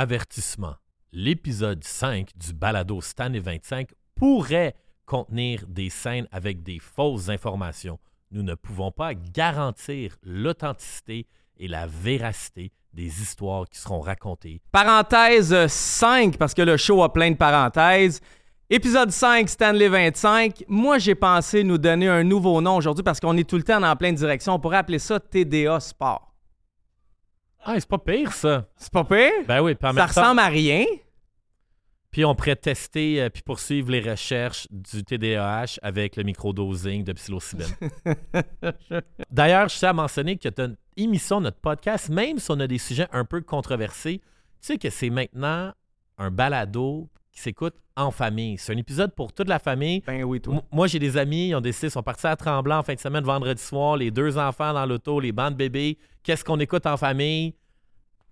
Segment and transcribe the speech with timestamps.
[0.00, 0.76] Avertissement.
[1.12, 4.76] L'épisode 5 du balado Stanley 25 pourrait
[5.06, 7.98] contenir des scènes avec des fausses informations.
[8.30, 11.26] Nous ne pouvons pas garantir l'authenticité
[11.56, 14.60] et la véracité des histoires qui seront racontées.
[14.70, 18.20] Parenthèse 5, parce que le show a plein de parenthèses.
[18.70, 20.62] Épisode 5, Stanley 25.
[20.68, 23.82] Moi, j'ai pensé nous donner un nouveau nom aujourd'hui parce qu'on est tout le temps
[23.82, 24.54] en pleine direction.
[24.54, 26.27] On pourrait appeler ça TDA Sport.
[27.70, 28.66] Ah, c'est pas pire, ça.
[28.76, 29.30] C'est pas pire?
[29.46, 30.84] Ben oui, puis en ça même temps- ressemble à rien?
[32.10, 37.12] Puis on pourrait tester euh, puis poursuivre les recherches du TDAH avec le microdosing de
[37.12, 37.66] psilocybine.
[39.30, 42.78] D'ailleurs, je tiens à mentionner que notre émission, notre podcast, même si on a des
[42.78, 44.24] sujets un peu controversés, tu
[44.60, 45.72] sais que c'est maintenant
[46.16, 48.58] un balado qui s'écoute en famille.
[48.58, 50.02] C'est un épisode pour toute la famille.
[50.06, 50.54] Ben oui, toi.
[50.56, 52.94] M- Moi, j'ai des amis, ils ont décidé, ils sont partis à Tremblant en fin
[52.94, 55.98] de semaine, vendredi soir, les deux enfants dans l'auto, les bandes bébés.
[56.24, 57.54] Qu'est-ce qu'on écoute en famille?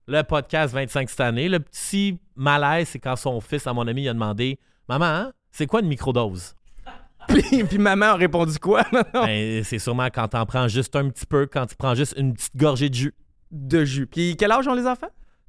[0.08, 1.48] Le podcast 25 cette année.
[1.48, 5.32] Le petit malaise, c'est quand son fils, à mon ami, il a demandé Maman, hein,
[5.50, 6.54] c'est quoi une microdose?
[7.28, 8.84] puis, puis maman a répondu quoi?
[9.12, 12.34] Ben, c'est sûrement quand t'en prends juste un petit peu, quand tu prends juste une
[12.34, 13.14] petite gorgée de jus.
[13.50, 14.06] de jus.
[14.06, 15.08] Puis quel âge ont les enfants?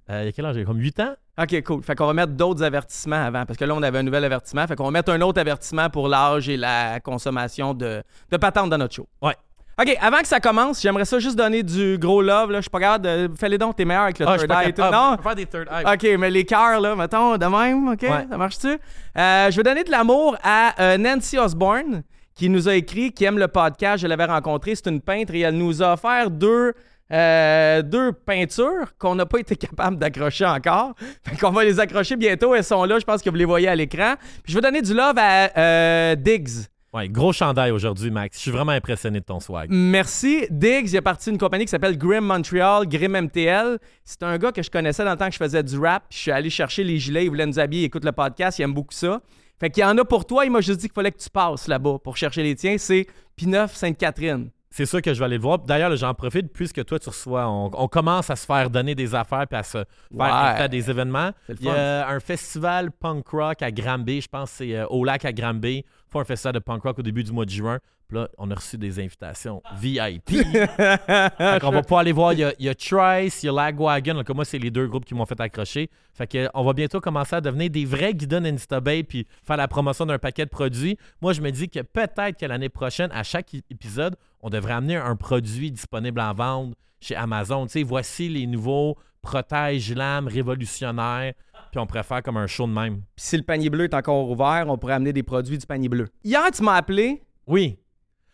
[0.10, 0.64] Euh, il y a quel âge?
[0.66, 1.16] Comme 8 ans?
[1.42, 1.84] OK, cool.
[1.84, 3.46] Fait qu'on va mettre d'autres avertissements avant.
[3.46, 4.66] Parce que là, on avait un nouvel avertissement.
[4.66, 8.70] Fait qu'on va mettre un autre avertissement pour l'âge et la consommation de, de patentes
[8.70, 9.08] dans notre show.
[9.22, 9.36] Ouais.
[9.80, 12.50] OK, avant que ça commence, j'aimerais ça juste donner du gros love.
[12.50, 12.58] Là.
[12.60, 13.30] Je suis pas capable de.
[13.38, 14.82] Fais-les donc, t'es meilleur avec le Ah, je third eye et tout.
[14.82, 14.96] capable.
[14.96, 15.12] Non?
[15.14, 15.94] On peut faire des third eye.
[15.94, 18.02] OK, mais les cœurs, là, mettons, de même, OK?
[18.02, 18.26] Ouais.
[18.28, 18.70] Ça marche-tu?
[18.70, 22.02] Euh, je vais donner de l'amour à euh, Nancy Osborne,
[22.34, 24.02] qui nous a écrit, qui aime le podcast.
[24.02, 24.74] Je l'avais rencontrée.
[24.74, 26.74] C'est une peintre et elle nous a offert deux,
[27.12, 30.94] euh, deux peintures qu'on n'a pas été capable d'accrocher encore.
[31.24, 32.54] Fait qu'on va les accrocher bientôt.
[32.56, 33.00] Elles sont là.
[33.00, 34.16] Je pense que vous les voyez à l'écran.
[34.44, 36.68] Puis je vais donner du love à euh, Diggs.
[36.94, 38.38] Ouais, gros chandail aujourd'hui, Max.
[38.38, 39.68] Je suis vraiment impressionné de ton swag.
[39.70, 40.48] Merci.
[40.50, 43.78] Diggs, il est parti d'une compagnie qui s'appelle Grim Montreal, Grim MTL.
[44.06, 46.06] C'est un gars que je connaissais dans le temps que je faisais du rap.
[46.10, 47.26] Puis je suis allé chercher les gilets.
[47.26, 47.84] Il voulait nous habiller.
[47.84, 48.58] Il écoute le podcast.
[48.60, 49.22] Il aime beaucoup ça.
[49.60, 50.46] Fait qu'il y en a pour toi.
[50.46, 52.78] Il m'a juste dit qu'il fallait que tu passes là-bas pour chercher les tiens.
[52.78, 53.06] C'est
[53.40, 54.50] P9 Sainte-Catherine.
[54.78, 55.58] C'est sûr que je vais aller le voir.
[55.58, 57.48] D'ailleurs, j'en profite puisque toi, tu reçois.
[57.50, 60.26] On, on commence à se faire donner des affaires puis à se faire Ouais.
[60.30, 61.32] inviter à des événements.
[61.50, 64.22] Il y a un festival punk rock à Granby.
[64.22, 65.78] Je pense que c'est euh, au lac à Granby.
[65.78, 67.80] Ils font un festival de punk rock au début du mois de juin.
[68.08, 70.30] Puis là, on a reçu des invitations VIP.
[70.38, 72.34] fait qu'on va pouvoir aller voir.
[72.34, 74.14] Il y a, il y a Trice, il y a Lagwagon.
[74.16, 75.90] Donc, moi, c'est les deux groupes qui m'ont fait accrocher.
[76.14, 79.68] Fait que, on va bientôt commencer à devenir des vrais guidons Instabay puis faire la
[79.68, 80.98] promotion d'un paquet de produits.
[81.22, 84.96] Moi, je me dis que peut-être que l'année prochaine, à chaque épisode, on devrait amener
[84.96, 87.66] un produit disponible en vente chez Amazon.
[87.66, 91.34] Tu sais, voici les nouveaux protège lames révolutionnaires.
[91.72, 93.02] Puis on pourrait faire comme un show de même.
[93.16, 95.90] Puis si le panier bleu est encore ouvert, on pourrait amener des produits du panier
[95.90, 96.08] bleu.
[96.24, 97.22] Hier, tu m'as appelé.
[97.46, 97.78] Oui.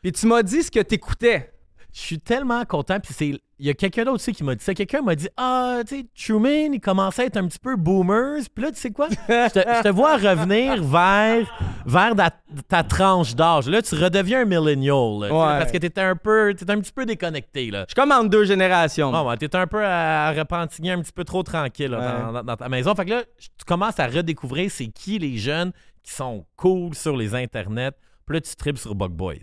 [0.04, 1.50] Puis tu m'as dit ce que t'écoutais.
[1.92, 3.00] Je suis tellement content.
[3.00, 3.40] Puis c'est.
[3.60, 4.74] Il y a quelqu'un d'autre aussi qui m'a dit ça.
[4.74, 8.42] Quelqu'un m'a dit Ah, tu sais, Truman, il commençait à être un petit peu boomers.
[8.54, 9.08] Puis là, tu sais quoi?
[9.10, 9.16] Je
[9.50, 11.46] te, je te vois revenir vers,
[11.86, 12.32] vers ta,
[12.68, 13.70] ta tranche d'âge.
[13.70, 15.20] Là, tu redeviens un millennial.
[15.22, 15.60] là, Ouais.
[15.60, 16.54] Parce que t'étais un peu.
[16.58, 17.82] T'étais un petit peu déconnecté, là.
[17.88, 19.12] Je suis comme entre deux générations.
[19.12, 22.22] Bon, ouais, t'étais un peu à, à repentigner un petit peu trop tranquille là, Ouais.
[22.24, 22.94] dans, dans- dans ta maison.
[22.96, 25.72] Fait que là, tu commences à redécouvrir c'est qui les jeunes
[26.02, 27.92] qui sont cool sur les internets.
[28.26, 29.36] Puis là, tu tripes sur Bug Boys.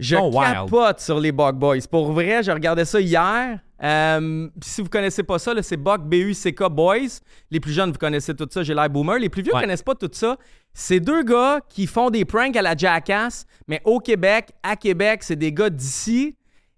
[0.00, 0.54] Je Oh, wild.
[0.54, 1.78] capote sur les Bug Boys.
[1.90, 3.58] Pour vrai, je regardais ça hier.
[3.82, 7.20] Euh, si vous connaissez pas ça, c'est Buck B-U-C-K Boys.
[7.50, 9.18] Les plus jeunes, vous connaissez tout ça, j'ai l'air boomer.
[9.18, 9.60] Les plus vieux Ouais.
[9.60, 10.36] connaissent pas tout ça.
[10.72, 15.22] C'est deux gars qui font des pranks à la Jackass, mais au Québec, à Québec,
[15.22, 16.34] c'est des gars d'ici.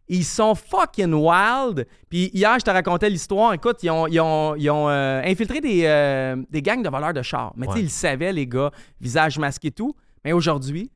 [0.08, 1.86] Ils sont fucking wild.
[2.10, 3.52] Puis hier, je te racontais l'histoire.
[3.54, 7.12] Écoute, ils ont, ils ont- ils ont, euh, infiltré des, euh, des gangs de voleurs
[7.14, 7.52] de chars.
[7.56, 9.94] Mais tu sais, ils le savaient, les gars, visage masqué et tout.
[10.24, 10.90] Mais aujourd'hui,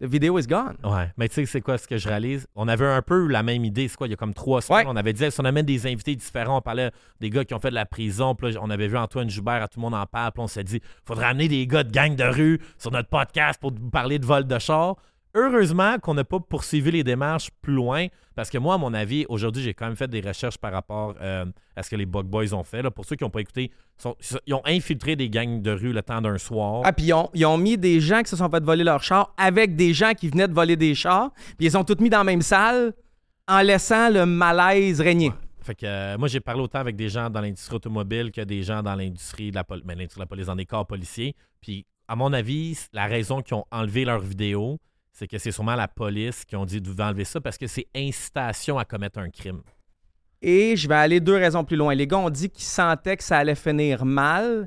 [0.00, 0.76] the video is gone.
[0.84, 2.46] Ouais, mais tu sais, c'est quoi ce que je réalise?
[2.54, 4.86] On avait un peu la même idée, c'est quoi, il y a comme trois semaines,
[4.86, 4.92] Ouais.
[4.92, 6.90] on avait dit, si on amène des invités différents, on parlait
[7.20, 9.62] des gars qui ont fait de la prison, puis là, on avait vu Antoine Joubert,
[9.62, 11.90] à tout le monde en parle, puis on s'est dit, faudrait amener des gars de
[11.92, 14.96] gang de rue sur notre podcast pour parler de vol de char.
[15.34, 19.26] Heureusement qu'on n'a pas poursuivi les démarches plus loin, parce que moi, à mon avis,
[19.28, 21.44] aujourd'hui, j'ai quand même fait des recherches par rapport euh,
[21.74, 22.80] à ce que les Bug Boys ont fait.
[22.82, 22.90] Là.
[22.90, 24.16] Pour ceux qui n'ont pas écouté, sont-
[24.46, 26.82] ils ont infiltré des gangs de rue le temps d'un soir.
[26.84, 29.02] Ah, puis ils ont, ils ont mis des gens qui se sont fait voler leur
[29.02, 31.30] char avec des gens qui venaient de voler des chars.
[31.58, 32.94] Puis ils sont tous mis dans la même salle
[33.48, 35.32] en laissant le malaise régner.
[35.62, 38.62] Fait que euh, moi, j'ai parlé autant avec des gens dans l'industrie automobile que des
[38.62, 41.34] gens dans l'industrie de la, pol- ben, l'industrie de la police, dans des corps policiers.
[41.60, 44.78] Puis, à mon avis, la raison qu'ils ont enlevé leur vidéo,
[45.16, 47.66] c'est que c'est sûrement la police qui ont dit de vous enlever ça parce que
[47.66, 49.62] c'est incitation à commettre un crime.
[50.42, 51.94] Et je vais aller deux raisons plus loin.
[51.94, 54.66] Les gars ont dit qu'ils sentaient que ça allait finir mal.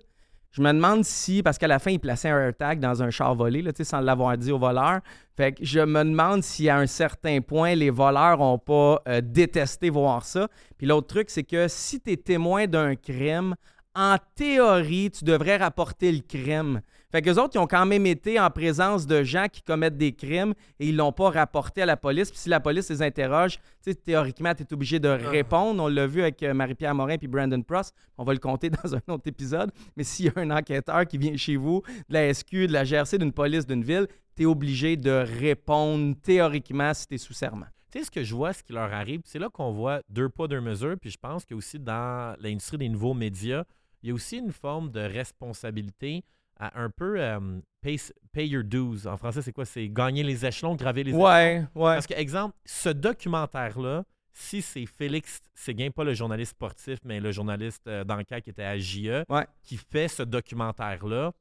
[0.49, 3.35] Je me demande si, parce qu'à la fin, ils plaçaient un AirTag dans un char
[3.35, 5.01] volé, là, sans l'avoir dit aux voleurs.
[5.37, 9.21] Fait que je me demande si à un certain point, les voleurs n'ont pas euh,
[9.23, 10.47] détesté voir ça.
[10.79, 13.53] Puis l'autre truc, c'est que si tu es témoin d'un crime,
[13.93, 16.81] en théorie, tu devrais rapporter le crime.
[17.11, 19.97] Fait que les autres, ils ont quand même été en présence de gens qui commettent
[19.97, 22.29] des crimes et ils l'ont pas rapporté à la police.
[22.29, 23.57] Puis si la police les interroge,
[24.05, 25.81] théoriquement, tu es obligé de répondre.
[25.81, 27.93] On l'a vu avec euh, Marie-Pierre Morin puis Brandon Pross.
[28.17, 29.71] On va le compter dans un autre épisode.
[29.97, 32.83] Mais s'il y a un enquêteur qui vient chez vous, de la SQ, de la
[32.83, 37.33] GRC, d'une police, d'une ville, tu es obligé de répondre théoriquement si tu es sous
[37.33, 37.65] serment.
[37.91, 40.29] Tu sais, ce que je vois, ce qui leur arrive, c'est là qu'on voit deux
[40.29, 40.95] pas, deux mesures.
[41.01, 43.63] Puis je pense que aussi dans l'industrie des nouveaux médias,
[44.03, 46.23] il y a aussi une forme de responsabilité
[46.59, 47.39] à un peu euh,
[47.81, 47.97] pay,
[48.31, 49.07] pay your dues.
[49.07, 49.65] En français, c'est quoi?
[49.65, 51.23] C'est gagner les échelons, graver les échelons.
[51.25, 51.93] Ouais, ouais.
[51.95, 54.03] Parce que, exemple, ce documentaire-là,
[54.33, 58.63] si c'est Félix Séguin, pas le journaliste sportif, mais le journaliste euh, d'enquête qui était
[58.63, 59.45] à JE, Ouais.
[59.63, 61.31] qui fait ce documentaire-là,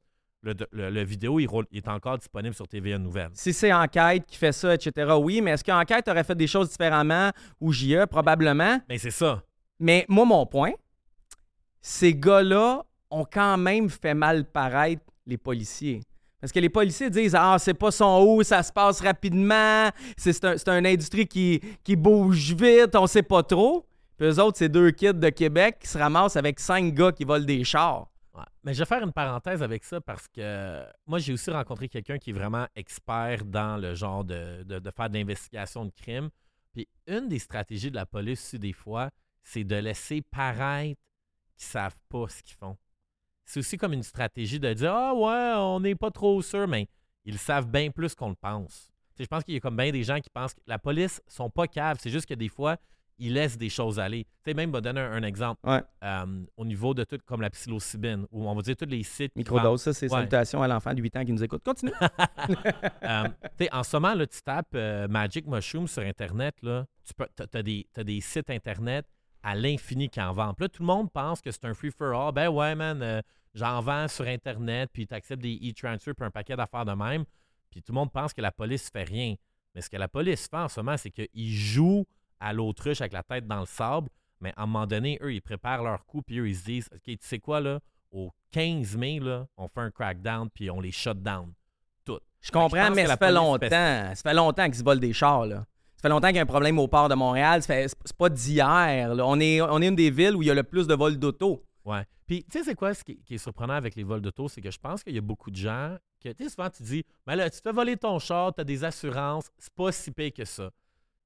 [0.41, 3.31] le, le- le vidéo, il, roule- il est encore disponible sur TVA Nouvelles.
[3.33, 6.69] Si c'est Enquête qui fait ça, etc., oui, mais est-ce qu'Enquête aurait fait des choses
[6.69, 8.05] différemment ou JE?
[8.09, 8.79] Probablement.
[8.87, 9.43] Mais c'est ça.
[9.79, 10.71] Mais moi, mon point,
[11.81, 16.01] ces gars-là ont quand même fait mal paraître les policiers.
[16.39, 20.43] Parce que les policiers disent Ah, c'est pas son haut, ça se passe rapidement, c'est
[20.45, 23.85] un, une industrie qui, qui bouge vite, on sait pas trop.
[24.17, 27.23] Puis eux autres, c'est deux kids de Québec qui se ramassent avec cinq gars qui
[27.23, 28.07] volent des chars.
[28.63, 32.17] Mais je vais faire une parenthèse avec ça parce que moi, j'ai aussi rencontré quelqu'un
[32.17, 36.29] qui est vraiment expert dans le genre de, de- de faire de l'investigation de crime.
[36.73, 39.09] Puis une des stratégies de la police, des fois,
[39.43, 41.01] c'est de laisser paraître
[41.57, 42.77] qu'ils savent pas ce qu'ils font.
[43.49, 46.87] C'est aussi comme une stratégie de dire Ah ouais, on n'est pas trop sûr, mais
[47.25, 48.91] ils savent bien plus qu'on le pense.
[49.19, 51.49] Je pense qu'il y a comme bien des gens qui pensent que la police sont
[51.49, 51.97] pas caves.
[51.99, 52.77] C'est juste que des fois,
[53.17, 54.23] ils laissent des choses aller.
[54.23, 55.67] Tu sais, même, vais donner un, un exemple.
[55.67, 55.81] Ouais.
[56.03, 59.35] Euh, au niveau de tout, comme la psilocybine, où on va dire tous les sites.
[59.35, 60.19] Microdose, ça, c'est Ouais.
[60.19, 61.63] salutations à l'enfant de 8 ans qui nous écoute.
[61.63, 61.91] Continue.
[63.03, 63.27] Euh,
[63.71, 67.63] en ce moment, là, tu tapes euh, Magic Mushroom sur Internet, là, tu peux, as,
[67.63, 69.05] des, t'as des sites Internet
[69.41, 70.55] à l'infini qui en vendent.
[70.55, 72.31] Puis Là, tout le monde pense que c'est un free-for-all.
[72.33, 73.21] Ben ouais, man,
[73.59, 77.25] j'en vends sur Internet, puis tu acceptes des e-transfers, puis un paquet d'affaires de même.
[77.69, 79.35] Puis tout le monde pense que la police fait rien.
[79.75, 82.05] Mais ce que la police fait en ce moment, c'est qu'ils jouent
[82.39, 84.09] à l'autruche avec la tête dans le sable.
[84.41, 86.89] Mais à un moment donné, eux, ils préparent leur coup, puis eux, ils se disent
[86.93, 87.79] OK, tu sais quoi, là,
[88.11, 91.53] au 15 mai, là, on fait un crackdown, puis on les shut down.
[92.05, 92.23] Toutes.
[92.41, 93.69] Je comprends, mais ça fait longtemps.
[93.69, 95.65] Ça fait longtemps qu'ils se volent des chars, là.
[95.97, 97.61] Ça fait longtemps qu'il y a un problème au port de Montréal.
[97.61, 99.13] C'est pas d'hier.
[99.19, 101.19] On est, on est une des villes où il y a le plus de vols
[101.19, 101.61] d'auto.
[101.83, 102.05] Ouais.
[102.29, 104.47] Puis, tu sais, c'est quoi ce qui, qui est surprenant avec les vols d'auto?
[104.47, 106.83] C'est que je pense qu'il y a beaucoup de gens que, tu sais, souvent, tu
[106.83, 109.91] dis, mais là, tu te fais voler ton char, tu as des assurances, c'est pas
[109.91, 110.69] si pire que ça.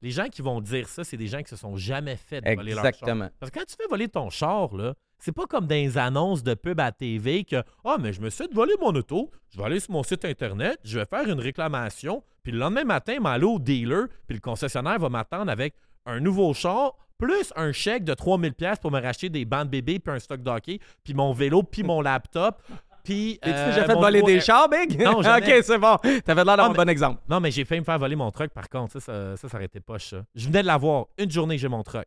[0.02, 2.56] Les gens qui vont dire ça, c'est des gens qui se sont jamais fait de
[2.56, 2.94] voler leur char.
[2.94, 3.30] Exactement.
[3.38, 6.42] Parce que quand tu fais voler ton char, là, c'est pas comme dans les annonces
[6.42, 9.58] de pub à TV que Ah, mais je me suis fait voler mon auto, je
[9.58, 13.20] vais aller sur mon site internet, je vais faire une réclamation, puis le lendemain matin,
[13.20, 18.04] m'aller au dealer, puis le concessionnaire va m'attendre avec un nouveau char, plus un chèque
[18.04, 21.34] de 3000$ pièces pour me racheter des bandes bébés, puis un stock d'hockey, puis mon
[21.34, 22.62] vélo, puis mon laptop.
[23.04, 23.40] Puis.
[23.42, 25.02] T'es-tu euh, déjà fait voler des chars, Big?
[25.02, 25.58] Non, jamais.
[25.58, 25.98] OK, c'est bon.
[25.98, 27.22] T'avais l'air d'avoir un bon exemple.
[27.30, 28.94] Non, mais j'ai failli me faire voler mon truck, par contre.
[28.94, 30.24] Ça, ça, ça, ça été poche, ça.
[30.36, 31.08] Je venais de l'avoir.
[31.18, 32.06] Une journée, j'ai mon truck.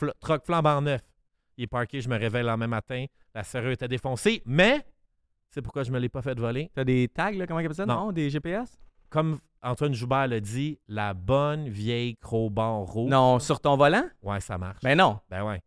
[0.00, 1.00] Fl- truck flambant neuf.
[1.56, 3.04] Il est parké, je me réveille le lendemain matin.
[3.34, 4.84] La serrure était défoncée, mais
[5.50, 6.70] c'est pourquoi je me l'ai pas fait voler.
[6.74, 7.84] T'as des tags, là, comment ça?
[7.84, 8.06] Non.
[8.06, 8.78] Non, des GPS?
[9.12, 13.10] Comme Antoine Joubert l'a dit, la bonne vieille crowbar rouge.
[13.10, 14.04] Non, sur ton volant?
[14.22, 14.80] Ouais, ça marche.
[14.82, 15.18] Ben non.
[15.30, 15.60] Ben ouais.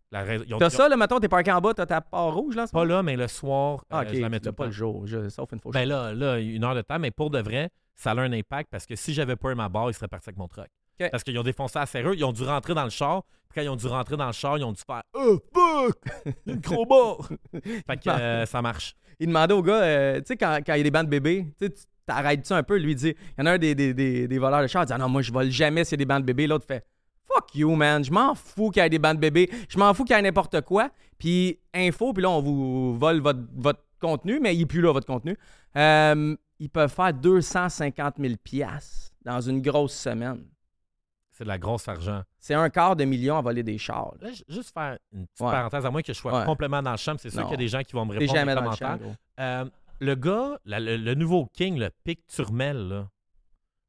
[0.60, 2.66] T'as ça, là, mettons, t'es parqué en bas, t'as ta part rouge, là?
[2.72, 5.06] Pas là, mais le soir, Ah, euh, OK, je la mets tout pas le jour,
[5.06, 5.72] je- sauf une fois.
[5.72, 8.70] Ben là, là, une heure de temps, mais pour de vrai, ça a un impact
[8.72, 10.68] parce que si j'avais pas eu ma barre, il serait parti avec mon truck.
[11.12, 13.24] Parce qu'ils ont défoncé la serrure, ils ont dû rentrer dans le char.
[13.50, 15.98] Puis quand ils ont dû rentrer dans le char, ils ont dû faire Oh fuck!
[16.48, 17.30] Une crowbar!
[17.54, 18.96] fait que euh, ça marche.
[19.20, 21.46] il demandait au gars, euh, tu sais, quand, quand il y a des bandes bébés,
[21.60, 23.94] tu sais, tu t'arrêtes-tu un peu, lui dit, il y en a un des, des,
[23.94, 25.96] des, des voleurs de chars, il dit, ah non, moi je vole jamais s'il y
[25.96, 26.48] a des bandes bébés.
[26.48, 26.86] L'autre fait,
[27.28, 30.04] fuck you, man, je m'en fous qu'il y ait des bandes bébés, je m'en fous
[30.04, 30.90] qu'il y ait n'importe quoi.
[31.18, 34.92] Puis, info, puis là, on vous vole votre, votre contenu, mais il est plus là,
[34.92, 35.38] votre contenu.
[35.78, 40.44] Euh, ils peuvent faire 250 000 piastres dans une grosse semaine.
[41.32, 42.22] C'est de la grosse argent.
[42.40, 44.14] C'est un quart de million à voler des chars.
[44.22, 44.30] là.
[44.48, 45.52] Juste faire une petite Ouais.
[45.52, 46.46] parenthèse, à moins que je sois Ouais.
[46.46, 48.56] complètement dans le champ, c'est sûr qu'il y a des gens qui vont me répondre
[48.62, 48.98] dans le champ.
[49.40, 49.66] Euh,
[50.00, 53.10] le gars, la- le, le nouveau King, le Pic Turmel, là,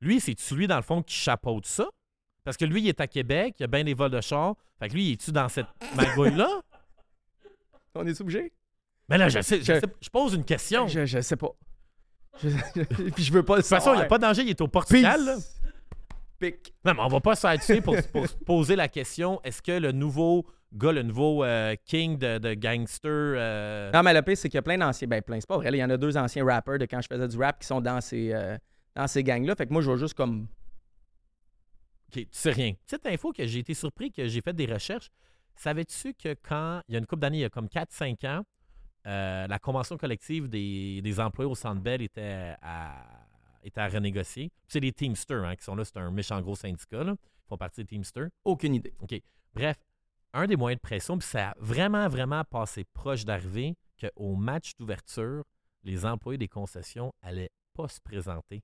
[0.00, 1.88] lui, c'est-tu lui, dans le fond, qui chapeaute ça?
[2.44, 4.54] Parce que lui, il est à Québec, il y a bien des vols de chars.
[4.78, 6.60] Fait que lui, il est-tu dans cette magouille-là?
[7.94, 8.52] On est obligé?
[9.08, 10.86] Mais là, je sais, je, Je- sais- je pose une question.
[10.86, 11.50] Je, je sais pas.
[12.42, 14.42] Je- puis je veux pas le De toute façon, il n'y a pas de danger,
[14.42, 15.24] il est au Portugal.
[15.24, 15.36] là.
[16.38, 16.74] Pic.
[16.84, 19.62] Non, mais on va pas se faire tuer pour, pour se poser la question est-ce
[19.62, 20.44] que le nouveau
[20.76, 23.10] gars, le nouveau euh, king de, de gangster.
[23.10, 25.08] euh, Non, mais le pire, c'est qu'il y a plein d'anciens.
[25.08, 25.70] Ben, plein, c'est pas vrai.
[25.72, 27.80] Il y en a deux anciens rappers de quand je faisais du rap qui sont
[27.80, 28.56] dans ces, euh,
[28.94, 29.54] dans ces gangs-là.
[29.56, 30.46] Fait que moi, je vois juste comme.
[32.08, 32.72] Ok, tu sais rien.
[32.86, 35.10] Petite info que j'ai été surpris que j'ai fait des recherches.
[35.56, 38.42] Savais-tu que quand, il y a une couple d'années, il y a comme 4-5 ans,
[39.06, 42.94] euh, la convention collective des, des employés au Centre Bell était à,
[43.64, 44.52] était à renégocier.
[44.68, 45.84] C'est les Teamsters hein, qui sont là.
[45.84, 47.02] C'est un méchant gros syndicat.
[47.04, 47.14] Là.
[47.14, 48.28] Ils font partie des Teamsters.
[48.44, 48.92] Aucune idée.
[49.00, 49.14] OK.
[49.54, 49.76] Bref,
[50.36, 54.72] un des moyens de pression, puis ça a vraiment, vraiment passé proche d'arriver qu'au match
[54.78, 55.44] d'ouverture,
[55.82, 58.62] les employés des concessions allaient pas se présenter.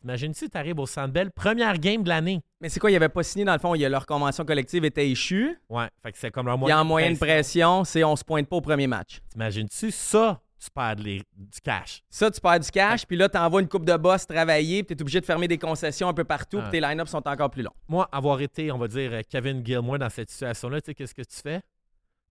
[0.00, 2.42] T'imagines-tu, tu arrives au Centre Bell, première game de l'année.
[2.60, 4.44] Mais c'est quoi, ils n'avaient pas signé dans le fond, il y a leur convention
[4.44, 5.56] collective était échue.
[5.68, 8.48] Ouais, fait que c'est comme leur moyen en moyenne de pression, c'est on se pointe
[8.48, 9.20] pas au premier match.
[9.30, 12.02] T'imagines-tu ça, tu perds les- du cash.
[12.08, 14.94] Ça, tu perds du cash, puis là, tu envoies une coupe de boss travailler, puis
[14.94, 16.68] tu es obligé de fermer des concessions un peu partout, Ah.
[16.70, 17.74] puis tes line-ups sont encore plus longs.
[17.88, 21.22] Moi, avoir été, on va dire, Kevin Gilmore dans cette situation-là, tu sais, qu'est-ce que
[21.22, 21.60] tu fais?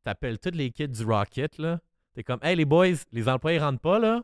[0.04, 1.80] T'appelles tous les kids du Rocket, là.
[2.14, 4.22] T'es comme, hey, les boys, les employés rentrent pas, là.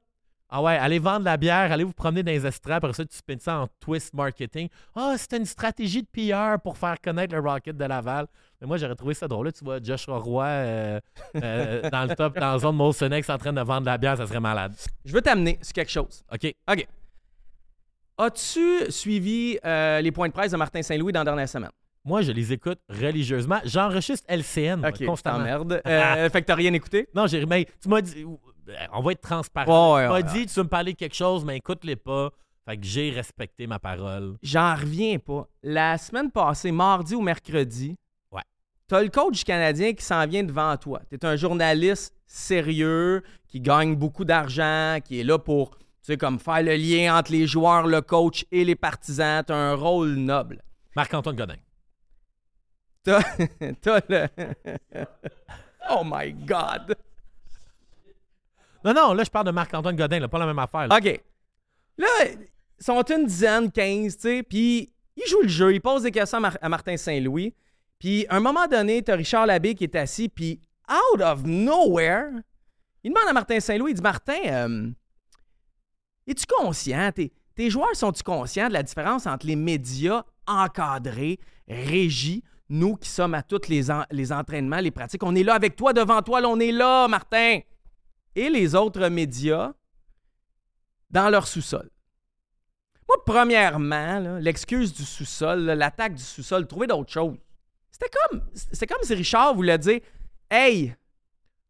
[0.50, 3.18] Ah ouais, allez vendre la bière, allez vous promener dans les estrades, après ça, tu
[3.18, 4.70] spins ça en twist marketing.
[4.96, 8.28] Ah, c'est une stratégie de PR pour faire connaître le Rocket de Laval.
[8.62, 9.48] Mais moi, j'aurais trouvé ça drôle.
[9.48, 11.00] Là, tu vois Joshua Roy euh,
[11.36, 14.16] euh, dans le top, dans la zone Molson X en train de vendre la bière,
[14.16, 14.74] ça serait malade.
[15.04, 16.24] Je veux t'amener sur quelque chose.
[16.34, 16.56] OK.
[16.72, 16.88] OK.
[18.18, 21.72] As-tu suivi euh, les points de presse de Martin Saint-Louis dans la dernière semaine?
[22.04, 23.60] Moi, je les écoute religieusement.
[23.66, 25.40] J'enregistre LCN moi, OK, constamment.
[25.44, 25.82] merde.
[25.88, 27.10] Euh, fait que t'as rien écouté?
[27.14, 28.26] Non, j'ai mais tu m'as dit
[28.94, 29.96] on va être transparent.
[29.96, 32.30] Ouais, ouais, dit tu veux me parler de quelque chose mais écoute-les pas.
[32.66, 34.36] Fait que j'ai respecté ma parole.
[34.44, 35.48] J'en reviens pas.
[35.64, 37.96] La semaine passée, mardi ou mercredi,
[38.30, 38.42] Ouais.
[38.88, 41.00] t'as le coach canadien qui s'en vient devant toi.
[41.10, 46.40] T'es un journaliste sérieux, qui gagne beaucoup d'argent, qui est là pour, tu sais, comme
[46.40, 49.44] faire le lien entre les joueurs, le coach et les partisans.
[49.48, 50.62] T'as un rôle noble.
[50.94, 51.56] Marc-Antoine Godin.
[53.04, 53.22] T'as,
[53.82, 54.28] t'as le...
[55.90, 56.98] oh my God!
[58.88, 60.88] Non non, là je parle de Marc-Antoine Godin, là, pas la même affaire.
[60.88, 60.98] là.
[60.98, 61.22] OK.
[61.98, 66.04] Là, ils sont une dizaine, 15, tu sais, puis ils jouent le jeu, ils posent
[66.04, 67.54] des questions à, Mar- à Martin Saint-Louis.
[68.00, 72.30] Puis à un moment donné, t'as Richard Labbé qui est assis, puis out of nowhere,
[73.04, 74.90] il demande à Martin Saint-Louis, il dit Martin, euh,
[76.28, 82.96] es-tu conscient, tes, joueurs sont-tu conscients de la différence entre les médias encadrés, régis, nous
[82.96, 86.22] qui sommes à tous les, les entraînements, les pratiques, on est là avec toi, devant
[86.22, 87.60] toi, là, on est là, Martin.
[88.38, 89.74] Et les autres médias
[91.10, 91.90] dans leur sous-sol.
[93.08, 97.36] Moi, premièrement, l'excuse du sous-sol, l'attaque du sous-sol, trouver d'autres choses.
[97.90, 100.02] C'était comme, comme si Richard voulait dire
[100.52, 100.96] Hey,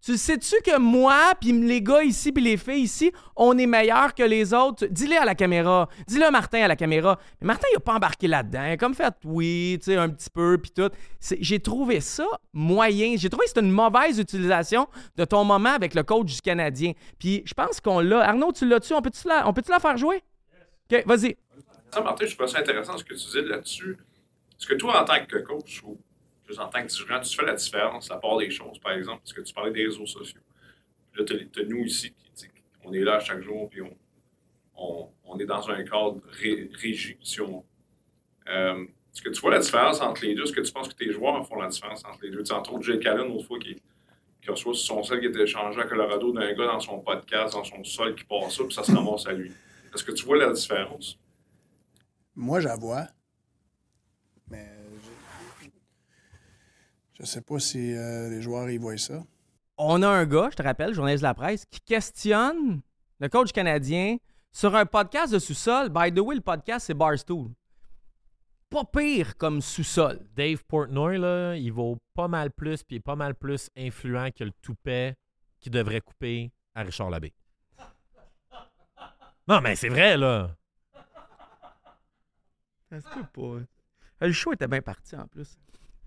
[0.03, 4.13] tu sais-tu que moi, puis les gars ici, puis les filles ici, on est meilleurs
[4.13, 4.85] que les autres?
[4.85, 5.89] Dis-le à la caméra.
[6.07, 7.19] Dis-le à Martin à la caméra.
[7.41, 8.63] Mais Martin, il n'a pas embarqué là-dedans.
[8.65, 10.89] Il a comme fait oui, tu sais, un petit peu, puis tout.
[11.39, 13.15] J'ai trouvé ça moyen.
[13.17, 16.93] J'ai trouvé que c'était une mauvaise utilisation de ton moment avec le coach du Canadien.
[17.19, 18.21] Puis je pense qu'on l'a.
[18.21, 18.93] Arnaud, tu l'as-tu?
[18.93, 20.23] On peut-tu la, la faire jouer?
[20.91, 21.35] OK, vas-y.
[21.91, 23.97] Ça, Martin, je trouve ça intéressant ce que tu dis là-dessus.
[24.59, 25.97] Est-ce que toi, en tant que coach ou
[26.59, 29.33] en tant que dirigeant, tu fais la différence à part des choses, par exemple, parce
[29.33, 30.41] que tu parlais des réseaux sociaux.
[31.11, 32.47] Puis là, tu as, nous ici, qui,
[32.83, 33.97] on est là chaque jour, puis on,
[34.75, 37.65] on, on est dans un cadre ré- régi, si on
[38.47, 40.43] euh, Est-ce que tu vois la différence entre les deux?
[40.43, 42.39] Est-ce que tu penses que tes joueurs font la différence entre les deux?
[42.39, 43.81] Tu sais, entre autres, Jake Allen, l'autre fois, qui,
[44.41, 47.63] qui reçoit son sol qui était échangé à Colorado d'un gars dans son podcast, dans
[47.63, 49.51] son sol, qui passe ça, puis ça se ramasse à lui.
[49.93, 51.19] Est-ce que tu vois la différence?
[52.35, 53.07] Moi, j'en vois.
[54.49, 54.71] Mais
[55.03, 55.69] je,
[57.19, 59.24] je sais pas si euh, les joueurs y voient ça.
[59.77, 62.81] On a un gars, je te rappelle, journaliste de la presse, qui questionne
[63.19, 64.17] le coach canadien
[64.51, 65.89] sur un podcast de sous-sol.
[65.89, 67.50] By the way, le podcast, c'est Barstool.
[68.69, 70.19] Pas pire comme sous-sol.
[70.36, 74.29] Dave Portnoy, là, il vaut pas mal plus, puis il est pas mal plus influent
[74.36, 75.15] que le toupet
[75.59, 77.33] qui devrait couper à Richard Labbé.
[79.47, 80.53] Non, mais c'est vrai, là.
[82.89, 83.24] Ça se peut
[84.19, 84.25] pas.
[84.25, 85.57] Le show était bien parti en plus.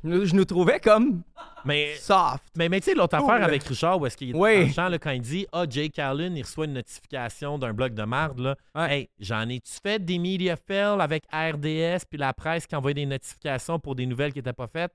[0.02, 1.22] Je nous, trouvais comme
[1.64, 2.42] Mais, soft.
[2.56, 4.60] mais, mais tu sais, l'autre affaire avec Richard, où est-ce qu'il est Oui.
[4.60, 7.74] dans le champ, là, quand il dit Ah, Jake Allen, il reçoit une notification d'un
[7.74, 8.56] blog de marde, là.
[8.74, 8.94] Ouais.
[9.00, 13.06] Hey, j'en ai-tu fait des media fails avec RDS puis la presse qui envoyait des
[13.06, 14.92] notifications pour des nouvelles qui n'étaient pas faites?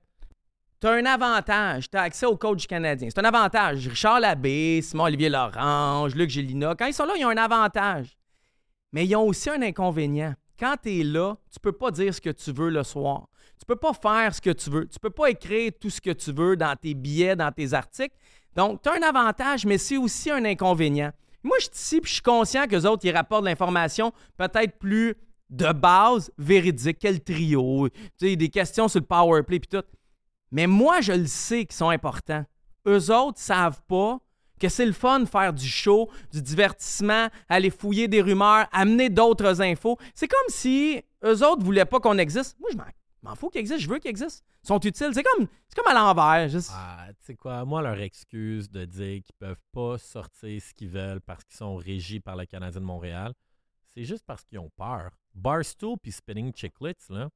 [0.80, 1.88] T'as un avantage.
[1.88, 3.08] T'as accès au coach canadien.
[3.08, 3.86] C'est un avantage.
[3.88, 8.16] Richard Labbé, Simon-Olivier Lorange, Luc Gélina, quand ils sont là, ils ont un avantage.
[8.92, 10.34] Mais ils ont aussi un inconvénient.
[10.58, 13.26] Quand t'es là, tu peux pas dire ce que tu veux le soir.
[13.58, 14.86] Tu peux pas faire ce que tu veux.
[14.86, 18.14] Tu peux pas écrire tout ce que tu veux dans tes billets, dans tes articles.
[18.54, 21.12] Donc, tu as un avantage, mais c'est aussi un inconvénient.
[21.42, 25.14] Moi, je suis ici puis je suis conscient que autres, ils rapportent l'information peut-être plus
[25.50, 26.98] de base, véridique.
[26.98, 29.86] Quel trio, tu sais, des questions sur le power play puis tout.
[30.50, 32.44] Mais moi, je le sais qu'ils sont importants.
[32.86, 34.18] Eux autres savent pas
[34.60, 39.10] que c'est le fun de faire du show, du divertissement, aller fouiller des rumeurs, amener
[39.10, 39.98] d'autres infos.
[40.14, 42.56] C'est comme si eux autres voulaient pas qu'on existe.
[42.58, 42.84] Moi, je m'en,
[43.28, 44.44] m'en fous qu'ils existent, je veux qu'ils existent.
[44.64, 45.10] Ils sont utiles.
[45.12, 46.48] C'est comme, comme à l'envers.
[46.48, 47.64] juste- Ah, tu C'est quoi?
[47.64, 51.76] Moi, leur excuse de dire qu'ils peuvent pas sortir ce qu'ils veulent parce qu'ils sont
[51.76, 53.32] régis par le Canadien de Montréal,
[53.94, 55.10] c'est juste parce qu'ils ont peur.
[55.34, 57.28] Barstool puis Spinning Chicklets, là,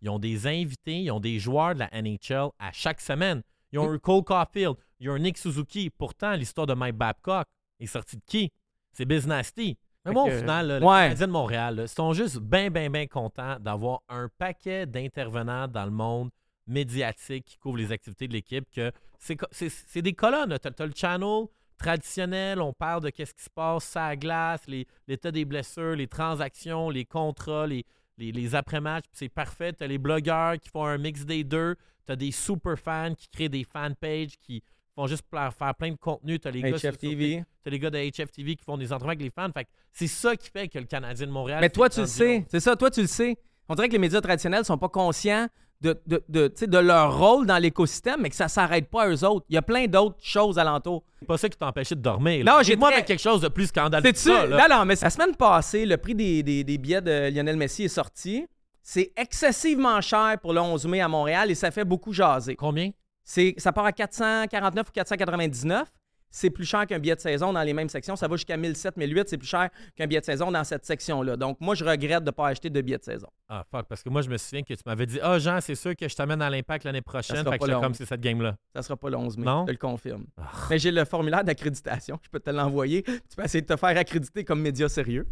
[0.00, 3.42] ils ont des invités, ils ont des joueurs de la NHL à chaque semaine.
[3.72, 5.90] Ils ont un Cole Caulfield, ils ont un Nick Suzuki.
[5.90, 7.46] Pourtant, l'histoire de Mike Babcock
[7.80, 8.50] est sortie de qui?
[8.92, 9.76] C'est Biz Nasty.
[10.08, 10.92] Mais moi, au que- final, là, les ouais.
[10.92, 15.84] Canadiens de Montréal là, sont juste bien, bien, bien contents d'avoir un paquet d'intervenants dans
[15.84, 16.30] le monde
[16.66, 18.64] médiatique qui couvrent les activités de l'équipe.
[18.74, 20.56] que C'est des colonnes.
[20.60, 21.44] Tu as, le channel
[21.78, 26.08] traditionnel, on parle de qu'est-ce qui se passe, ça glace, les- l'état des blessures, les
[26.08, 27.84] transactions, les contrats, les,
[28.18, 29.04] les, les après-matchs.
[29.12, 29.72] C'est parfait.
[29.72, 31.76] Tu as les blogueurs qui font un mix des deux.
[32.06, 34.62] Tu as des super fans qui créent des fanpages qui
[35.00, 36.38] font juste faire plein de contenu.
[36.38, 37.44] Tu as les gars HFTV.
[37.64, 39.48] T'as les gars de HFTV qui font des entrevues avec les fans.
[39.54, 41.58] Fait c'est ça qui fait que le Canadien de Montréal.
[41.60, 42.44] Mais toi, tu c'est le sais.
[42.50, 43.36] C'est ça, toi, tu le sais.
[43.68, 45.46] On dirait que les médias traditionnels sont pas conscients
[45.80, 49.24] de, de, de, de leur rôle dans l'écosystème, mais que ça s'arrête pas à eux
[49.24, 49.46] autres.
[49.48, 51.04] Il y a plein d'autres choses alentour.
[51.20, 52.44] C'est pas ça qui t'empêchait de dormir.
[52.44, 54.02] Non, j'ai moi très- avec quelque chose de plus scandaleux.
[54.04, 54.30] C'est-tu?
[54.34, 54.68] ça, là.
[54.68, 57.84] Non, non, mais la semaine passée, le prix des, des- des billets de Lionel Messi
[57.84, 58.46] est sorti.
[58.82, 62.56] C'est excessivement cher pour le 11 mai à Montréal et ça fait beaucoup jaser.
[62.56, 62.90] Combien?
[63.28, 65.86] C'est, ça part à 449 ou 499.
[66.30, 68.16] C'est plus cher qu'un billet de saison dans les mêmes sections.
[68.16, 69.28] Ça va jusqu'à 1700, 1008.
[69.28, 71.36] C'est plus cher qu'un billet de saison dans cette section-là.
[71.36, 73.28] Donc, moi, je regrette de ne pas acheter de billets de saison.
[73.50, 75.74] Ah, fuck, parce que moi, je me souviens que tu m'avais dit Ah, Jean, c'est
[75.74, 77.44] sûr que je t'amène à l'impact l'année prochaine.
[77.44, 78.56] Fait que comme c'est cette game-là.
[78.74, 79.44] Ça sera pas le 11 mai.
[79.44, 79.60] Non?
[79.60, 80.24] Je te le confirme.
[80.38, 80.50] Ah.
[80.70, 82.18] Mais j'ai le formulaire d'accréditation.
[82.22, 83.02] Je peux te l'envoyer.
[83.02, 85.26] Tu peux essayer de te faire accréditer comme média sérieux.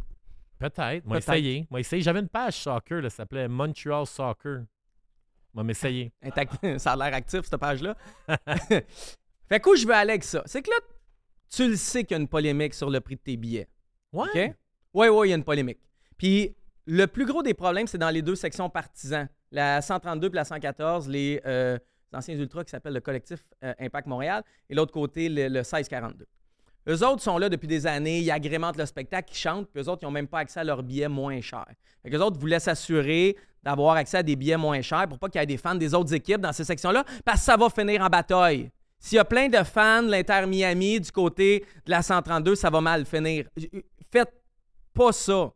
[0.59, 1.07] Peut-être.
[1.07, 1.67] Moi, essayer.
[1.71, 2.03] Moi, essayer.
[2.03, 4.65] J'avais une page soccer, là, ça s'appelait Montreal Soccer.
[5.57, 6.13] Moi, m'essayer.
[6.79, 7.97] Ça a l'air actif, cette page-là.
[8.69, 10.43] fait que où je veux aller avec ça?
[10.45, 10.77] C'est que là,
[11.49, 13.67] tu le sais qu'il y a une polémique sur le prix de tes billets.
[14.13, 14.29] Ouais.
[14.29, 14.55] OK?
[14.93, 15.79] Oui, oui, il y a une polémique.
[16.19, 19.29] Puis le plus gros des problèmes, c'est dans les deux sections partisans.
[19.51, 21.79] La 132 et la 114, les euh,
[22.13, 26.27] anciens ultras qui s'appellent le collectif euh, Impact Montréal, et l'autre côté, le, le 1642.
[26.89, 29.89] Eux autres sont là depuis des années, ils agrémentent le spectacle, ils chantent, puis eux
[29.89, 31.67] autres, ils n'ont même pas accès à leurs billets moins chers.
[32.02, 35.41] Fait eux autres voulaient s'assurer d'avoir accès à des billets moins chers pour pas qu'il
[35.41, 38.00] y ait des fans des autres équipes dans ces sections-là, parce que ça va finir
[38.00, 38.71] en bataille.
[39.00, 42.71] S'il y a plein de fans de l'Inter Miami du côté de la 132, ça
[42.71, 43.49] va mal finir.
[44.13, 44.33] Faites
[44.95, 45.50] pas ça.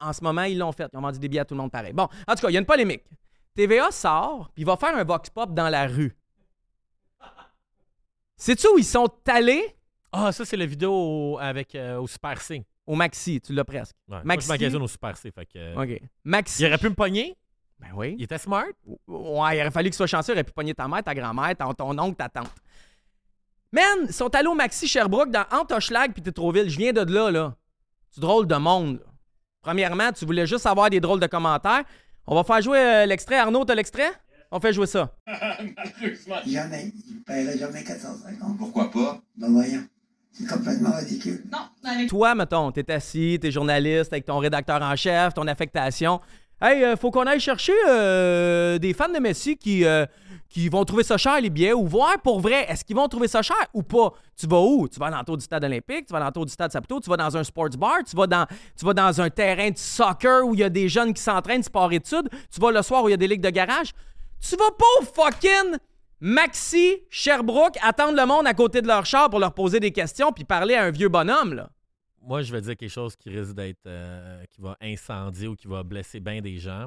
[0.00, 0.90] En ce moment, ils l'ont fait.
[0.92, 1.92] Ils ont vendu des billets à tout le monde pareil.
[1.92, 3.04] Bon, en tout cas, il y a une polémique.
[3.54, 6.16] TVA sort, puis il va faire un vox pop dans la rue.
[8.36, 9.76] Sais-tu où ils sont allés?
[10.10, 12.66] Ah, ça, c'est la vidéo avec, euh, au Super C.
[12.86, 13.96] Au Maxi, tu l'as presque.
[14.08, 14.16] Ouais.
[14.16, 14.46] Moi, Maxi.
[14.46, 15.30] je magasine au Super C.
[15.32, 16.00] Fait que, euh, OK.
[16.24, 16.62] Maxi.
[16.62, 17.36] Il aurait pu me pogner?
[17.80, 18.14] Ben oui.
[18.18, 18.64] Il était smart?
[19.06, 20.32] Ouais, il aurait fallu qu'il soit chanceux.
[20.32, 22.50] Il aurait pu pogner ta mère, ta grand-mère, ton, ton oncle, ta tante.
[23.72, 26.68] Man, ils sont allés au Maxi Sherbrooke dans Antoschlag puis Tétroville.
[26.70, 27.54] Je viens de là, là.
[28.10, 28.96] C'est drôle de monde.
[29.04, 29.12] là.
[29.60, 31.82] Premièrement, tu voulais juste avoir des drôles de commentaires.
[32.26, 33.36] On va faire jouer euh, l'extrait.
[33.36, 34.10] Arnaud, t'as l'extrait?
[34.52, 35.12] On fait jouer ça.
[36.46, 36.92] Jamais.
[37.08, 38.56] Il paierait jamais 450.
[38.58, 39.20] Pourquoi pas?
[39.36, 39.84] Ben voyons.
[40.38, 41.42] C'est complètement ridicule.
[41.50, 46.20] Non, avec Toi, mettons, t'es assis, t'es journaliste avec ton rédacteur en chef, ton affectation.
[46.60, 50.06] Hey, euh, faut qu'on aille chercher euh, des fans de Messi qui, euh,
[50.48, 53.28] qui vont trouver ça cher, les billets, ou voir pour vrai, est-ce qu'ils vont trouver
[53.28, 54.12] ça cher ou pas?
[54.36, 54.88] Tu vas où?
[54.88, 57.10] Tu vas à l'entour du stade olympique, tu vas à l'entour du stade Saputo, tu
[57.10, 58.46] vas dans un sports bar, tu vas dans,
[58.78, 61.62] tu vas dans un terrain de soccer où il y a des jeunes qui s'entraînent,
[61.62, 63.92] sport-études, tu vas le soir où il y a des ligues de garage.
[64.40, 65.78] Tu vas pas au fucking
[66.20, 70.32] Maxi, Sherbrooke, attendre le monde à côté de leur char pour leur poser des questions
[70.32, 71.66] puis parler à un vieux bonhomme.
[72.22, 73.86] Moi, je vais dire quelque chose qui risque d'être.
[73.86, 76.86] euh, qui va incendier ou qui va blesser bien des gens.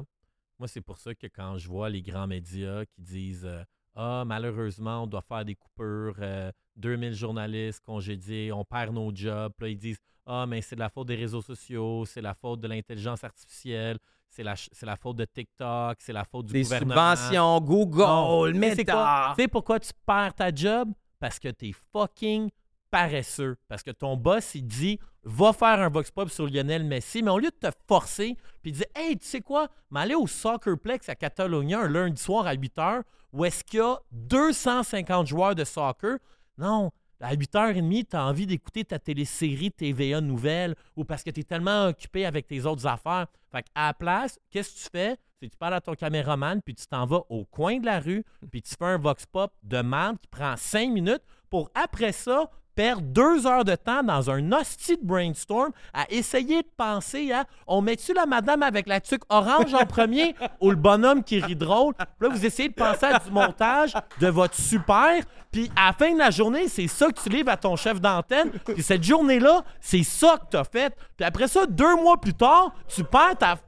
[0.58, 3.62] Moi, c'est pour ça que quand je vois les grands médias qui disent euh,
[3.94, 9.52] Ah, malheureusement, on doit faire des coupures, euh, 2000 journalistes congédiés, on perd nos jobs.
[9.60, 12.60] Là, ils disent Ah, mais c'est de la faute des réseaux sociaux, c'est la faute
[12.60, 13.96] de l'intelligence artificielle,
[14.30, 17.16] c'est la, la faute de TikTok, c'est la faute du Des gouvernement.
[17.16, 17.60] subventions, Non.
[17.60, 18.94] Google, Mais c'est quoi?
[18.94, 19.32] Meta.
[19.36, 20.92] Tu sais pourquoi tu perds ta job?
[21.18, 22.48] Parce que t'es fucking
[22.90, 23.56] paresseux.
[23.68, 27.30] Parce que ton boss, il dit va faire un vox pop sur Lionel Messi, mais
[27.30, 29.68] au lieu de te forcer, puis il dit Hey, tu sais quoi?
[29.90, 33.82] M'aller au Soccerplex à Catalonia un lundi soir à 8 h, où est-ce qu'il y
[33.82, 36.18] a 250 joueurs de soccer?
[36.56, 36.90] Non.
[37.22, 41.44] À 8h30, tu as envie d'écouter ta télésérie TVA Nouvelle ou parce que tu es
[41.44, 43.26] tellement occupé avec tes autres affaires.
[43.52, 45.16] Fait à la place, qu'est-ce que tu fais?
[45.38, 48.00] C'est que tu parles à ton caméraman, puis tu t'en vas au coin de la
[48.00, 52.12] rue, puis tu fais un vox pop de merde qui prend cinq minutes pour après
[52.12, 57.44] ça perdre deux heures de temps dans un hostie brainstorm à essayer de penser à
[57.66, 61.56] on met-tu la madame avec la tuque orange en premier ou le bonhomme qui rit
[61.56, 61.94] drôle?
[61.94, 65.92] Puis là, vous essayez de penser à du montage de votre super, puis à la
[65.92, 68.50] fin de la journée, c'est ça que tu livres à ton chef d'antenne.
[68.64, 70.96] Puis cette journée-là, c'est ça que tu as fait.
[71.16, 73.58] Puis après ça, deux mois plus tard, tu perds ta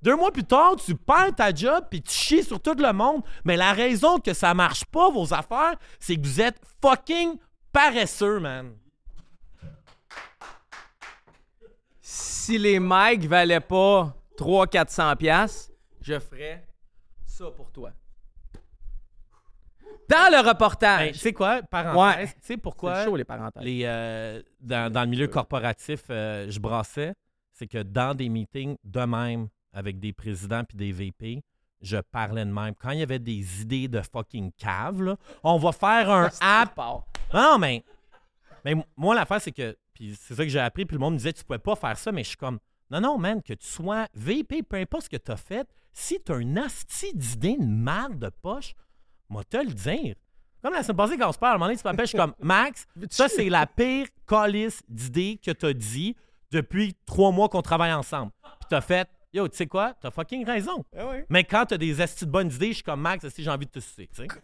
[0.00, 3.22] Deux mois plus tard, tu perds ta job puis tu chies sur tout le monde.
[3.44, 7.36] Mais la raison que ça marche pas, vos affaires, c'est que vous êtes fucking
[7.78, 8.74] paresseux, man.
[12.00, 16.66] Si les mics valaient pas 300-400$, piastres, je ferais
[17.24, 17.92] ça pour toi.
[20.08, 21.12] Dans le Ben, reportage.
[21.12, 22.26] tu sais quoi, parenthèse, Ouais.
[22.40, 23.62] tu sais pourquoi C'est chaud, les parenthèses.
[23.62, 27.12] les, euh, dans, dans le milieu corporatif, euh, je brassais,
[27.52, 31.42] c'est que dans des meetings de même avec des présidents puis des VP,
[31.80, 32.74] je parlais de même.
[32.74, 36.78] Quand il y avait des idées de fucking cave, là, on va faire un app.
[37.32, 37.84] Non, mais,
[38.64, 41.18] mais moi, l'affaire, c'est que, puis c'est ça que j'ai appris, puis le monde me
[41.18, 42.58] disait, tu pouvais pas faire ça, mais je suis comme,
[42.90, 46.20] non, non, man, que tu sois VP, peu importe ce que tu as fait, si
[46.22, 48.74] tu as un asti d'idée, une marde de poche,
[49.28, 50.14] moi, te le dire.
[50.62, 52.10] Comme la semaine passée, quand on se parle, à un moment donné, tu m'appelles, je
[52.10, 56.16] suis comme, Max, ça, c'est la pire calice d'idées que tu as dit
[56.50, 58.32] depuis trois mois qu'on travaille ensemble.
[58.42, 60.84] Puis tu as fait, yo, tu sais quoi, tu as fucking raison.
[60.94, 61.18] Oui.
[61.28, 63.50] Mais quand tu as des asti de bonnes idées, je suis comme, Max, si j'ai
[63.50, 64.28] envie de te sucer, tu sais.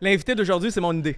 [0.00, 1.16] L'invité d'aujourd'hui, c'est mon idée.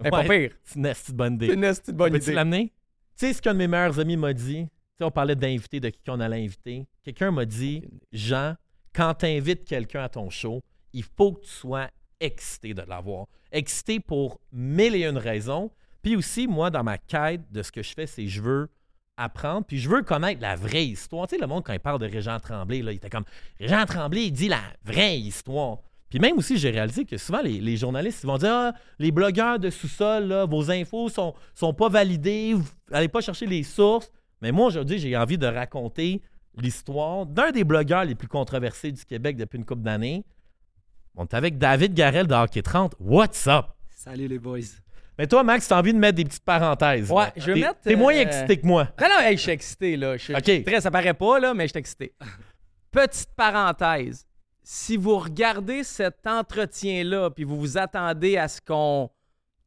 [0.00, 0.56] Elle est pas Ouais, pire.
[0.64, 1.46] C'est une asti de bonne idée.
[1.48, 2.34] C'est une esti de bonne Peux-tu idée.
[2.34, 2.72] l'amener?
[3.16, 4.64] Tu sais ce qu'un de mes meilleurs amis m'a dit?
[4.64, 6.86] Tu sais, on parlait d'inviter, de qui qu'on allait inviter.
[7.04, 8.56] Quelqu'un m'a dit, Jean,
[8.94, 13.26] quand tu invites quelqu'un à ton show, il faut que tu sois excité de l'avoir.
[13.52, 15.70] Excité pour mille et une raisons.
[16.02, 18.68] Puis aussi, moi, dans ma quête de ce que je fais, c'est je veux
[19.16, 21.28] apprendre, puis je veux connaître la vraie histoire.
[21.28, 23.24] Tu sais, le monde, quand il parle de Régent Tremblay, là, il était comme
[23.60, 25.78] Régent Tremblay, il dit la vraie histoire.
[26.10, 29.58] Puis même aussi, j'ai réalisé que souvent, les, journalistes, ils vont dire Ah, les blogueurs
[29.58, 34.10] de sous-sol, vos infos sont, sont pas validées, vous allez pas chercher les sources.
[34.42, 36.20] Mais moi, aujourd'hui, j'ai envie de raconter
[36.56, 40.24] l'histoire d'un des blogueurs les plus controversés du Québec depuis une couple d'années.
[41.14, 42.94] On est avec David Garel de Hockey 30.
[42.98, 43.66] What's up?
[43.88, 44.82] Salut les boys.
[45.18, 47.10] Mais toi, Max, t'as envie de mettre des petites parenthèses.
[47.10, 47.32] Ouais, là.
[47.36, 48.88] je vais T'es- mettre, T'es moins euh, excité que moi.
[49.00, 50.16] Non, non, hey, je suis excité, là.
[50.16, 50.64] Je suis OK.
[50.64, 52.14] très, ça paraît pas, là, mais je suis excité.
[52.90, 54.26] Petite parenthèse.
[54.62, 59.10] Si vous regardez cet entretien-là, puis vous vous attendez à ce qu'on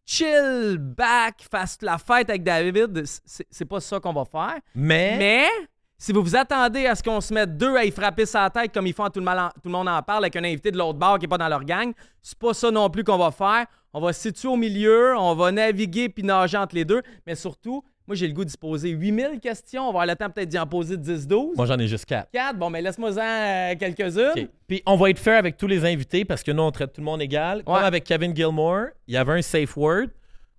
[0.05, 4.59] chill back, fasse la fête avec David, c'est c'est pas ça qu'on va faire.
[4.75, 5.47] Mais, Mais
[5.97, 8.73] si vous vous attendez à ce qu'on se mette deux à y frapper sa tête
[8.73, 10.77] comme ils font, tout le, mal- tout le monde en parle, avec un invité de
[10.77, 13.31] l'autre bord qui n'est pas dans leur gang, c'est pas ça non plus qu'on va
[13.31, 13.65] faire.
[13.97, 17.01] On va se situer au milieu, on va naviguer puis nager entre les deux.
[17.25, 19.83] Mais surtout, moi, j'ai le goût d'y se poser 8000 questions.
[19.83, 21.55] On va avoir le temps peut-être d'y en poser 10-12.
[21.55, 22.29] moi, j'en ai juste quatre.
[22.31, 24.33] 4, bon, mais laisse-moi-en euh, quelques-unes.
[24.43, 24.49] OK.
[24.67, 26.99] Puis on va être fair avec tous les invités parce que nous, on traite tout
[26.99, 27.63] le monde égal.
[27.63, 27.81] Comme Ouais.
[27.83, 30.07] avec Kevin Gilmore, il y avait un safe word.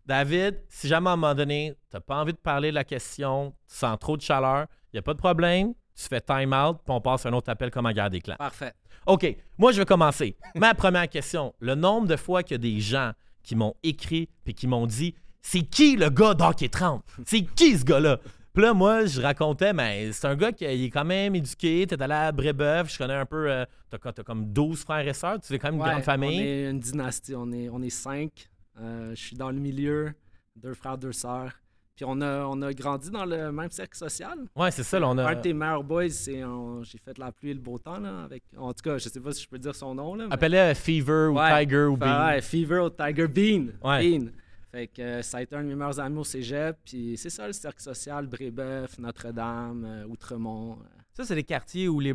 [0.07, 2.85] David, si jamais à un moment donné, tu n'as pas envie de parler de la
[2.85, 5.75] question, tu sens trop de chaleur, il n'y a pas de problème.
[5.95, 8.21] Tu fais time out, puis on passe à un autre appel comme à garde des
[8.21, 8.37] clans.
[8.37, 8.73] Parfait.
[9.07, 10.37] OK, moi, je vais commencer.
[10.55, 11.55] Ma première question.
[11.61, 13.13] Le nombre de fois a des gens
[13.47, 17.79] qui m'ont écrit puis qui m'ont dit C'est qui le gars d'Hockey 30 C'est qui
[17.79, 18.19] ce gars-là?
[18.53, 21.87] Puis là, moi, je racontais, mais c'est un gars qui il est quand même éduqué.
[21.87, 23.51] T'es allé à Brébeuf, je connais un peu.
[23.51, 26.39] euh, t'as, t'as comme 12 frères et sœurs, tu es quand même une grande famille.
[26.41, 28.49] On est une dynastie, on est, on est cinq.
[28.81, 30.13] Euh, je suis dans le milieu,
[30.57, 31.53] deux frères, deux sœurs.
[31.97, 34.39] Puis on a, on a grandi dans le même cercle social.
[34.55, 35.25] Ouais, c'est ça, là, on a.
[35.31, 37.99] Un de tes meilleurs boys, c'est on- j'ai fait la pluie et le beau temps.
[37.99, 40.15] Là, avec, en tout cas, je sais pas si je peux dire son nom.
[40.15, 41.65] Là, mais- Appelait Fever ou Ouais.
[41.65, 42.27] Tiger ou Bean.
[42.27, 43.69] ouais, Fever au Tiger Bean.
[43.83, 44.19] Ouais.
[44.19, 44.27] Bean.
[44.73, 46.77] Fait que euh, ça a été un de mes meilleurs amis au cégep.
[46.85, 50.73] Puis c'est ça le cercle social, Brébeuf, Notre-Dame, euh, Outremont.
[50.73, 50.85] euh.
[51.15, 52.15] Ça, c'est des quartiers où les.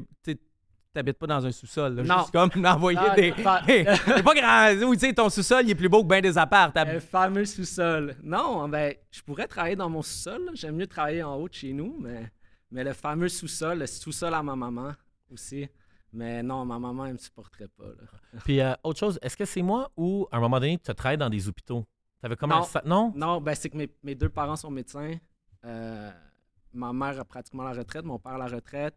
[0.92, 1.96] Tu t'habites pas dans un sous-sol.
[1.96, 2.04] là.
[2.04, 2.18] Non.
[2.20, 3.32] Juste comme d'envoyer Ah, des.
[3.32, 4.88] pas- c'est pas grand.
[4.88, 6.74] Où tu sais, ton sous-sol, il est plus beau que bien des apparts.
[6.76, 8.16] Le fameux sous-sol.
[8.22, 10.46] Non, ben, je pourrais travailler dans mon sous-sol.
[10.46, 10.52] là.
[10.54, 12.30] J'aime mieux travailler en haut de chez nous, mais,
[12.72, 14.92] mais le fameux sous-sol, le sous-sol à ma maman
[15.32, 15.68] aussi.
[16.14, 17.86] Mais non, ma maman, elle me supporterait pas.
[17.86, 18.40] là.
[18.44, 20.94] Puis euh, autre chose, est-ce que c'est moi ou à un moment donné, tu as
[20.94, 21.86] travaillé dans des hôpitaux?
[22.22, 23.14] T'avais commencé ça Non?
[23.16, 25.14] Non, ben, c'est que mes, mes deux parents sont médecins.
[25.64, 26.12] Euh,
[26.74, 28.94] ma mère a pratiquement la retraite, mon père la retraite.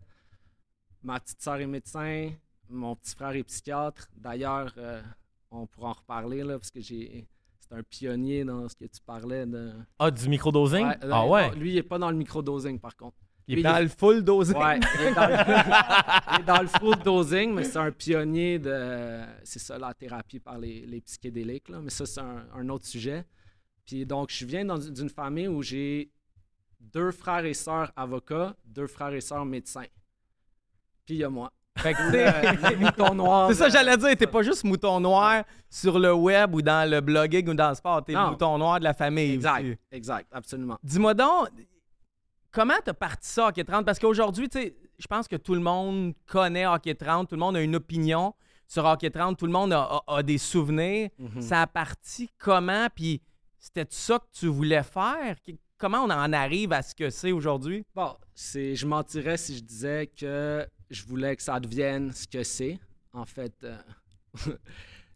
[1.05, 2.31] Ma petite sœur est médecin,
[2.69, 4.09] mon petit frère est psychiatre.
[4.17, 5.03] D'ailleurs, euh,
[5.51, 7.27] on pourra en reparler là, parce que j'ai.
[7.61, 9.73] C'est un pionnier dans ce que tu parlais de.
[9.99, 10.87] Ah, du microdosing?
[10.87, 11.55] Ouais, Ah non, ouais.
[11.57, 13.17] Lui, il est pas dans le microdosing par contre.
[13.47, 14.57] il est lui, dans il le full dosing.
[14.57, 15.35] Ouais, il est dans le,
[16.37, 19.23] il est dans le full dosing, mais c'est un pionnier de.
[19.45, 21.69] C'est ça, la thérapie par les, les psychédéliques.
[21.71, 21.81] Là.
[21.83, 23.25] Mais ça, c'est un, un autre sujet.
[23.87, 26.11] Puis donc, je viens d'une famille où j'ai
[26.81, 29.85] deux frères et sœurs avocats, deux frères et sœurs médecins.
[31.07, 31.51] Puis il y a moi.
[31.79, 32.13] Fait que, tu
[32.67, 33.49] sais, Le mouton noir.
[33.49, 36.89] C'est ça, de- j'allais dire, t'es pas juste mouton noir sur le web ou dans
[36.89, 38.31] le blogging ou dans le sport, t'es Non.
[38.31, 39.33] mouton noir de la famille.
[39.35, 39.77] Exact, aussi.
[39.91, 40.79] exact, absolument.
[40.83, 41.49] Dis-moi donc,
[42.53, 43.85] comment t'as parti ça, Hockey 30?
[43.85, 47.41] Parce qu'aujourd'hui, tu sais, je pense que tout le monde connaît Hockey 30, tout le
[47.41, 48.35] monde a une opinion
[48.69, 51.11] sur Hockey 30, tout le monde a, a- a des souvenirs.
[51.19, 51.43] Mhm.
[51.43, 52.87] Ça a parti comment?
[52.95, 53.21] Puis
[53.59, 55.37] c'était ça que tu voulais faire?
[55.45, 57.85] Qu- comment on en arrive à ce que c'est aujourd'hui?
[57.95, 62.43] Bon, c'est, je mentirais si je disais que je voulais que ça devienne ce que
[62.43, 62.79] c'est.
[63.13, 63.77] En fait, euh,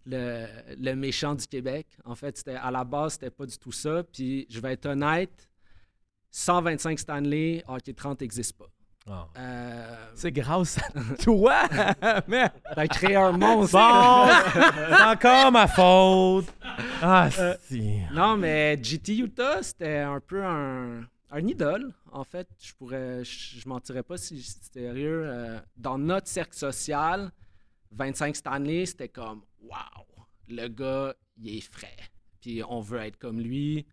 [0.06, 1.86] le, le méchant du Québec.
[2.04, 4.02] En fait, c'était, à la base, c'était pas du tout ça.
[4.02, 5.48] Puis, je vais être honnête,
[6.30, 8.66] 125 Stanley, Hockey 30 n'existe pas.
[9.10, 9.26] Ah.
[9.38, 11.62] Euh, C'est grâce à toi!
[12.28, 13.78] Mais T'as créé un monstre.
[13.78, 16.46] Bon, c'est encore ma faute.
[17.00, 17.28] Ah,
[17.62, 18.00] si.
[18.12, 21.92] Non, mais GT Utah, c'était un peu un, un idole.
[22.12, 25.22] En fait, je pourrais, je, je mentirais pas si j'étais sérieux.
[25.24, 27.30] Euh, dans notre cercle social,
[27.92, 31.96] 25 Stanley, c'était comme, wow, le gars, il est frais.
[32.40, 33.86] Puis on veut être comme lui.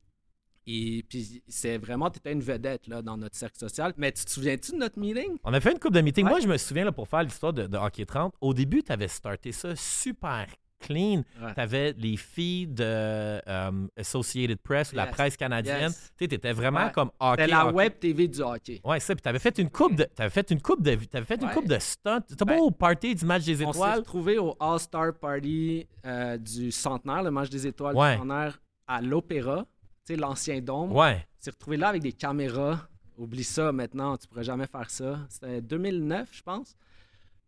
[0.67, 3.93] Et puis c'est vraiment, tu étais une vedette là, dans notre cercle social.
[3.98, 5.38] Mais tu te souviens-tu de notre meeting?
[5.43, 6.26] On a fait une coupe de meeting.
[6.26, 6.32] Ouais.
[6.32, 8.34] Moi, je me souviens là, pour faire l'histoire de, de Hockey 30.
[8.41, 10.48] Au début, tu avais starté ça super
[10.79, 11.23] clean.
[11.41, 11.53] Ouais.
[11.53, 15.11] Tu avais les filles de euh, Associated Press ou la Yes.
[15.13, 15.81] presse canadienne.
[15.91, 16.13] Yes.
[16.17, 16.91] Tu étais vraiment Ouais.
[16.91, 17.41] comme hockey.
[17.43, 17.75] C'était la hockey.
[17.75, 18.81] web TV du hockey.
[18.83, 19.15] Ouais, ça.
[19.15, 21.67] Puis t'avais fait une coupe de, t'avais fait une coupe de, t'avais fait une coupe
[21.67, 22.21] de stunts.
[22.21, 23.97] T'étais Ben, pas au party du match des On s'est étoiles.
[23.99, 29.65] retrouvé au All-Star Party euh, du centenaire, le match des étoiles du centenaire, à l'Opéra,
[30.05, 30.91] tu sais, l'ancien dôme.
[30.91, 31.25] Ouais.
[31.39, 32.88] On s'est retrouvé là avec des caméras.
[33.17, 35.19] Oublie ça maintenant, tu pourrais jamais faire ça.
[35.29, 36.75] C'était 2009, je pense.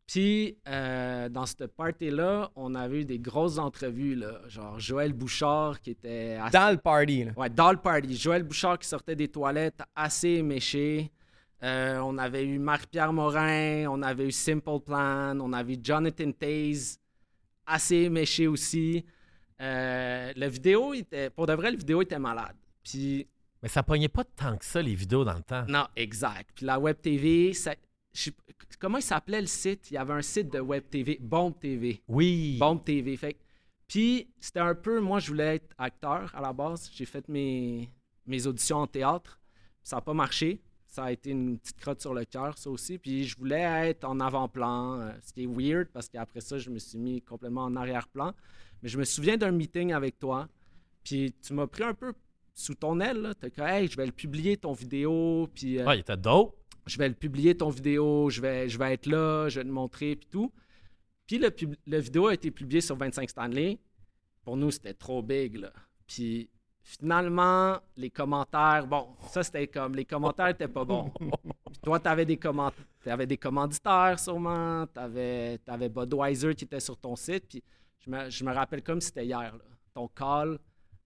[0.08, 5.82] Puis, euh, dans cette party-là, on avait eu des grosses entrevues, là, genre Joël Bouchard
[5.82, 7.32] qui était assez- dans le party, là.
[7.36, 8.16] Ouais, dans le party.
[8.16, 11.12] Joël Bouchard qui sortait des toilettes assez éméché.
[11.62, 16.32] Euh, on avait eu Marc-Pierre Morin, on avait eu Simple Plan, on avait eu Jonathan
[16.32, 17.00] Taze,
[17.66, 19.04] assez éméché aussi.
[19.60, 22.56] Euh, la vidéo, était, pour de vrai, la vidéo était malade.
[22.84, 23.28] Puis,
[23.64, 25.66] Mais ça pognait pas tant que ça, les vidéos, dans le temps.
[25.68, 26.52] non, exact.
[26.56, 27.74] Puis la Web TV, ça,
[28.18, 28.32] je
[28.80, 29.92] comment il s'appelait le site?
[29.92, 32.02] Il y avait un site de Web TV, Bombe TV.
[32.08, 32.58] Oui.
[32.60, 33.16] Bombe TV.
[33.18, 33.38] Fait
[33.88, 36.90] puis c'était un peu, moi je voulais être acteur à la base.
[36.94, 37.90] J'ai fait mes,
[38.26, 39.40] mes auditions en théâtre.
[39.84, 40.62] Ça n'a pas marché.
[40.88, 42.98] Ça a été une petite crotte sur le cœur, ça aussi.
[42.98, 46.70] Puis je voulais être en avant-plan, euh, ce qui est weird parce qu'après ça, je
[46.70, 48.34] me suis mis complètement en arrière-plan.
[48.82, 50.50] Mais je me souviens d'un meeting avec toi.
[51.04, 52.14] Puis tu m'as pris un peu
[52.54, 53.34] sous ton aile.
[53.40, 55.50] Tu as dit, hey, je vais le publier ton vidéo.
[55.54, 56.58] Puis euh, Ouais, il était dope.
[56.88, 59.70] Je vais le publier ton vidéo, je vais, je vais être là, je vais te
[59.72, 60.52] montrer, puis tout.
[61.26, 63.78] Puis le, pub- le vidéo a été publié sur 25 Stanley.
[64.44, 65.72] Pour nous, c'était trop big, là.
[66.08, 66.50] Puis
[66.82, 71.10] finalement, les commentaires, bon, ça c'était comme, les commentaires étaient pas bons.
[71.20, 71.30] Puis
[71.84, 72.72] toi, tu avais des, comment-
[73.04, 77.64] t'avais des commanditaires sûrement, tu avais, Budweiser qui était sur ton site, puis
[78.00, 79.64] je me, je me rappelle comme si c'était hier, là.
[79.94, 80.58] ton call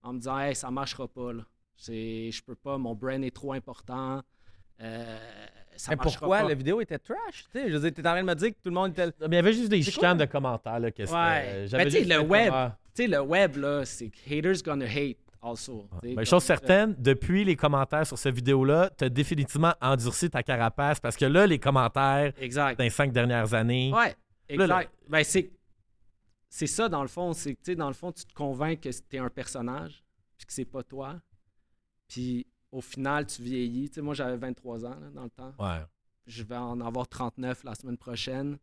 [0.04, 1.44] en me disant, hey, ça marchera pas, là.
[1.78, 4.22] Je peux pas, mon brain est trop important.
[4.82, 6.40] Euh, ça Mais pourquoi?
[6.40, 6.48] pas.
[6.48, 7.46] la vidéo était trash?
[7.52, 8.92] Tu sais, je veux dire, t'es en train de me dire que tout le monde
[8.92, 9.08] était.
[9.22, 10.80] Mais il y avait juste des chicanes de commentaires.
[10.80, 11.66] Là, que c'était- Ouais.
[11.68, 12.54] j'avais Mais tu sais, le web,
[12.96, 15.88] tu le web, là, c'est haters gonna hate also.
[16.04, 20.44] tu Mais chose certaine, depuis les commentaires sur cette vidéo-là, tu as définitivement endurci ta
[20.44, 22.78] carapace parce que là, les commentaires Exact.
[22.78, 23.92] dans les cinq dernières années.
[23.94, 24.16] Ouais,
[24.56, 24.82] Là, là.
[24.82, 24.92] exact.
[25.10, 25.52] Ben, c'est,
[26.50, 27.34] c'est ça, dans le fond.
[27.34, 30.04] C'est que, tu sais, dans le fond, tu te convaincs que t'es un personnage,
[30.38, 31.16] puis que c'est pas toi.
[32.08, 33.90] Puis, au final, tu vieillis.
[33.90, 35.54] Tu sais, moi, j'avais 23 ans, là, dans le temps.
[35.60, 35.82] Ouais.
[36.28, 38.58] Je vais en avoir 39 la semaine prochaine.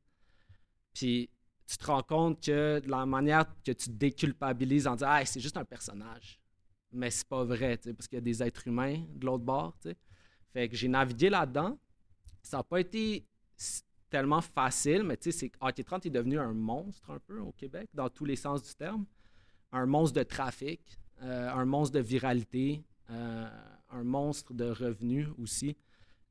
[0.95, 1.29] Puis,
[1.67, 5.25] tu te rends compte que de la manière que tu te déculpabilises en disant, ah,
[5.25, 6.41] c'est juste un personnage.
[6.93, 9.45] Mais c'est pas vrai, tu sais, parce qu'il y a des êtres humains de l'autre
[9.45, 9.97] bord, tu sais.
[10.53, 11.79] Fait que j'ai navigué là-dedans.
[12.43, 13.27] Ça n'a pas été
[14.09, 17.53] tellement facile, mais tu sais, c'est- Hockey 30 est devenu un monstre un peu au
[17.53, 19.05] Québec, dans tous les sens du terme.
[19.73, 20.81] Un monstre de trafic,
[21.21, 23.47] euh, un monstre de viralité, euh,
[23.91, 25.77] un monstre de revenus aussi.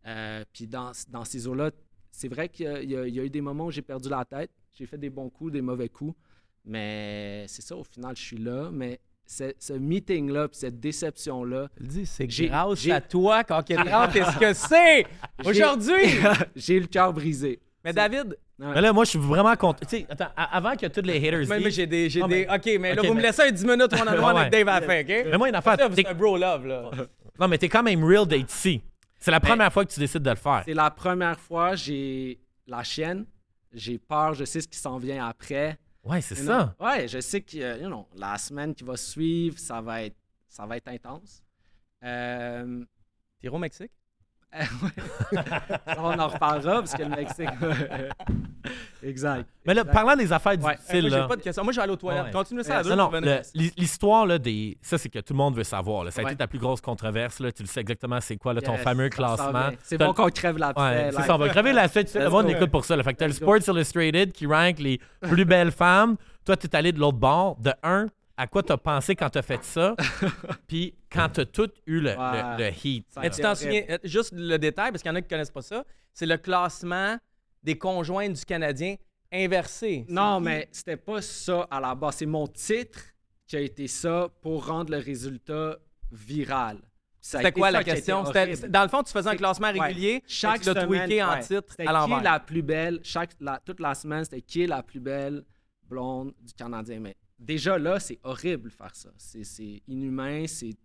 [0.06, 1.72] Euh, Puis dans, dans ces eaux-là,
[2.12, 4.52] c'est vrai qu'il y, a- y eu des moments où j'ai perdu la tête.
[4.74, 6.16] J'ai fait des bons coups, des mauvais coups.
[6.66, 8.70] Mais c'est ça, au final, je suis là.
[8.72, 14.16] Mais ce, meeting-là, puis cette déception-là, dis, c'est J'ai- grâce j'ai- à toi qu'Hockey 30
[14.16, 15.06] est ce que c'est
[15.46, 16.04] aujourd'hui.
[16.56, 17.60] j'ai le cœur brisé.
[17.84, 18.66] Mais David, Ouais.
[18.74, 19.86] Mais là, moi, je suis vraiment content.
[19.88, 22.10] Tu sais, attends, avant que tous les haters mais, mais j'ai des.
[22.10, 24.34] j'ai des- mais- OK, mais là, vous me laissez un 10 minutes one on one
[24.34, 25.26] Ouais, avec Dave à la fin, OK?
[25.30, 25.78] Mais moi, une affaire.
[25.94, 26.90] C'est un bro love, là.
[27.40, 28.82] Non, mais t'es quand même real d'être ici.
[29.20, 30.62] C'est la première fois que tu décides de le faire.
[30.66, 33.26] C'est la première fois, j'ai la chienne.
[33.74, 35.78] J'ai peur, je sais ce qui s'en vient après.
[36.04, 36.76] Ouais, c'est You ça.
[36.80, 36.86] know?
[36.86, 40.16] Ouais, je sais que euh, you know, la semaine qui va suivre, ça va être,
[40.48, 41.44] ça va être intense.
[42.04, 42.84] Euh,
[43.40, 43.92] T'es au Mexique?
[44.54, 45.40] Ouais.
[45.98, 47.50] On en reparlera parce que le Mexique.
[49.04, 49.46] exact.
[49.66, 49.94] Mais là, exact.
[49.94, 50.60] parlant des affaires Ouais.
[50.60, 50.76] Moi,
[51.10, 51.64] j'ai pas de questions.
[51.64, 52.26] Moi, je vais aller aux toilettes.
[52.26, 52.32] Ouais.
[52.32, 52.96] Continue ça à deux.
[52.96, 53.12] Non,
[53.78, 54.78] l'histoire là, des.
[54.82, 56.04] Ça, c'est que tout le monde veut savoir.
[56.04, 56.12] là.
[56.12, 56.32] Ça a Ouais.
[56.32, 57.40] été ta plus grosse controverse.
[57.40, 57.52] Là.
[57.52, 59.70] Tu le sais exactement c'est quoi là, ton Yes, fameux classement.
[59.84, 62.14] C'est T'as- bon qu'on crève la Ouais, c'est ça, on va crever la suite.
[62.16, 62.50] Le monde go.
[62.54, 62.96] l'écoute pour ça.
[62.96, 63.04] là.
[63.04, 63.34] Fait que t'as le.
[63.34, 66.16] Sports Illustrated qui rank les plus belles femmes.
[66.46, 67.58] Toi, t'es allé de l'autre bord.
[67.60, 68.08] De un,
[68.38, 69.96] à quoi t'as pensé quand t'as fait ça,
[70.68, 72.58] puis quand t'as tout eu le, Ouais.
[72.58, 73.08] le heat.
[73.20, 75.52] Mais tu t'en souviens, euh, juste le détail, parce qu'il y en a qui connaissent
[75.52, 77.18] pas ça, c'est le classement
[77.64, 78.96] des conjoints du Canadien
[79.34, 80.06] inversé.
[80.08, 82.16] Non, mais c'était pas ça à la base.
[82.18, 83.00] C'est mon titre
[83.46, 85.78] qui a été ça pour rendre le résultat
[86.12, 86.80] viral.
[87.20, 88.24] C'était quoi la question?
[88.24, 89.80] Dans le fond, tu faisais un classement ouais.
[89.80, 91.42] régulier, Chaque tu semaine, tweaké en ouais.
[91.42, 92.24] titre à qui l'envers.
[92.24, 95.44] la plus belle, chaque, la- toute la semaine, c'était qui est la plus belle
[95.84, 97.00] blonde du Canadien.
[97.02, 99.10] Mais déjà là, c'est horrible faire ça.
[99.18, 100.46] C'est, inhumain.
[100.48, 100.76] C'est,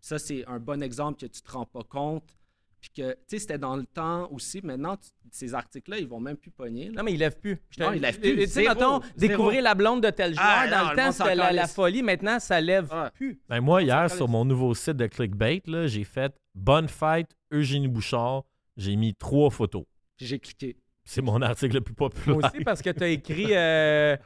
[0.00, 2.36] ça, c'est un bon exemple que tu te rends pas compte.
[2.80, 4.60] Puis que, tu sais, c'était dans le temps aussi.
[4.62, 6.86] Maintenant, tu- ces articles-là, ils vont même plus pogner.
[6.90, 6.96] là.
[6.98, 7.58] Non, mais il lève plus.
[7.78, 8.36] Non, il lève plus.
[8.36, 11.34] Tu sais, mettons, découvrir la blonde de tel joueur, Ah, dans non, le temps, c'était
[11.34, 12.02] la, folie.
[12.02, 13.40] Maintenant, ça lève plus.
[13.48, 17.88] Ben moi, hier, sur mon nouveau site de Clickbait, là, j'ai fait Bonne fête, Eugénie
[17.88, 18.44] Bouchard.
[18.76, 19.84] J'ai mis trois photos.
[20.18, 20.76] J'ai cliqué.
[21.06, 22.38] C'est mon article le plus populaire.
[22.38, 24.16] Moi aussi, parce que tu as écrit euh,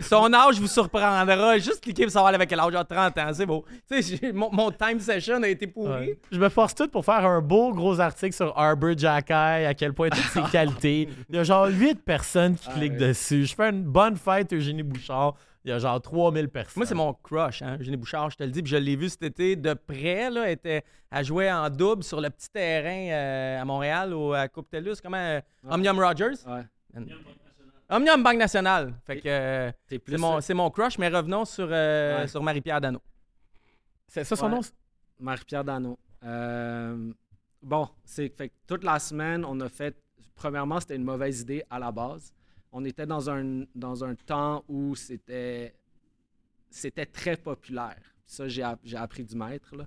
[0.00, 1.56] Son âge vous surprendra.
[1.58, 3.30] Juste cliquer pour savoir avec quel âge j'ai 30 ans.
[3.32, 3.64] C'est beau.
[3.90, 5.88] Tu sais, j'ai- mon, mon time session a été pourri.
[6.08, 6.18] Ouais.
[6.32, 9.92] Je me force tout pour faire un beau gros article sur Arbor Jacky, à quel
[9.92, 11.08] point toutes ses qualités.
[11.30, 13.08] Il y a genre 8 personnes qui Ah, cliquent ouais.
[13.08, 13.46] dessus.
[13.46, 15.34] Je fais une bonne fête, Eugénie Bouchard.
[15.66, 16.74] Il y a genre 3000 personnes.
[16.76, 18.62] Moi, c'est mon crush, hein, Eugénie Bouchard, je te le dis.
[18.62, 20.30] Puis je l'ai vu cet été de près.
[20.30, 24.32] Là, elle, était, elle jouait en double sur le petit terrain euh, à Montréal, au,
[24.32, 24.94] à Coupe TELUS.
[25.02, 26.36] Comment euh, Omnium Rogers?
[26.46, 26.62] Ouais.
[27.88, 28.94] Omnium Banque Nationale.
[29.04, 32.28] Fait que euh, c'est mon, c'est mon crush, mais revenons sur, euh, Ouais.
[32.28, 33.00] sur Marie-Pierre Dano.
[34.06, 34.52] C'est ça son Ouais.
[34.52, 34.60] nom?
[35.18, 35.98] Marie-Pierre Dano.
[36.24, 37.12] Euh,
[37.60, 39.96] bon, c'est fait que toute la semaine, on a fait.
[40.36, 42.32] Premièrement, c'était une mauvaise idée à la base.
[42.72, 45.74] On était dans un, dans un temps où c'était
[46.70, 47.96] c'était très populaire.
[48.26, 49.74] Ça, j'ai app- j'ai appris du maître.
[49.76, 49.84] Là.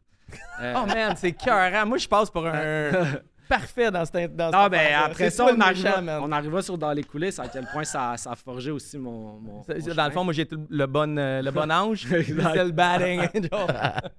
[0.62, 1.86] Euh, Oh man, c'est cœur.
[1.86, 2.92] Moi, je passe pour un
[3.50, 6.78] parfait dans cette dans non, cette ben, après C'est ça, on arriva, on arriva sur
[6.78, 9.40] dans les coulisses à quel point ça, ça a forgé aussi mon.
[9.40, 12.06] mon- C'est- mon Dans le fond, moi, j'ai le bon, euh, le bon ange.
[12.10, 12.28] C'est
[12.64, 13.20] le batting.
[13.36, 13.50] angel.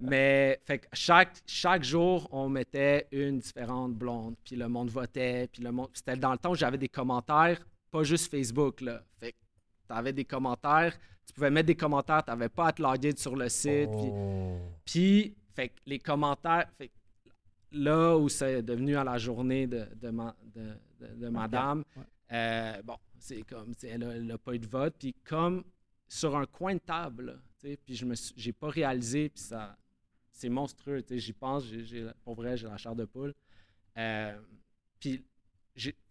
[0.01, 5.63] Mais fait chaque, chaque jour, on mettait une différente blonde, puis le monde votait, puis
[5.63, 5.89] le monde.
[5.95, 7.59] C'était dans le temps où j'avais des commentaires,
[7.91, 9.03] pas juste Facebook, là.
[9.19, 9.37] Fait que
[9.89, 13.49] t'avais des commentaires, tu pouvais mettre des commentaires, t'avais pas à te loguer sur le
[13.49, 13.91] site.
[13.91, 14.59] puis- Oh.
[14.85, 16.91] Puis, fait les commentaires, fait
[17.73, 21.85] là où c'est devenu à la journée de, de, ma- de- madame,
[22.33, 24.95] euh, bon, c'est comme, tu elle n'a pas eu de vote.
[24.99, 25.65] Puis comme
[26.09, 29.77] sur un coin de table, tu puis je j'ai pas réalisé, puis ça,
[30.33, 31.65] c'est monstrueux, tu j'y pense,
[32.25, 33.35] pour vrai, j'ai la chair de poule.
[33.99, 34.37] Euh,
[34.99, 35.25] puis,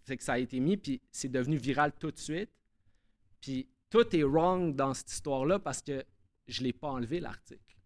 [0.09, 2.49] fait que ça a été mis, puis c'est devenu viral tout de suite.
[3.41, 6.03] Puis tout est wrong dans cette histoire-là parce que
[6.47, 7.77] je l'ai pas enlevé, l'article.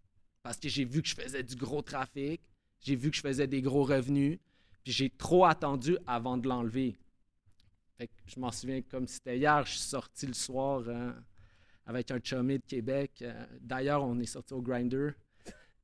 [0.42, 2.42] Parce que j'ai vu que je faisais du gros trafic,
[2.80, 4.40] j'ai vu que je faisais des gros revenus,
[4.84, 6.96] puis j'ai trop attendu avant de l'enlever.
[8.26, 11.16] Je m'en souviens comme c'était hier, je suis sorti le soir hein,
[11.86, 13.12] avec un chummy de Québec.
[13.22, 15.12] Euh, D'ailleurs, on est sorti au Grinder.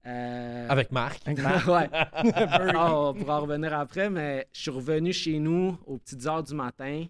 [0.05, 1.23] Euh, Avec Marc.
[1.27, 1.89] ouais.
[1.91, 6.43] Ah, on pourra en revenir après, mais je suis revenu chez nous aux petites heures
[6.43, 7.05] du matin.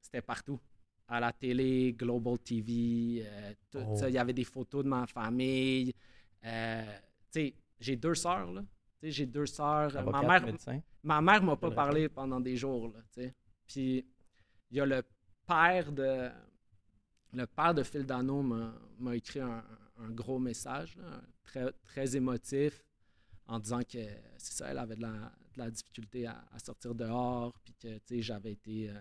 [0.00, 0.58] C'était partout.
[1.08, 3.96] À la télé, Global TV, euh, tout Oh.
[3.96, 4.08] ça.
[4.08, 5.92] Il y avait des photos de ma famille.
[6.44, 6.84] Euh,
[7.32, 8.60] tu sais, j'ai deux sœurs, là.
[9.00, 9.92] Tu sais, j'ai deux sœurs.
[10.04, 10.80] Ma mère, médecin.
[11.02, 13.00] Ma mère m'a pas parlé pendant des jours, là.
[13.66, 14.04] Puis
[14.70, 15.02] il y a le
[15.46, 16.30] père de
[17.34, 19.62] le père de Phil Dano m'a écrit un,
[19.98, 22.84] un gros message, là, très, très émotif,
[23.46, 23.98] en disant que
[24.36, 25.10] c'est ça, elle avait de la,
[25.54, 28.90] de la difficulté à, à sortir dehors, puis que j'avais été.
[28.90, 28.94] euh,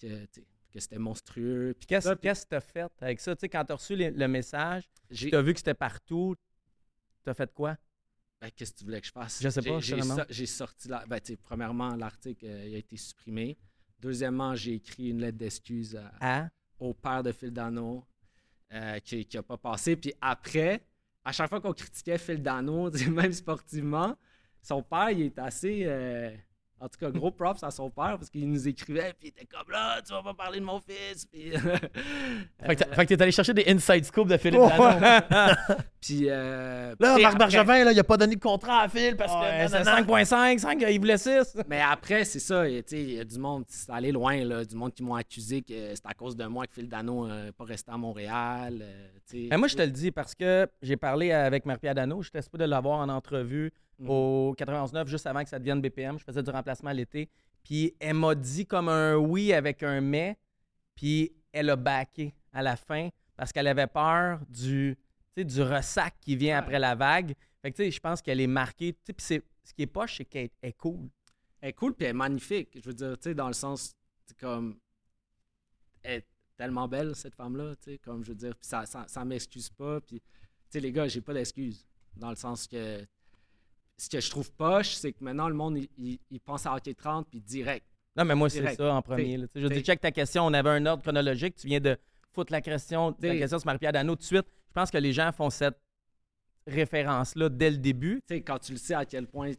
[0.00, 0.26] que,
[0.70, 1.74] que c'était monstrueux.
[1.78, 3.34] Puis Qu'est-ce que tu as fait avec ça?
[3.36, 6.34] Quand tu as reçu les- le message, tu as vu que c'était partout,
[7.22, 7.76] tu as fait quoi?
[8.40, 9.40] Ben, qu'est-ce que tu voulais que je fasse?
[9.42, 10.88] Je sais pas, J'ai, sorti.
[10.88, 13.56] La, ben, premièrement, l'article euh, a été supprimé.
[14.00, 16.12] Deuxièmement, j'ai écrit une lettre d'excuse à-
[16.80, 18.04] au père de Phil Dano
[18.72, 19.96] euh, qui n'a pas passé.
[19.96, 20.82] Puis après,
[21.24, 24.16] à chaque fois qu'on critiquait Phil Dano, même sportivement,
[24.62, 25.82] son père, il est assez.
[25.86, 26.30] euh,
[26.82, 29.46] en tout cas, gros props à son père parce qu'il nous écrivait, puis il était
[29.46, 31.24] comme là, tu vas pas parler de mon fils.
[31.26, 34.68] Puis, Fait que t'as- fait que t'es allé chercher des inside scoops de Philippe Oh,
[34.68, 34.96] Dano.
[36.00, 39.32] puis, euh, Là, Marc Bergevin, là, il a pas donné de contrat à Phil parce
[39.32, 39.68] que.
[39.68, 40.02] C'est nanana.
[40.02, 41.56] 5.5, 5, il voulait 6.
[41.68, 44.44] Mais après, c'est ça, et, tu sais, il y a du monde, c'est allé loin,
[44.44, 47.28] là, du monde qui m'ont accusé que c'est à cause de moi que Phil Dano
[47.28, 48.78] n'est pas resté à Montréal.
[48.82, 49.08] euh.
[49.50, 52.22] Mais moi, je te le dis parce que j'ai parlé avec Marie-Pierre Dano.
[52.22, 54.10] J'étais supposé de l'avoir en entrevue Mhm.
[54.10, 56.18] au 91.9 juste avant que ça devienne BPM.
[56.18, 57.28] Je faisais du remplacement l'été.
[57.62, 60.36] Puis elle m'a dit comme un oui avec un mais.
[60.94, 64.96] Puis elle a backé à la fin parce qu'elle avait peur du,
[65.36, 67.34] du ressac qui vient après la vague.
[67.60, 68.94] Fait que tu sais, je pense qu'elle est marquée.
[69.04, 71.08] Tu sais, ce qui est poche, c'est qu'elle est cool.
[71.60, 72.70] Elle est cool puis elle est magnifique.
[72.74, 73.94] Je veux dire, tu sais, dans le sens,
[74.40, 74.76] comme.
[76.02, 76.22] elle-
[76.56, 79.70] tellement belle, cette femme-là, tu sais, comme je veux dire, puis ça, ça, ça m'excuse
[79.70, 80.26] pas, puis, tu
[80.68, 83.04] sais, les gars, j'ai pas d'excuses, dans le sens que
[84.04, 86.74] ce que je trouve poche, c'est que maintenant, le monde, il, il- il pense à
[86.74, 87.86] hockey 30, puis direct.
[88.16, 89.36] Non, mais moi, c'est ça en premier.
[89.38, 89.46] Là.
[89.54, 90.44] Je dis, check ta question.
[90.44, 91.54] On avait un ordre chronologique.
[91.56, 91.96] Tu viens de
[92.32, 94.46] foutre la question, la question sur Marie-Pierre Dano tout de suite.
[94.68, 95.78] Je pense que les gens font cette
[96.66, 98.20] référence-là dès le début.
[98.26, 99.52] Tu sais, quand tu le sais à quel point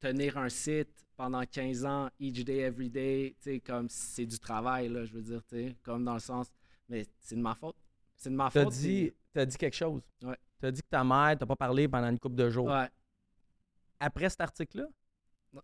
[0.00, 4.38] tenir un site pendant 15 ans, each day, every day, tu sais, comme c'est du
[4.38, 6.48] travail, là, je veux dire, tu sais, comme dans le sens,
[6.88, 7.76] mais c'est de ma faute.
[8.16, 8.72] C'est de ma Tu as faute.
[8.74, 9.12] dit,
[9.58, 10.02] quelque chose.
[10.22, 10.36] Ouais.
[10.60, 12.66] Tu as dit que ta mère t'a pas parlé pendant une couple de jours.
[12.66, 12.88] Ouais.
[14.00, 14.86] Après cet article-là,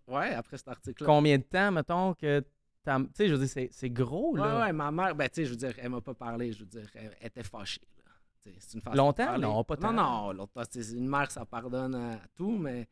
[0.06, 1.06] Ouais, après cet article-là.
[1.06, 2.44] combien de temps, mettons, que
[2.82, 4.60] Tu sais, je veux dire, c'est- gros, Ouais, là.
[4.60, 6.66] ouais, ma mère, ben, tu sais, je veux dire, elle m'a pas parlé, je veux
[6.66, 7.80] dire, elle, elle était fâchée.
[7.98, 8.10] là.
[8.58, 9.26] C'est une façon de Longtemps?
[9.26, 9.42] parler.
[9.42, 9.92] Non, pas tant.
[9.92, 10.62] Non, non, longtemps.
[10.74, 12.90] Une mère, ça pardonne à tout, mais, tu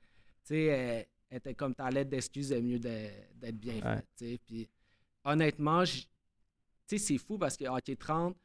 [0.55, 3.81] sais, elle, elle était comme ta lettre d'excuse, c'est mieux de- d'être bien Ouais.
[3.97, 4.39] faite, tu sais.
[4.47, 4.69] Puis,
[5.25, 6.07] honnêtement, tu
[6.87, 8.37] sais, c'est fou parce que Hockey 30,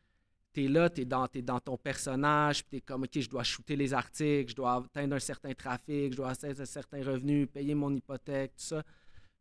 [0.54, 3.76] t'es là, t'es dans, t'es dans ton personnage, puis t'es comme, OK, je dois shooter
[3.76, 7.74] les articles, je dois atteindre un certain trafic, je dois atteindre un certain revenu, payer
[7.74, 8.84] mon hypothèque, tout ça.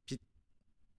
[0.07, 0.19] Puis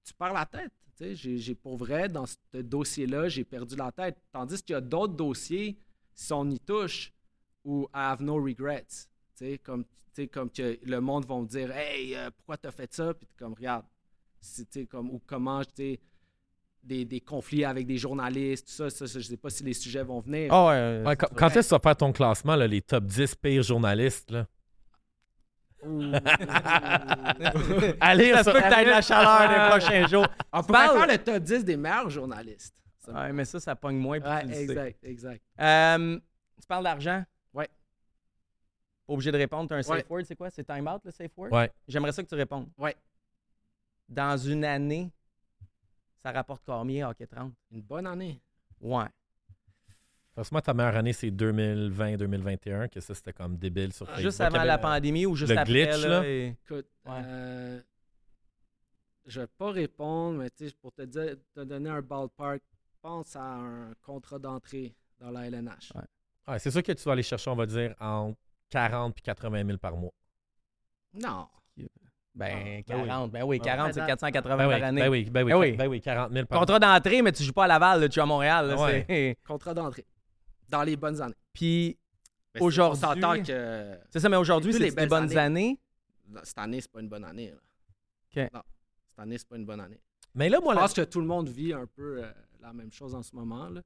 [0.03, 0.72] tu perds la tête.
[0.95, 1.16] tu.
[1.16, 4.18] J'ai, pour vrai, dans ce dossier-là, j'ai perdu la tête.
[4.32, 5.78] Tandis qu'il y a d'autres dossiers,
[6.14, 7.11] si on y touche,
[7.66, 8.86] où I have no regrets.
[8.86, 12.72] tu sais, Comme, tu comme que le monde va me dire Hey, euh, pourquoi t'as
[12.72, 13.14] fait ça?
[13.14, 13.86] Puis comme, regarde,
[14.72, 15.97] tu comme, ou comment, tu
[16.84, 19.74] des, des conflits avec des journalistes, tout ça, ça, ça, je sais pas si les
[19.74, 20.54] sujets vont venir.
[20.54, 20.74] Ah ouais.
[20.76, 23.36] euh, Ouais, quand quand est-ce que tu vas faire ton classement, là, les top 10
[23.36, 24.32] pires journalistes?
[24.32, 24.46] Là?
[28.00, 30.28] Allez, ça se peut que la chaleur des Euh, prochains jours.
[30.52, 32.76] On pourrait faire le top 10 des meilleurs journalistes.
[33.00, 34.20] Ça- Ouais, mais ça, ça pogne moins.
[34.22, 34.64] Ouais, sais.
[34.64, 35.42] exact, exact.
[35.60, 36.18] Euh,
[36.62, 37.24] tu parles d'argent?
[37.54, 37.68] Ouais.
[39.06, 39.68] Pas obligé de répondre.
[39.68, 40.06] Tu as un safe Ouais.
[40.10, 40.50] word, c'est quoi?
[40.50, 41.52] C'est time out, le safe word?
[41.52, 41.70] Ouais.
[41.88, 42.70] J'aimerais ça que tu répondes.
[42.78, 42.96] Ouais.
[44.08, 45.12] Dans une année,
[46.24, 47.53] ça rapporte combien, Hockey 30?
[47.71, 48.41] Une bonne année.
[48.80, 49.05] Ouais.
[50.34, 54.24] Forcément, ta meilleure année, c'est 2020-2021, que ça, c'était comme débile sur Facebook.
[54.24, 55.71] Juste avant la pandémie ou juste le après?
[55.71, 56.28] glitch, là, là?
[56.28, 57.21] et- Écoute, Ouais.
[57.24, 57.82] euh,
[59.26, 62.61] je vais pas répondre, mais tu sais, pour te, dire, te donner un ballpark,
[63.01, 65.91] pense à un contrat d'entrée dans la LNH.
[65.93, 66.01] Ouais.
[66.47, 68.38] Ouais, c'est sûr que tu vas aller chercher, on va dire, entre
[68.69, 70.13] 40 et 80 000 par mois.
[71.13, 71.47] Non.
[72.36, 72.84] Ben, Ah, ben oui.
[72.84, 73.32] 40.
[73.32, 75.02] Ben oui, Ah, 40, ben, c'est dans- 480 Ben oui, par année.
[75.02, 75.72] ben oui, ben oui, Ben oui.
[75.74, 78.16] ben oui, 40 000 par Contrat d'entrée, mais tu joues pas à Laval, là, tu
[78.16, 78.68] joues à Montréal.
[78.70, 79.06] là, Ah ouais.
[79.08, 80.06] c'est- Contrat d'entrée.
[80.70, 81.36] Dans les bonnes années.
[81.54, 81.98] Puis,
[82.60, 85.80] Aujourd'hui- On que c'est ça, mais aujourd'hui, c'est les des bonnes années.
[86.44, 87.52] cette année, c'est pas une bonne année.
[87.52, 87.58] là.
[88.46, 88.52] OK.
[88.54, 88.62] Non.
[89.10, 90.00] Cette année, c'est pas une bonne année.
[90.36, 92.32] Mais là, moi, Je là, pense que tout le monde vit un peu euh,
[92.62, 93.70] la même chose en ce moment.
[93.70, 93.82] Là.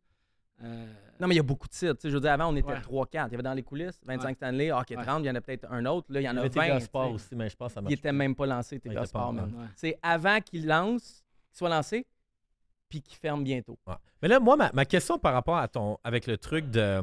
[0.63, 0.85] Euh,
[1.19, 2.79] Non, mais il y a beaucoup de sais, Je veux dire, avant, on était Ouais.
[2.81, 3.27] 3-4.
[3.27, 4.33] Il y avait dans les coulisses 25 Ouais.
[4.35, 5.03] Stanley, Hockey Ouais.
[5.03, 6.07] 30, il y en a peut-être un autre.
[6.11, 6.61] Là, il y en il y a avait 20.
[6.63, 7.93] TVA tu Sport aussi, mais je pense que ça Il marche.
[7.93, 9.35] était même pas lancé, Sport.
[9.75, 12.05] C'est avant qu'il lance, qu'il soit lancé,
[12.89, 13.77] puis qu'il ferme bientôt.
[13.87, 13.95] Ouais.
[14.21, 15.97] Mais là, moi, ma, ma question par rapport à ton.
[16.03, 17.01] avec le truc de, euh,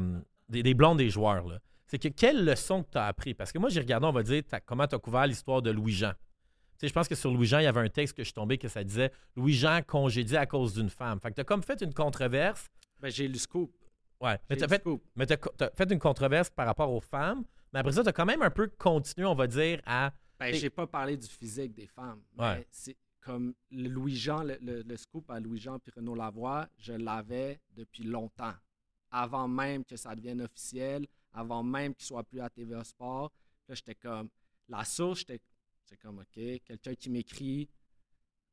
[0.48, 3.34] des, des blondes des joueurs, là, c'est que quelle leçon que tu as appris?
[3.34, 5.70] Parce que moi, j'ai regardé, on va dire, t'as- comment tu as couvert l'histoire de
[5.70, 6.10] Louis-Jean.
[6.12, 8.34] Tu sais, je pense que sur Louis-Jean, il y avait un texte que je suis
[8.34, 11.20] tombé que ça disait Louis-Jean congédié à cause d'une femme.
[11.20, 12.68] Fait que tu as comme fait une controverse.
[13.04, 13.70] Ben, j'ai lu Scoop.
[14.18, 14.38] Ouais.
[14.48, 14.82] Mais fait,
[15.26, 17.44] t'as- t'as fait une controverse par rapport aux femmes.
[17.70, 20.10] Mais après ça, tu as quand même un peu continué, on va dire, à.
[20.38, 22.22] Ben, j'ai pas parlé du physique des femmes.
[22.38, 22.60] Ouais.
[22.60, 26.94] Mais c'est comme le Louis-Jean, le, le- le scoop à Louis-Jean puis Renaud Lavoie, je
[26.94, 28.54] l'avais depuis longtemps.
[29.10, 33.30] Avant même que ça devienne officiel, avant même qu'il soit plus à TVA Sport.
[33.68, 34.30] Là, j'étais comme.
[34.70, 35.40] La source, j'étais
[35.84, 37.68] j'étais comme, OK, quelqu'un qui m'écrit,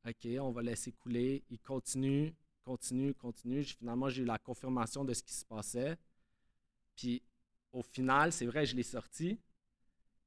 [0.06, 1.42] OK, on va laisser couler.
[1.48, 2.34] Il continue,
[2.64, 3.62] continue, continue.
[3.62, 5.96] J'ai- Finalement, j'ai eu la confirmation de ce qui se passait.
[6.96, 7.22] Puis,
[7.72, 9.38] au final, c'est vrai, je l'ai sorti.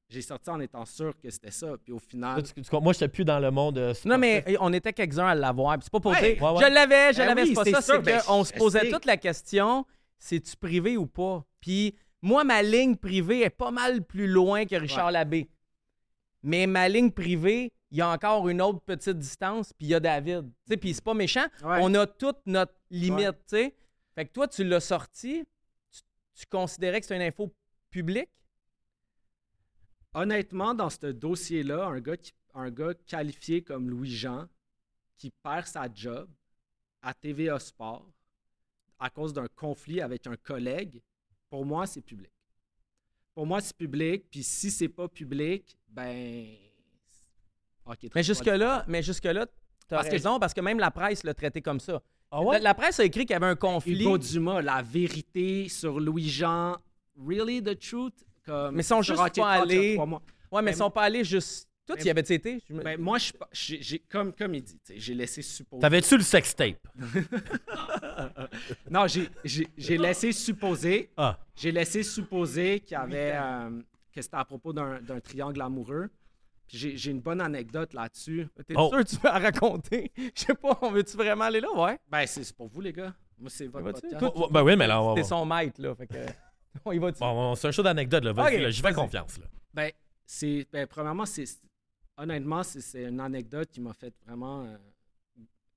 [0.07, 1.77] J'ai sorti en étant sûr que c'était ça.
[1.83, 3.77] Puis au final, Là, tu- tu- moi, je n'étais plus dans le monde.
[3.79, 5.77] euh, Non, mais on était quelques-uns à l'avoir.
[5.79, 6.43] Puis c'est pas pour Ouais, dire.
[6.43, 6.63] ouais, ouais.
[6.63, 7.41] Je l'avais, je Ben l'avais.
[7.43, 7.93] oui, c'est pas ça.
[7.95, 9.85] C'est ben, qu'on se posait toute la question
[10.19, 11.43] c'est-tu privé ou pas?
[11.59, 15.11] Puis moi, ma ligne privée est pas mal plus loin que Richard Ouais.
[15.13, 15.49] Labbé.
[16.43, 19.95] Mais ma ligne privée, il y a encore une autre petite distance, puis il y
[19.95, 20.51] a David.
[20.81, 21.45] Puis c'est pas méchant.
[21.63, 21.79] Ouais.
[21.81, 23.49] On a toute notre limite.
[24.15, 25.45] Fait que toi, tu l'as sorti,
[25.91, 26.01] tu,
[26.33, 27.53] tu considérais que c'est une info
[27.89, 28.29] publique?
[30.13, 34.47] honnêtement, dans ce dossier-là, un gars, qui- un gars qualifié comme Louis-Jean,
[35.17, 36.29] qui perd sa job
[37.01, 38.09] à TVA Sport
[38.97, 41.01] à cause d'un conflit avec un collègue,
[41.49, 42.31] pour moi, c'est public.
[43.33, 44.25] Pour moi, c'est public.
[44.31, 46.55] Puis si c'est pas public, ben.
[48.15, 49.45] Mais jusque-là, mais jusque-là,
[49.87, 52.01] t'as Parce que- raison, parce que même la presse l'a traité comme ça.
[52.31, 52.57] Ah ouais?
[52.57, 54.01] La, la presse a écrit qu'il y avait un conflit.
[54.01, 56.77] Hugo Dumas, la vérité sur Louis-Jean.
[57.25, 58.13] Really the truth?
[58.45, 59.97] Comme Mais ils sont juste pas allés-.
[59.97, 60.05] Ouais,
[60.51, 62.59] mais Mais- ils sont pas allés juste Toi, tu y avais-tu été?
[62.67, 64.99] Je me- Ben, moi, je suis pas- j'ai, j'ai- comme, comme il dit, tu sais,
[64.99, 65.81] j'ai laissé supposer.
[65.81, 66.87] T'avais-tu le sextape?
[68.89, 71.09] Non, j'ai, j'ai, j'ai laissé supposer.
[71.17, 71.37] Ah.
[71.55, 73.33] J'ai laissé supposer qu'il y avait.
[73.35, 73.69] euh,
[74.13, 76.09] que c'était à propos d'un, d'un triangle amoureux.
[76.67, 78.47] J'ai, une bonne anecdote là-dessus.
[78.67, 78.89] T'es Oh.
[78.89, 80.11] sûr que tu veux la raconter?
[80.35, 81.71] Je sais pas, on veut-tu vraiment aller là?
[81.75, 81.99] Ouais.
[82.09, 83.13] Ben, c'est, pour vous, les gars.
[83.37, 84.17] Moi, c'est votre podcast.
[84.19, 85.15] Toi, Oh, ben oui, mais là, on va.
[85.15, 85.93] T'es son maître, là.
[85.95, 86.15] Fait que.
[86.85, 87.21] On y va dessus.
[87.21, 88.33] Bon, c'est un show d'anecdote, là.
[88.33, 89.45] Vas-y, j'y fais confiance, là.
[89.73, 89.91] Ben,
[90.25, 91.45] c'est, ben, premièrement, c'est,
[92.17, 94.65] honnêtement, c'est, une anecdote qui m'a fait vraiment.
[94.65, 94.77] euh,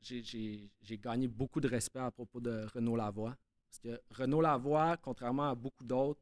[0.01, 3.37] j'ai gagné beaucoup de respect à propos de Renaud Lavoie.
[3.69, 6.21] Parce que Renaud Lavoie, contrairement à beaucoup d'autres,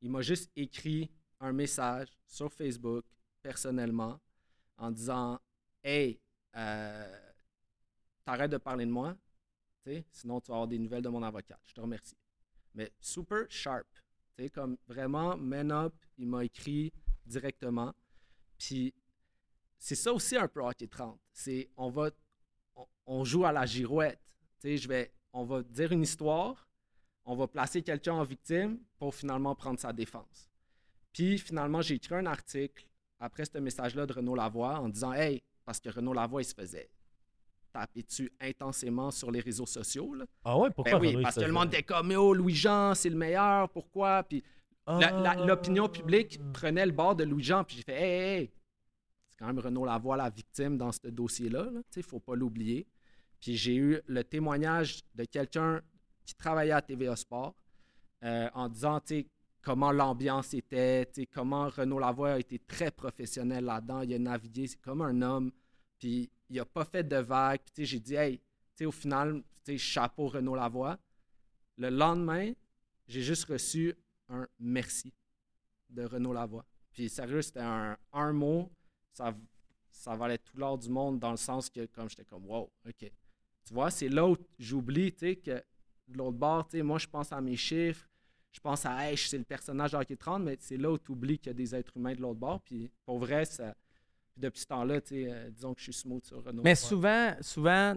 [0.00, 3.04] il m'a juste écrit un message sur Facebook,
[3.48, 4.20] personnellement,
[4.76, 5.40] en disant
[5.82, 6.20] Hey,
[6.54, 7.18] euh,
[8.22, 9.16] t'arrêtes de parler de moi,
[10.12, 11.58] sinon tu vas avoir des nouvelles de mon avocat.
[11.64, 12.18] Je te remercie.
[12.74, 13.88] Mais super sharp.
[14.52, 16.92] Comme vraiment, man up, il m'a écrit
[17.24, 17.94] directement.
[18.58, 18.94] Puis
[19.78, 21.18] c'est ça aussi un peu hockey 30.
[21.32, 22.10] C'est on va
[23.06, 24.36] on, joue à la girouette.
[24.62, 26.68] Je vais on va dire une histoire,
[27.24, 30.50] on va placer quelqu'un en victime pour finalement prendre sa défense.
[31.14, 32.88] Puis finalement, j'ai écrit un article
[33.20, 36.54] après ce message-là de Renaud Lavoie en disant Hey, parce que Renaud Lavoie, il se
[36.54, 36.88] faisait
[37.72, 40.14] taper dessus intensément sur les réseaux sociaux.
[40.14, 40.24] là?
[40.44, 40.92] Ah ouais, pourquoi?
[40.94, 43.68] Ben oui, Renaud, il parce que le monde était comme Oh, Louis-Jean, c'est le meilleur,
[43.70, 44.22] pourquoi?
[44.22, 44.42] Puis
[44.86, 45.34] Ah.
[45.46, 48.50] l'opinion publique prenait le bord de Louis-Jean, puis j'ai fait Hey, hey, hey,
[49.28, 52.86] c'est quand même Renaud Lavoie la victime dans ce dossier-là, il ne faut pas l'oublier.
[53.40, 55.80] Puis j'ai eu le témoignage de quelqu'un
[56.24, 57.54] qui travaillait à TVA Sport
[58.24, 59.26] euh, en disant tu sais,
[59.62, 64.02] comment l'ambiance était, comment Renaud Lavoie a été très professionnel là-dedans.
[64.02, 65.50] Il a navigué c'est comme un homme,
[65.98, 67.60] puis il n'a pas fait de vagues.
[67.74, 68.40] Puis j'ai dit, hey,
[68.84, 69.42] au final,
[69.76, 70.98] chapeau Renaud Lavoie.
[71.76, 72.52] Le lendemain,
[73.06, 73.94] j'ai juste reçu
[74.28, 75.12] un merci
[75.90, 76.64] de Renaud Lavoie.
[76.92, 78.70] Puis sérieux, c'était un, un mot,
[79.12, 79.34] ça,
[79.90, 83.10] ça valait tout l'or du monde dans le sens que, comme j'étais comme, wow, OK.
[83.64, 85.62] Tu vois, c'est là où j'oublie, tu sais, que
[86.08, 88.07] de l'autre bord, tu sais, moi, je pense à mes chiffres,
[88.52, 91.38] je pense à H, c'est le personnage d'Hockey 30, mais c'est là où tu oublies
[91.38, 92.60] qu'il y a des êtres humains de l'autre bord.
[92.60, 93.74] Puis pour vrai, ça,
[94.32, 96.62] puis depuis ce temps-là, euh, disons que je suis smooth sur Renaud.
[96.64, 97.94] Mais souvent, souvent,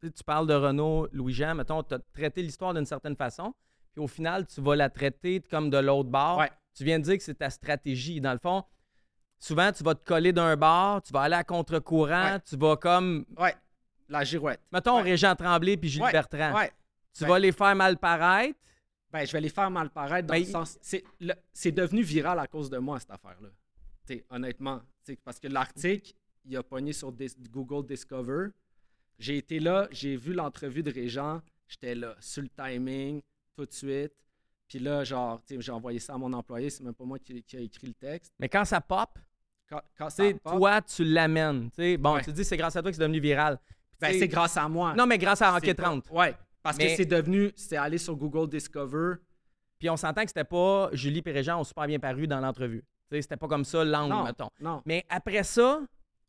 [0.00, 3.54] tu parles de Renaud, Louis-Jean, mettons, tu as traité l'histoire d'une certaine façon,
[3.92, 6.38] puis au final, tu vas la traiter comme de l'autre bord.
[6.38, 6.50] Ouais.
[6.74, 8.20] Tu viens de dire que c'est ta stratégie.
[8.20, 8.64] Dans le fond,
[9.38, 12.40] souvent, tu vas te coller d'un bord, tu vas aller à contre-courant, Ouais.
[12.40, 13.54] tu vas comme, Ouais,
[14.08, 14.60] la girouette.
[14.72, 15.02] mettons, Ouais.
[15.02, 16.54] Régent Tremblay puis Gilles Ouais, Bertrand.
[16.54, 16.70] Ouais.
[17.16, 18.58] Tu vas les faire mal paraître.
[19.14, 20.76] Ben, je vais les faire mal paraître dans Ben, le sens.
[20.82, 23.48] C'est, devenu viral à cause de moi, cette affaire-là.
[24.28, 24.82] Honnêtement.
[25.24, 26.12] Parce que l'article,
[26.44, 28.48] il a pogné sur Dis- Google Discover.
[29.20, 31.40] J'ai été là, j'ai vu l'entrevue de Régent.
[31.68, 33.22] J'étais là, sur le timing,
[33.56, 34.12] tout de suite.
[34.66, 36.68] Puis là, genre, j'ai envoyé ça à mon employé.
[36.68, 38.32] C'est même pas moi qui, qui a écrit le texte.
[38.40, 39.16] Mais quand ça pop,
[39.68, 41.70] Quand, quand tu ça sais, pop, toi, tu l'amènes.
[42.00, 42.22] Bon, Ouais.
[42.24, 43.60] tu dis c'est grâce à toi que c'est devenu viral.
[44.00, 44.92] ben, c'est grâce à moi.
[44.96, 46.10] Non, mais grâce à pas- 30.
[46.10, 46.34] Ouais,
[46.64, 49.14] parce Mais- que c'est devenu, c'est allé sur Google Discover.
[49.78, 52.82] Puis on s'entend que c'était pas Julie et Régent ont super bien paru dans l'entrevue.
[53.12, 54.48] C'était pas comme ça l'angle, mettons.
[54.60, 54.82] non.
[54.86, 55.80] Mais après ça,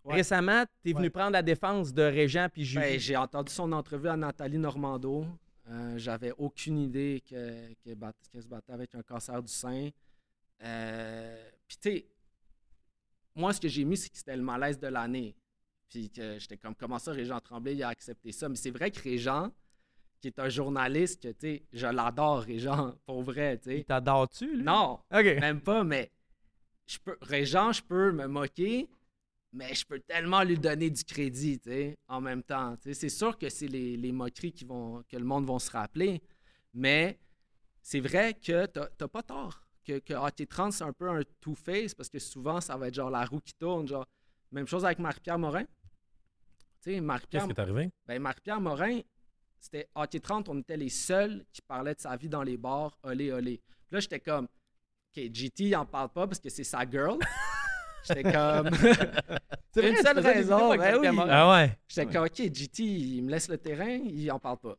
[0.04, 0.16] Ouais.
[0.16, 1.10] récemment, tu es venu Ouais.
[1.10, 2.84] prendre la défense de Régent puis Julie.
[2.86, 5.26] Ben, j'ai entendu son entrevue à Nathalie Normando.
[5.68, 7.98] Euh, J'avais aucune idée que- qu'elle
[8.32, 9.90] qu'elle se battait avec un cancer du sein.
[10.64, 12.06] Euh, Puis, tu sais,
[13.36, 15.36] moi, ce que j'ai mis, c'est que c'était le malaise de l'année.
[15.90, 18.48] Puis que j'étais comme, comment ça, Régent Tremblay, il a accepté ça?
[18.50, 19.52] Mais c'est vrai que Régent,
[20.26, 23.84] qui est un journaliste, que, tu sais, je l'adore, Régent, pour vrai, tu Il sais.
[23.84, 24.64] t'adore-tu, lui?
[24.64, 26.12] Non, même pas, mais
[26.88, 28.90] je peux, Régent, je peux me moquer,
[29.54, 32.76] mais je peux tellement lui donner du crédit, tu sais, en même temps.
[32.78, 32.94] tu sais.
[33.02, 36.22] C'est sûr que c'est les, les moqueries qui vont, que le monde va se rappeler,
[36.74, 37.20] mais
[37.84, 39.62] c'est vrai que t'as pas tort.
[39.84, 42.96] Que, que Hockey 30, c'est un peu un two-face, parce que souvent, ça va être
[42.96, 44.08] genre la roue qui tourne, genre...
[44.52, 45.66] Même chose avec Marie-Pierre Morin.
[46.82, 47.92] Tu sais, Marie-Pierre Qu'est-ce qui est arrivé?
[48.08, 49.02] ben, Marie-Pierre Morin,
[49.60, 52.98] c'était Hockey 30, on était les seuls qui parlaient de sa vie dans les bars,
[53.04, 53.62] olé, olé.
[53.88, 57.18] Puis là, j'étais comme, OK, GT, il en parle pas parce que c'est sa girl.
[58.08, 58.70] j'étais comme,
[59.72, 61.20] C'est vrai, une seule raison, ben Marie-Pierre oui.
[61.30, 61.78] Ah ouais.
[61.88, 64.78] j'étais comme, OK, GT, il me laisse le terrain, il en parle pas.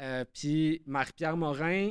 [0.00, 1.90] Euh, puis Marie-Pierre Morin,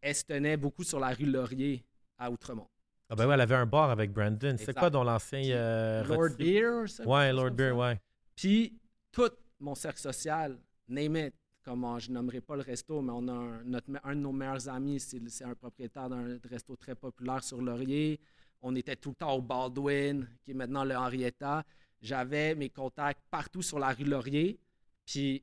[0.00, 1.84] elle se tenait beaucoup sur la rue Laurier
[2.18, 2.68] à Outremont.
[3.10, 4.54] Ah ben ouais, elle avait un bar avec Brandon.
[4.58, 6.60] C'est quoi dont l'ancien euh, Lord retiré?
[6.60, 7.06] Beer, ça?
[7.06, 7.98] Ouais, Lord Beer, ouais.
[8.36, 8.78] Puis
[9.10, 10.58] tout mon cercle social,
[10.88, 14.14] name it, comment je nommerai pas le resto, mais on a un, notre, me- un
[14.16, 18.18] de nos meilleurs amis, c'est un propriétaire d'un resto très populaire sur Laurier.
[18.62, 21.64] On était tout le temps au Baldwin, qui est maintenant le Henrietta.
[22.00, 24.58] J'avais mes contacts partout sur la rue Laurier.
[25.04, 25.42] Puis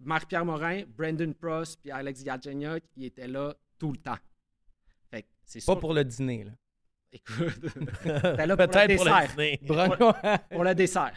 [0.00, 4.18] Marc-Pierre Morin, Brandon Prost, puis Alex Galchenyuk, ils étaient là tout le temps.
[5.10, 6.52] Fait c'est Pas pour le dîner, là.
[7.12, 7.58] Écoute,
[8.04, 8.96] là pour le Peut-être
[9.66, 11.12] pour le Pour le dessert.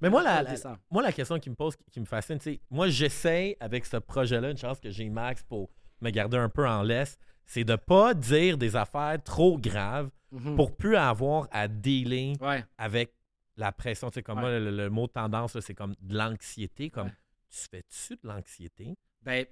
[0.00, 2.88] Mais moi, la, Pour moi, la question qui me pose, qui me fascine, c'est moi,
[2.88, 5.70] j'essaie avec ce projet-là, une chance que j'ai Max pour
[6.00, 10.54] me garder un peu en laisse, c'est de pas dire des affaires trop graves Mhm.
[10.56, 12.64] pour plus avoir à dealer Ouais.
[12.78, 13.12] avec
[13.56, 14.10] la pression.
[14.10, 14.42] Tu sais, comme Ouais.
[14.44, 16.88] moi, le, le mot tendance, là, c'est comme de l'anxiété.
[16.88, 17.12] Comme, Ouais.
[17.50, 18.94] tu fais-tu de l'anxiété?
[19.22, 19.44] Ben,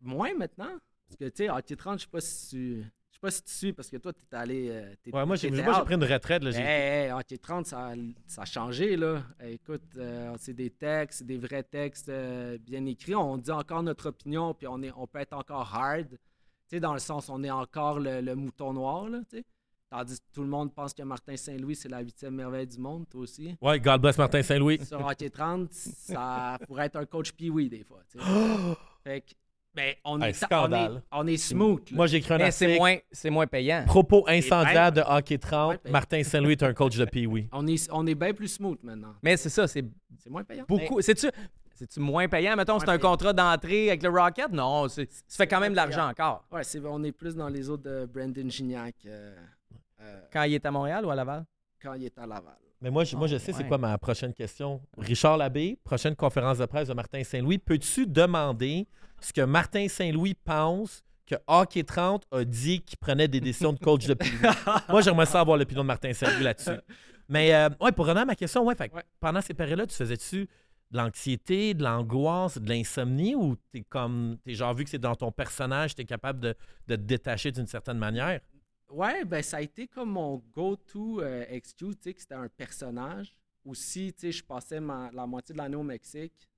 [0.00, 0.76] moins maintenant.
[1.08, 2.84] Parce que, tu sais, hockey 30, je sais pas si tu.
[3.20, 4.68] Sais pas si tu suis parce que toi, t'es allé.
[4.70, 5.50] euh, t'es- Ouais, moi, j'ai
[5.84, 6.42] pris une retraite.
[6.42, 7.92] Là, j'ai- Hey, hey, hockey 30, ça,
[8.26, 9.22] ça a changé, là.
[9.44, 13.14] Écoute, euh, c'est des textes, des vrais textes euh, bien écrits.
[13.14, 16.08] On dit encore notre opinion, puis on, est, on peut être encore hard.
[16.08, 16.16] Tu
[16.76, 19.44] sais, dans le sens, on est encore le, le mouton noir, là, tu sais.
[19.90, 23.06] Tandis que tout le monde pense que Martin Saint-Louis, c'est la huitième merveille du monde,
[23.10, 23.54] toi aussi.
[23.60, 24.78] Ouais, God bless Martin Saint-Louis.
[24.86, 28.24] Sur hockey 30, ça pourrait être un coach pee des fois, tu sais.
[29.04, 29.32] Fait que,
[29.74, 31.02] ben, on, Hey, est, on, est, scandale.
[31.12, 31.96] on est smooth, là.
[31.96, 33.84] Moi, j'ai écrit un mais c'est moins, c'est moins payant.
[33.86, 35.70] Propos incendiaires de hockey 30.
[35.72, 37.48] Ouais, ben- Martin Saint-Louis est un coach de Pee-Wee.
[37.52, 39.14] On est, on est bien plus smooth maintenant.
[39.22, 39.84] Mais c'est ça, c'est
[40.28, 40.64] moins payant.
[40.68, 41.00] beaucoup.
[41.00, 41.28] C'est-tu,
[41.74, 42.56] c'est-tu moins payant?
[42.56, 43.10] Mettons, c'est un payant.
[43.10, 44.50] contrat d'entrée avec le Rocket?
[44.52, 46.44] Non, tu fais quand même de l'argent encore.
[46.52, 49.34] Ouais, on est plus dans les autres de Brandon Gignac euh,
[50.00, 51.44] euh, Quand il est à Montréal ou à Laval?
[51.82, 52.56] quand il est à Laval.
[52.82, 54.80] Mais moi, je, moi, je Oh, sais c'est quoi ma prochaine question.
[54.98, 57.58] Richard Labbé, prochaine conférence de presse de Martin Saint-Louis.
[57.58, 58.86] Peux-tu demander
[59.22, 63.78] ce que Martin Saint-Louis pense que Hockey 30 a dit qu'il prenait des décisions de
[63.78, 64.16] coach de
[64.88, 66.78] moi, j'aimerais savoir l'opinion de Martin Saint-Louis là-dessus.
[67.28, 69.04] Mais, euh, ouais, pour revenir à ma question, ouais, fait que Ouais.
[69.20, 70.48] pendant ces périodes-là, tu faisais-tu
[70.90, 75.14] de l'anxiété, de l'angoisse, de l'insomnie ou t'es comme, t'es genre vu que c'est dans
[75.14, 76.54] ton personnage, t'es capable de,
[76.88, 78.40] de te détacher d'une certaine manière?
[78.90, 82.48] Ouais, ben ça a été comme mon go-to euh, excuse, tu sais, que c'était un
[82.48, 83.36] personnage.
[83.64, 86.48] Aussi, tu sais, je passais ma- la moitié de l'année au Mexique.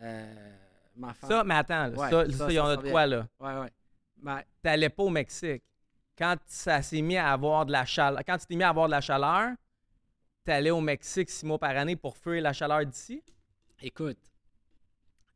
[0.00, 0.56] Euh,
[0.96, 1.30] ma femme.
[1.30, 3.06] Ça, mais attends, là, Ouais, ça, ça, ça, ça il y en a de quoi,
[3.06, 3.26] là?
[3.40, 3.72] Ouais, ouais.
[4.22, 5.62] Ben, T'allais pas au Mexique.
[6.16, 8.86] Quand ça s'est mis à avoir de la chaleur, quand tu t'es mis à avoir
[8.86, 9.52] de la chaleur,
[10.44, 13.22] t'allais au Mexique six mois par année pour fuir la chaleur d'ici?
[13.82, 14.18] écoute,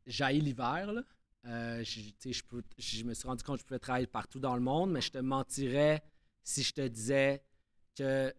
[0.05, 1.01] j'ai l'hiver, là.
[1.45, 4.61] Euh, je peux- je me suis rendu compte que je pouvais travailler partout dans le
[4.61, 6.03] monde, mais je te mentirais
[6.43, 7.43] si je te disais
[7.95, 8.33] que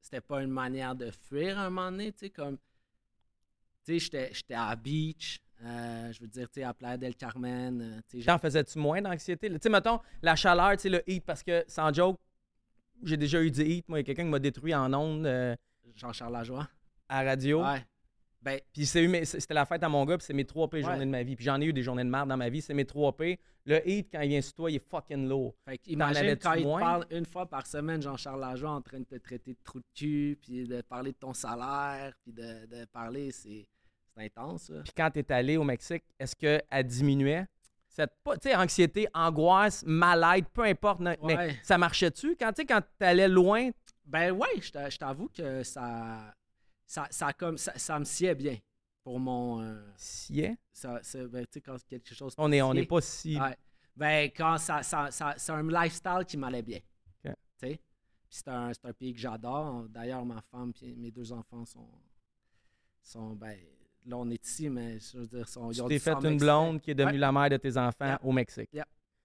[0.00, 2.56] c'était pas une manière de fuir à un moment donné, tu sais, comme...
[3.84, 6.96] Tu sais, j'étais- j'étais à la beach, euh, je veux dire, tu sais, à Playa
[6.96, 9.48] del Carmen, euh, T'en faisais-tu moins d'anxiété?
[9.50, 12.18] Tu sais, mettons, la chaleur, tu sais, le heat, parce que, sans joke,
[13.02, 13.88] j'ai déjà eu du heat.
[13.88, 15.54] Moi, il y a quelqu'un qui m'a détruit en ondes euh,
[15.96, 16.68] Jean-Charles Lajoie.
[17.08, 17.62] à la radio.
[17.64, 17.84] Ouais.
[18.42, 20.70] Ben, Puis c'est eu mes- c'était la fête à mon gars, puis c'est mes 3
[20.70, 20.82] P Ouais.
[20.82, 21.36] journées de ma vie.
[21.36, 23.38] Puis j'en ai eu des journées de merde dans ma vie, c'est mes 3 P.
[23.66, 25.54] Le heat, quand il vient sur toi, il est fucking lourd.
[25.66, 29.04] Fait imagine quand il te parle une fois par semaine, Jean-Charles Lajoie, en train de
[29.04, 32.86] te traiter de trou de cul, puis de parler de ton salaire, puis de, de
[32.86, 33.66] parler, c'est
[34.20, 34.70] intense.
[34.84, 37.46] Puis quand t'es allé au Mexique, est-ce qu'elle diminuait?
[37.88, 41.00] Cette, tu anxiété, angoisse, mal-être, peu importe.
[41.00, 42.36] Mais ça marchait-tu?
[42.36, 43.70] Quand, tu quand t'allais loin,
[44.04, 46.34] Ben ouais, je t'a- je t'avoue que ça,
[46.86, 48.56] ça, ça, comme, ça, ça me sied bien
[49.02, 49.60] pour mon...
[49.62, 50.56] euh, sied.
[50.72, 52.34] ça, ben, tu sais, quand quelque chose...
[52.38, 53.38] On n'est on est pas si...
[53.40, 53.56] Ouais.
[53.96, 56.78] Ben, quand ça, ça, ça- c'est un lifestyle qui m'allait bien.
[57.24, 57.80] Tu sais?
[58.30, 59.86] C'est un, un pays que j'adore.
[59.88, 61.90] D'ailleurs, ma femme et mes deux enfants sont,
[63.02, 63.34] sont.
[63.34, 63.58] Ben,
[64.06, 66.90] là, on est ici, mais je veux dire, ils Tu t'es fait une blonde qui
[66.90, 67.18] est devenue Ouais.
[67.18, 68.20] la mère de tes enfants Yeah.
[68.24, 68.70] au Mexique.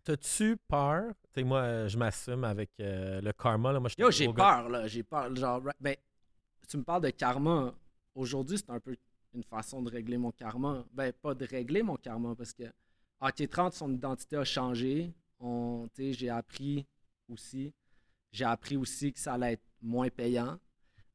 [0.04, 1.14] T'as-tu peur?
[1.34, 3.72] Tu sais, moi, euh, je m'assume avec euh, le karma.
[3.74, 3.80] Là.
[3.80, 4.86] Moi, Yo, j'ai peur, là.
[4.88, 5.36] J'ai peur.
[5.36, 5.96] Genre, ben,
[6.68, 7.74] tu me parles de karma.
[8.14, 8.96] Aujourd'hui, c'est un peu
[9.34, 10.86] une façon de régler mon karma.
[10.94, 12.64] Ben, pas de régler mon karma, parce que
[13.20, 15.12] Hockey 30, son identité a changé.
[15.40, 16.86] On, tu sais, j'ai appris
[17.28, 17.74] aussi.
[18.32, 20.60] J'ai appris aussi que ça allait être moins payant,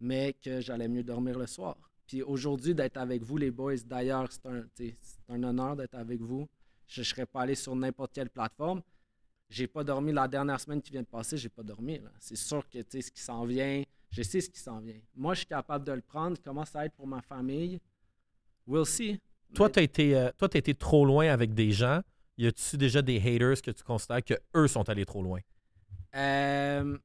[0.00, 1.76] mais que j'allais mieux dormir le soir.
[2.10, 4.96] Puis aujourd'hui, d'être avec vous, les boys, d'ailleurs, c'est
[5.28, 6.48] un, honneur d'être avec vous.
[6.88, 8.82] Je ne serais pas allé sur n'importe quelle plateforme.
[9.48, 12.00] J'ai pas dormi la dernière semaine qui vient de passer, j'ai pas dormi.
[12.18, 14.98] C'est sûr que tu sais ce qui s'en vient, je sais ce qui s'en vient.
[15.14, 16.36] Moi, je suis capable de le prendre.
[16.42, 17.80] Comment ça va être pour ma famille?
[18.66, 19.20] We'll see.
[19.54, 22.00] Toi, Mais- tu as été, euh, toi, été trop loin avec des gens.
[22.36, 25.38] Y a-tu déjà des haters que tu considères que eux sont allés trop loin?
[26.16, 26.98] Euh,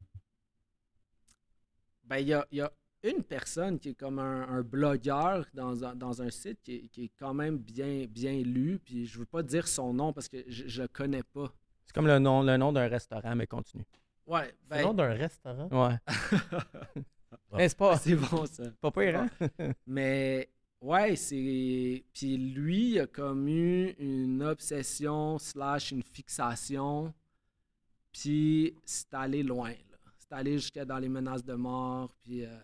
[2.06, 2.72] ben, il y a, il y a
[3.12, 6.88] une personne qui est comme un, un blogueur dans un, dans un site qui est,
[6.88, 8.80] qui est quand même bien, bien lu.
[8.84, 11.52] Puis je veux pas dire son nom parce que je, je le connais pas.
[11.86, 13.86] C'est comme le nom, le nom d'un restaurant, mais continue.
[14.26, 15.68] Ouais, C'est le ben, nom d'un restaurant?
[15.72, 15.98] Ouais.
[17.54, 18.64] Mais c'est pas, c'est bon ça.
[18.82, 19.30] pas pire, hein?
[19.86, 20.50] Mais
[20.82, 22.04] ouais, c'est.
[22.14, 27.14] Puis lui, il a comme eu une obsession slash une fixation.
[28.12, 29.70] Puis c'est allé loin.
[29.70, 29.98] là.
[30.18, 32.14] C'est allé jusqu'à dans les menaces de mort.
[32.24, 32.58] Puis euh,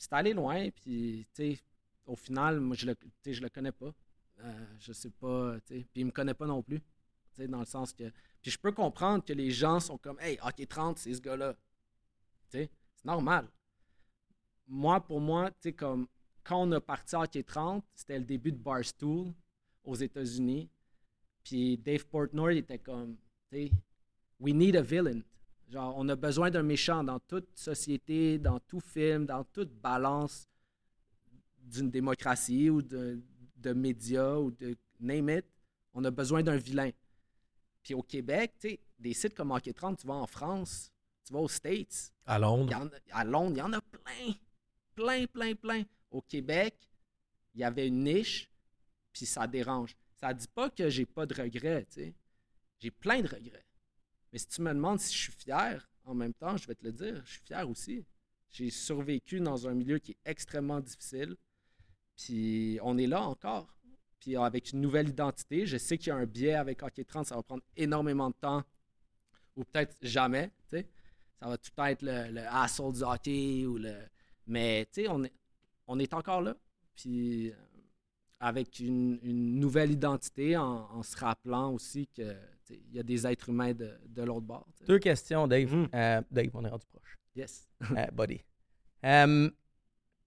[0.00, 0.68] c'est allé loin.
[0.70, 1.26] Puis
[2.06, 3.94] au final, moi, je le, je le connais pas.
[4.40, 5.58] Euh, je sais pas.
[5.66, 6.80] Puis il me connaît pas non plus.
[7.38, 8.10] Dans le sens que.
[8.42, 11.54] Puis je peux comprendre que les gens sont comme, hey, OK 30, c'est ce gars-là.
[12.48, 12.70] c'est
[13.04, 13.48] normal.
[14.66, 16.06] Moi, pour moi, comme
[16.42, 19.32] quand on a parti à Hockey 30, c'était le début de Barstool
[19.84, 20.68] aux États-Unis.
[21.44, 23.16] Puis Dave Portnoy était comme,
[24.38, 25.22] we need a villain.
[25.70, 30.48] Genre, on a besoin d'un méchant dans toute société, dans tout film, dans toute balance
[31.62, 33.20] d'une démocratie ou de,
[33.56, 35.46] de médias ou de name it.
[35.94, 36.90] On a besoin d'un vilain.
[37.84, 40.90] Puis au Québec, tu sais, des sites comme Hockey 30, tu vas en France,
[41.24, 42.74] tu vas aux States, À Londres.
[43.12, 44.34] a- à Londres, il y en a plein.
[44.94, 45.82] Plein, plein, plein.
[46.10, 46.76] Au Québec,
[47.54, 48.50] il y avait une niche,
[49.12, 49.96] puis ça dérange.
[50.16, 52.14] Ça dit pas que j'ai pas de regrets, tu sais.
[52.80, 53.64] J'ai plein de regrets.
[54.32, 56.84] Mais si tu me demandes si je suis fier, en même temps, je vais te
[56.84, 58.04] le dire, je suis fier aussi.
[58.50, 61.36] J'ai survécu dans un milieu qui est extrêmement difficile.
[62.16, 63.74] Puis on est là encore.
[64.18, 67.26] Puis avec une nouvelle identité, je sais qu'il y a un biais avec Hockey 30,
[67.26, 68.64] ça va prendre énormément de temps.
[69.56, 70.88] Ou peut-être jamais, tu sais
[71.40, 73.94] ça va tout être le, le asshole du hockey ou le.
[74.46, 75.32] Mais on est,
[75.86, 76.54] on est encore là.
[76.94, 77.54] Puis euh,
[78.40, 79.18] avec une,
[79.58, 82.36] nouvelle identité, en, se rappelant aussi que
[82.70, 84.66] il y a des êtres humains de, de l'autre bord.
[84.86, 85.72] Deux questions, Dave.
[85.72, 85.88] Mhm.
[85.94, 87.16] Euh, Dave, on est rendu proche.
[87.34, 87.68] Yes.
[87.96, 88.40] Euh, buddy.
[89.04, 89.50] Euh,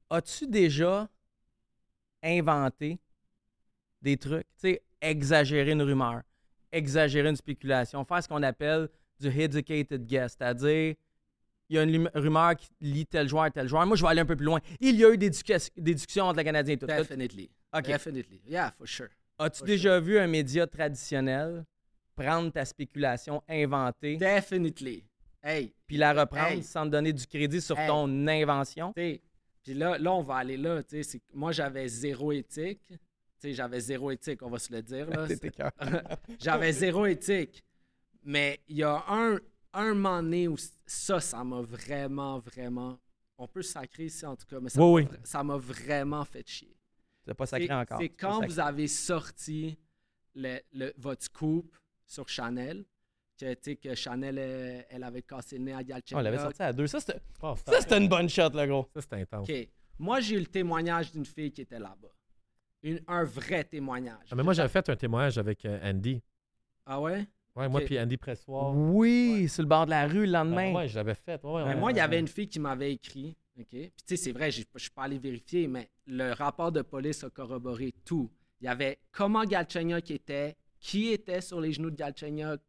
[0.09, 1.09] As-tu déjà
[2.21, 2.99] inventé
[4.01, 4.45] des trucs?
[4.55, 6.21] Tu sais, exagérer une rumeur,
[6.71, 8.89] exagérer une spéculation, faire ce qu'on appelle
[9.19, 10.95] du educated guess, c'est-à-dire,
[11.69, 13.85] il y a une rumeur qui lie tel joueur, tel joueur.
[13.85, 14.59] Moi, je vais aller un peu plus loin.
[14.79, 15.29] Il y a eu des,
[15.77, 16.85] des discussions entre le Canadien et tout.
[16.85, 17.49] Definitely.
[17.73, 17.85] OK.
[17.85, 18.41] Definitely.
[18.47, 19.07] Yeah, for sure.
[19.39, 21.65] As-tu déjà vu un média traditionnel
[22.15, 25.03] prendre ta spéculation inventée Definitely.
[25.41, 26.63] Hey, puis la reprendre Hey.
[26.63, 27.87] sans te donner du crédit sur Hey.
[27.87, 28.93] ton invention?
[28.93, 30.81] puis là, là, on va aller là.
[31.33, 32.81] Moi, j'avais zéro éthique.
[32.87, 32.97] Tu
[33.49, 35.07] sais, j'avais zéro éthique, on va se le dire.
[36.39, 37.63] J'avais zéro éthique.
[38.23, 39.37] Mais il y a un,
[39.73, 40.55] un moment donné où
[40.85, 42.97] ça, ça m'a vraiment, vraiment.
[43.37, 45.03] On peut sacrer ici en tout cas, mais ça Oui,
[45.43, 45.61] m'a oui.
[45.61, 46.77] vraiment fait chier.
[47.25, 47.97] C'est pas sacré encore.
[47.99, 49.77] c'est quand vous avez sorti
[50.35, 51.75] le, le- votre scoop
[52.05, 52.85] sur Chanel,
[53.39, 56.23] que, tu sais, que Chanel, elle, elle avait cassé le nez à On Galchenyuk.
[56.23, 56.87] l'avait sorti à deux.
[56.87, 58.87] Ça, c'était Oh, ça, c'était une bonne shot, le gros.
[58.93, 59.49] Ça, c'était intense.
[59.49, 59.67] OK.
[59.99, 62.09] Moi, j'ai eu le témoignage d'une fille qui était là-bas.
[62.83, 64.27] Une- un vrai témoignage.
[64.31, 66.21] Ah, mais moi, j'avais fait un témoignage avec euh, Andy.
[66.85, 67.25] Ah ouais?
[67.55, 68.75] Ouais, moi puis Andy Pressoir.
[68.75, 70.71] Oui, sur le bord de la rue le lendemain.
[70.73, 71.41] Ben, ouais, je l'avais fait.
[71.43, 71.79] Ouais, ouais, Mais ouais.
[71.79, 73.35] moi, il y avait une fille qui m'avait écrit.
[73.59, 73.67] OK?
[73.69, 77.23] Puis, tu sais, c'est vrai, je suis pas allé vérifier, mais le rapport de police
[77.23, 78.29] a corroboré tout.
[78.59, 82.61] Il y avait comment Galchenyuk était, qui était sur les genoux de Galchenyuk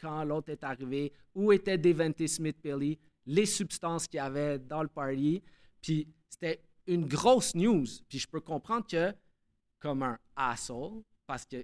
[0.00, 4.88] quand l'autre est arrivé, où était Devante Smith-Pelly, les substances qu'il y avait dans le
[4.88, 5.42] party.
[5.82, 7.84] Puis, c'était une grosse news.
[8.08, 9.14] Puis, je peux comprendre que,
[9.78, 11.62] comme un asshole, parce que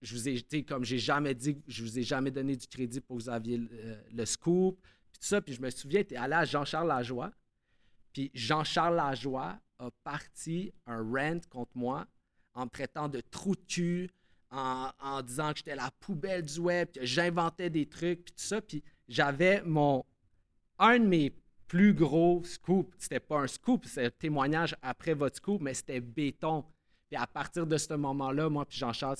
[0.00, 3.16] je vous ai, comme j'ai jamais dit, je vous ai jamais donné du crédit pour
[3.16, 4.78] que vous aviez le, euh, scoop,
[5.10, 5.40] puis tout ça.
[5.40, 7.32] Puis je me souviens, tu allé à Jean-Charles Lajoie,
[8.12, 12.06] puis Jean-Charles Lajoie a parti un rant contre moi
[12.52, 14.10] en me traitant de trou de cul,
[14.54, 18.60] en, disant que j'étais la poubelle du web, que j'inventais des trucs, puis tout ça.
[18.60, 20.04] Puis j'avais mon.
[20.78, 21.32] Un de mes
[21.68, 26.00] plus gros scoops, c'était pas un scoop, c'est un témoignage après votre scoop, mais c'était
[26.00, 26.64] béton.
[27.08, 29.16] Puis à partir de ce moment-là, moi puis Jean-Charles,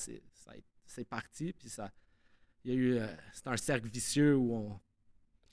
[0.85, 1.53] c'est parti.
[1.53, 1.91] Puis ça.
[2.63, 2.97] Il y a eu.
[2.97, 4.79] euh, c'est un cercle vicieux où on.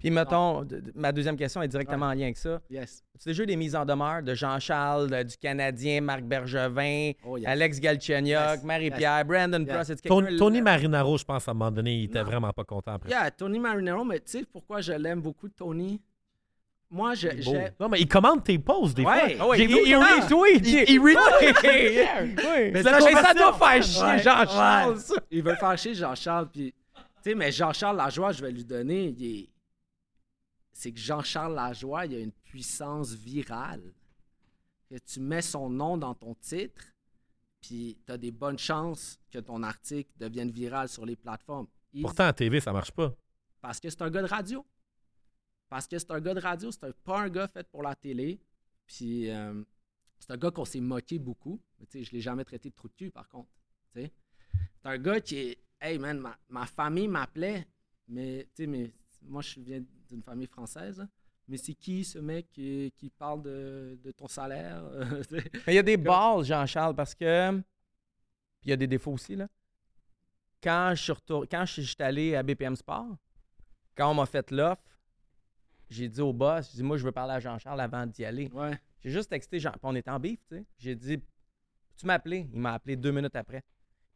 [0.03, 2.61] Puis mettons, ma deuxième question est directement en lien avec ça.
[2.69, 3.03] Yes.
[3.15, 7.37] As-tu déjà eu des mises en demeure de Jean-Charles, de- du Canadien, Marc Bergevin, Oh,
[7.37, 7.47] yes.
[7.47, 8.65] Alex Galchenyuk, Yes.
[8.65, 12.25] Marie-Pierre, Brandon que Tony, Tony Marinaro, je pense, à un moment donné, il était Non.
[12.25, 13.11] vraiment pas content après.
[13.11, 16.01] Yeah, Tony Marinero, mais tu sais pourquoi je l'aime beaucoup, Tony?
[16.91, 17.29] Moi, je,
[17.81, 19.37] Non, mais il commande tes posts des Ouais.
[19.37, 19.39] fois.
[19.41, 20.67] Ah ouais, J'ai il, retweet.
[20.67, 21.57] Il- il retweet.
[22.37, 22.71] Oui.
[22.73, 22.99] Mais Ça, la
[23.35, 24.19] doit faire chier Ouais.
[24.19, 24.99] Jean-Charles,
[25.31, 26.49] il veut faire chier Jean-Charles.
[26.53, 26.75] Puis,
[27.25, 29.49] tu sais, mais Jean-Charles Lajoie, je vais lui donner, il est-
[30.73, 33.93] c'est que Jean-Charles Lajoie, il a une puissance virale.
[34.89, 36.85] Que tu mets son nom dans ton titre,
[37.61, 41.67] puis tu as des bonnes chances que ton article devienne viral sur les plateformes.
[42.01, 43.15] Pourtant, à TV, ça marche pas.
[43.61, 44.67] Parce que c'est un gars de radio.
[45.69, 47.95] Parce que c'est un gars de radio, c'est un- pas un gars fait pour la
[47.95, 48.39] télé.
[48.87, 49.63] Puis euh,
[50.19, 51.59] c'est un gars qu'on s'est moqué beaucoup.
[51.79, 53.49] Mais je l'ai jamais traité de trou de cul, par contre.
[53.95, 54.13] C'est
[54.85, 55.59] un gars qui est.
[55.81, 57.67] Hey man, ma, ma famille m'appelait.
[58.09, 58.93] Mais mais
[59.23, 59.83] moi je viens
[60.13, 61.07] d'une famille française.
[61.49, 64.83] Mais c'est qui ce mec qui, qui parle de, de ton salaire?
[65.31, 67.51] Mais il y a des balles, Jean-Charles, parce que.
[68.61, 69.49] Puis il y a des défauts aussi, là.
[70.63, 73.17] Quand je suis, retour- quand je suis allé à BPM Sport,
[73.97, 74.83] quand on m'a fait l'offre,
[75.91, 78.49] j'ai dit au boss, j'ai dit, moi, je veux parler à Jean-Charles avant d'y aller.
[78.53, 78.79] ouais.
[79.03, 79.73] J'ai juste texté Jean.
[79.73, 80.65] Puis on était en bif, tu sais.
[80.79, 81.19] J'ai dit,
[81.97, 82.49] tu m'appeler?
[82.53, 83.63] Il m'a appelé deux minutes après.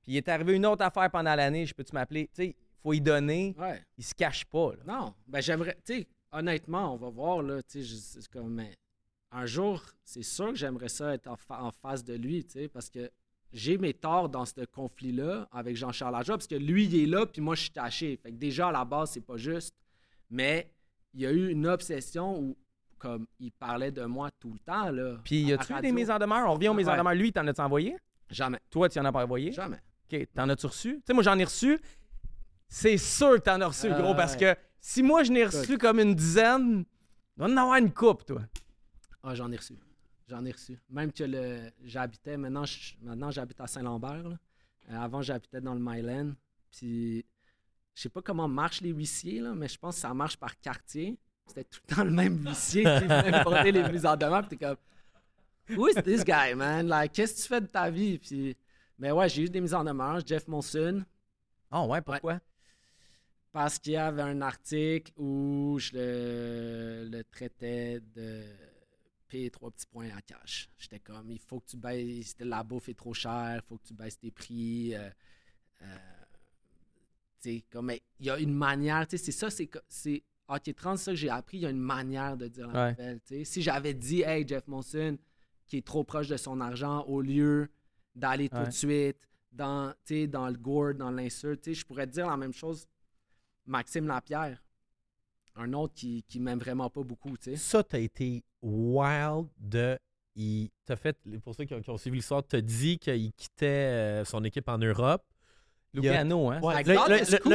[0.03, 2.29] Puis il est arrivé une autre affaire pendant l'année, je peux-tu m'appeler?
[2.29, 2.57] Tu sais,
[2.87, 3.55] faut y donner.
[3.59, 3.83] Ouais.
[3.99, 4.83] Il se cache pas, là.
[4.87, 8.63] Non, ben j'aimerais, tu sais, honnêtement, on va voir, là, tu sais, comme,
[9.33, 12.53] un jour, c'est sûr que j'aimerais ça être en, fa- en face de lui, tu
[12.61, 13.11] sais, parce que
[13.53, 17.27] j'ai mes torts dans ce conflit-là avec Jean-Charles Lajoie, parce que lui, il est là,
[17.27, 18.17] puis moi, je suis taché.
[18.23, 19.75] Fait que déjà, à la base, c'est pas juste.
[20.31, 20.71] Mais
[21.15, 22.57] il y a eu une obsession où,
[22.99, 25.17] comme, il parlait de moi tout le temps, là.
[25.25, 26.49] Puis, y a-tu des mises en demeure?
[26.49, 26.99] On revient aux mises en Ouais.
[26.99, 27.15] demeure.
[27.15, 27.97] Lui, t'en as-tu envoyé?
[28.31, 28.59] Jamais.
[28.71, 29.51] Toi, tu en as pas envoyé?
[29.53, 29.81] Jamais.
[30.13, 30.27] OK.
[30.35, 30.95] T'en as-tu reçu?
[30.97, 31.79] Tu sais, moi, j'en ai reçu.
[32.69, 34.55] C'est sûr que t'en as reçu, gros, parce ouais.
[34.55, 36.85] que si moi, je n'ai reçu comme une dizaine,
[37.37, 38.43] vas en avoir une coupe, toi.
[39.23, 39.75] Ah, j'en ai reçu.
[40.29, 40.79] J'en ai reçu.
[40.91, 44.29] Même que le j'habitais, maintenant, je- maintenant j'habite à Saint-Lambert.
[44.29, 44.39] là.
[44.91, 46.33] Euh, avant, j'habitais dans le Myland.
[46.71, 47.25] Puis,
[47.95, 50.59] je sais pas comment marchent les huissiers, là, mais je pense que ça marche par
[50.61, 51.17] quartier.
[51.47, 54.47] C'était tout le temps le même huissier qui venait porter les mises en demeure.
[54.47, 54.77] Puis t'es comme,
[55.77, 56.87] Who is this guy, man?
[56.87, 58.19] Like, qu'est-ce que tu fais de ta vie?
[58.19, 58.57] Puis,
[58.99, 60.21] mais ouais, j'ai eu des mises en demeure.
[60.27, 61.05] Jeff Monson.
[61.71, 62.41] Ah ouais, pourquoi?
[63.57, 68.43] Parce qu'il y avait un article où je le, le traitais de
[69.29, 70.69] payer trois petits points en cash.
[70.77, 73.87] J'étais comme, il faut que tu baisses, la bouffe est trop chère, il faut que
[73.87, 74.95] tu baisses tes prix.
[74.95, 75.09] euh,
[75.81, 75.97] euh,
[77.41, 80.99] tu comme, il y a une manière, tu sais, c'est ça, c'est c'est Hockey 30,
[80.99, 82.91] c'est ça que j'ai appris, il y a une manière de dire la Ouais.
[82.91, 83.45] nouvelle, tu sais.
[83.45, 85.17] Si j'avais dit, hey, Jeff Monson,
[85.67, 87.71] qui est trop proche de son argent, au lieu
[88.15, 89.95] d'aller tout de suite dans,
[90.29, 92.87] dans le gourd, dans l'insulte, je pourrais dire la même chose
[93.67, 94.63] Maxime Lapierre,
[95.57, 97.57] un autre qui, qui m'aime vraiment pas beaucoup, tu sais.
[97.57, 99.99] Ça, t'as été wild de.
[100.39, 103.67] Il t'a fait, pour ceux qui ont, qui ont suivi l'histoire, t'as dit qu'il quittait
[103.67, 105.25] euh, son équipe en Europe.
[105.95, 106.61] Lugano, hein?
[106.61, 107.53] Ouais, Like, là, scoop,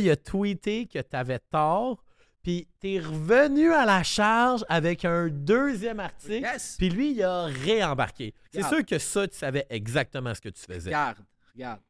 [0.00, 2.04] il a tweeté que t'avais tort,
[2.42, 6.76] puis t'es revenu à la charge avec un deuxième article, Yes!
[6.76, 8.34] puis lui, il a réembarqué.
[8.52, 10.90] C'est sûr que ça, tu savais exactement ce que tu faisais.
[10.90, 11.18] Regarde,
[11.54, 11.80] regarde.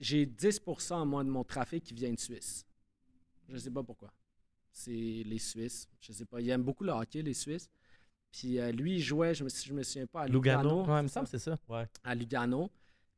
[0.00, 2.64] J'ai 10% moi de mon trafic qui vient de Suisse.
[3.48, 4.12] Je sais pas pourquoi.
[4.72, 5.88] C'est les Suisses.
[6.00, 6.40] Je sais pas.
[6.40, 7.70] Ils aiment beaucoup le hockey, les Suisses.
[8.32, 10.62] Puis euh, lui, il jouait, je me, je me souviens pas, à Lugano.
[10.80, 10.92] Lugano.
[10.92, 11.56] Ouais, il me semble c'est ça.
[12.02, 12.68] à Lugano.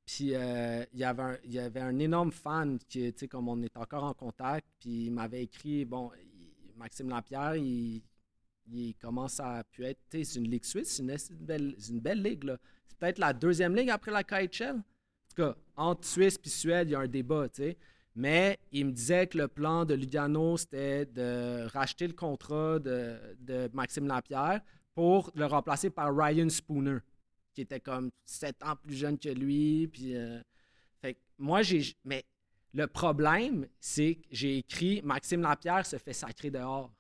[0.05, 3.29] Puis euh, il, y avait un, il y avait un énorme fan qui, tu sais,
[3.29, 8.03] comme on est encore en contact, puis il m'avait écrit, bon, il- Maxime Lapierre, il,
[8.71, 11.93] il commence à pu être, tu sais, c'est une ligue suisse, c'est une, belle, c'est
[11.93, 12.59] une belle ligue, là.
[12.87, 14.83] C'est peut-être la deuxième ligue après la KHL.
[15.39, 17.77] En tout cas, entre Suisse et Suède, il y a un débat, tu sais.
[18.15, 23.19] Mais il me disait que le plan de Lugano, c'était de racheter le contrat de,
[23.41, 24.61] de Maxime Lapierre
[24.95, 26.99] pour le remplacer par Ryan Spooner
[27.57, 29.89] qui était comme 7 ans plus jeune que lui.
[29.89, 30.41] Puis, euh,
[31.01, 31.83] fait que moi, j'ai.
[32.05, 32.25] Mais
[32.73, 36.93] le problème, c'est que j'ai écrit Maxime Lapierre se fait sacrer dehors.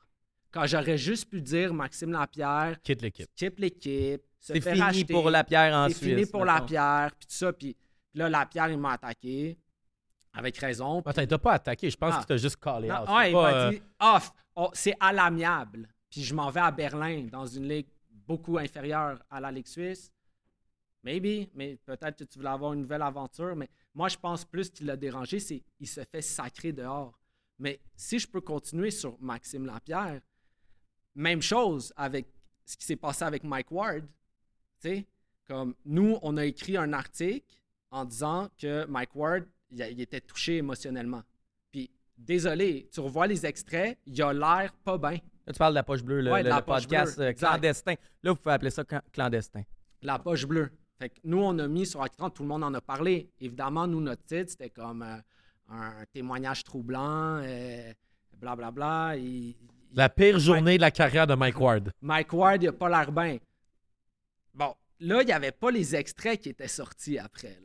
[0.51, 3.28] Quand j'aurais juste pu dire Maxime Lapierre Quitte l'équipe.
[3.34, 6.09] quitte l'équipe, C'est fini racheter, pour la pierre en c'est Suisse.
[6.09, 6.47] fini pour.
[6.47, 7.53] Lapierre, puis tout ça.
[7.53, 7.76] Puis
[8.16, 9.56] là, Lapierre, il m'a attaqué.
[10.32, 11.00] Avec raison.
[11.00, 11.88] Attends, il t'a pas attaqué.
[11.88, 12.18] Je pense Ah.
[12.18, 13.08] qu'il t'a juste callé Non, out.
[13.08, 14.32] ouais, C'est il m'a euh, dit off.
[14.54, 15.88] Oh, c'est à l'amiable.
[16.10, 20.12] Puis je m'en vais à Berlin, dans une ligue beaucoup inférieure à la Ligue suisse.
[21.02, 23.54] Maybe, mais peut-être que tu voulais avoir une nouvelle aventure.
[23.56, 27.18] Mais moi, je pense plus qu'il l'a dérangé, c'est qu'il se fait sacrer dehors.
[27.58, 30.20] Mais si je peux continuer sur Maxime Lapierre,
[31.14, 32.26] même chose avec
[32.64, 34.04] ce qui s'est passé avec Mike Ward.
[34.80, 35.06] Tu sais,
[35.46, 37.46] comme nous, on a écrit un article
[37.91, 41.22] en disant que Mike Ward, il, était touché émotionnellement.
[41.72, 45.18] Puis, désolé, tu revois les extraits, il a l'air pas bien.
[45.47, 47.26] Là, tu parles de la poche bleue, le, Ouais, le- la le poche podcast bleue,
[47.26, 47.49] euh, exact.
[47.49, 47.95] clandestin.
[48.22, 49.62] Là, vous pouvez appeler ça clan- clandestin.
[50.03, 50.70] La poche bleue.
[50.99, 53.30] Fait que nous, on a mis sur l'écran, tout le monde en a parlé.
[53.41, 55.16] Évidemment, nous, notre titre, c'était comme euh,
[55.68, 57.93] un témoignage troublant, euh,
[58.39, 59.16] blablabla.
[59.16, 59.57] Il- il-
[59.95, 61.93] La pire journée de la carrière de Mike Ward.
[62.01, 63.39] Mike Ward, il a pas l'air bien.
[64.55, 67.59] Bon, là, il n'y avait pas les extraits qui étaient sortis après.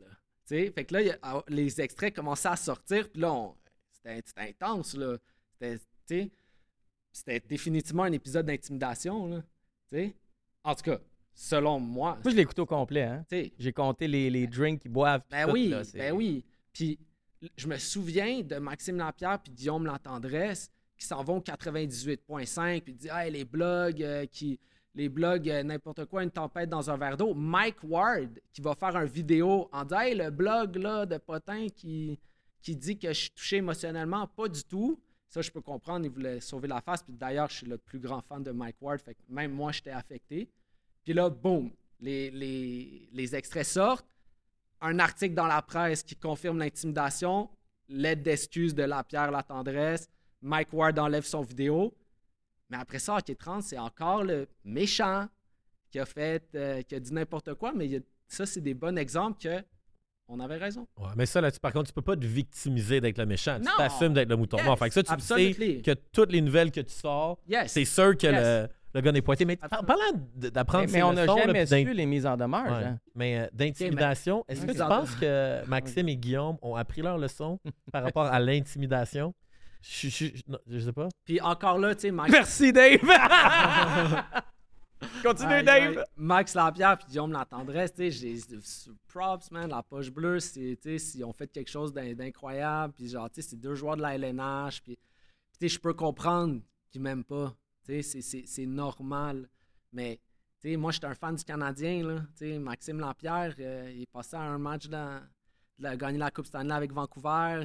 [0.74, 3.52] Fait que là, a- ah, les extraits commençaient à sortir, puis là,
[3.90, 4.94] c'était intense.
[4.96, 5.16] là.
[7.12, 9.26] C'était définitivement un épisode d'intimidation.
[9.28, 9.42] là.
[10.64, 10.98] En tout cas,
[11.34, 12.18] selon moi.
[12.22, 13.02] Moi, je l'ai écouté au complet.
[13.02, 13.24] Hein?
[13.58, 15.22] J'ai compté les, les drinks qu'ils boivent.
[15.30, 16.44] ben tout, oui, là, ben oui.
[16.72, 16.98] Puis
[17.56, 22.94] je me souviens de Maxime Lapierre puis Guillaume Lantendresse qui s'en vont au 98.5 puis
[22.94, 24.58] disent hey, les blogs euh, qui
[24.94, 27.34] les blogs euh, n'importe quoi une tempête dans un verre d'eau.
[27.34, 31.66] Mike Ward qui va faire une vidéo en disant hey, le blog là de Potin
[31.74, 32.18] qui
[32.60, 35.00] qui dit que je suis touché émotionnellement, pas du tout.
[35.28, 37.02] Ça, je peux comprendre, il voulait sauver la face.
[37.02, 39.72] Puis d'ailleurs, je suis le plus grand fan de Mike Ward, fait que même moi,
[39.72, 40.48] j'étais affecté.
[41.02, 44.06] Puis là, boum, les, les, les extraits sortent
[44.80, 47.48] un article dans la presse qui confirme l'intimidation,
[47.88, 50.08] l'aide d'excuse de la Pierre la tendresse,
[50.42, 51.94] Mike Ward enlève son vidéo.
[52.72, 55.26] Mais après ça, Hockey 30, c'est encore le méchant
[55.90, 57.72] qui a fait, euh, qui a dit n'importe quoi.
[57.76, 59.62] Mais il y a- ça, c'est des bons exemples que
[60.26, 60.86] on avait raison.
[60.96, 63.58] Ouais, mais ça, là, tu- par contre, tu peux pas te victimiser d'être le méchant.
[63.58, 63.70] Non.
[63.72, 64.78] Tu t'assumes d'être le mouton Yes, noir.
[64.78, 65.76] Fait que ça, tu absolutely.
[65.76, 67.72] sais que toutes les nouvelles que tu sors, Yes.
[67.72, 68.34] c'est sûr que Yes.
[68.42, 69.44] le, le gars n'est pointé.
[69.44, 69.86] Mais par- Absolument.
[69.86, 72.64] parlant d'apprendre Mais, mais on n'a jamais su les mises en demeure.
[72.72, 72.80] Ouais.
[72.84, 72.98] Jean.
[73.14, 77.58] Mais euh, d'intimidation, est-ce que tu penses que Maxime et Guillaume ont appris leur leçon
[77.92, 79.34] par rapport à l'intimidation?
[79.82, 81.08] Je, je, je- non, je sais pas.
[81.24, 82.30] Puis encore là, tu sais, Max.
[82.30, 83.00] Merci, Dave.
[85.22, 86.04] Continue, Dave.
[86.16, 88.38] Max Lapierre puis Guillaume Latendresse, tu sais, j'ai
[89.08, 92.92] props, man, la poche bleue, c'est, tu sais, s'ils ont fait quelque chose d'in- d'incroyable,
[92.94, 95.80] puis genre, tu sais, c'est deux joueurs de la LNH, puis, puis, tu sais, je
[95.80, 96.60] peux comprendre
[96.90, 97.52] qu'ils m'aiment pas,
[97.84, 99.48] tu sais, c'est- c'est, c'est normal,
[99.92, 100.20] mais,
[100.60, 104.02] tu sais, moi, j'étais un fan du Canadien, là, tu sais, Maxime Lapierre, euh, il
[104.02, 105.20] est passé à un match dans...
[105.80, 107.64] Gagné la Coupe Stanley avec Vancouver.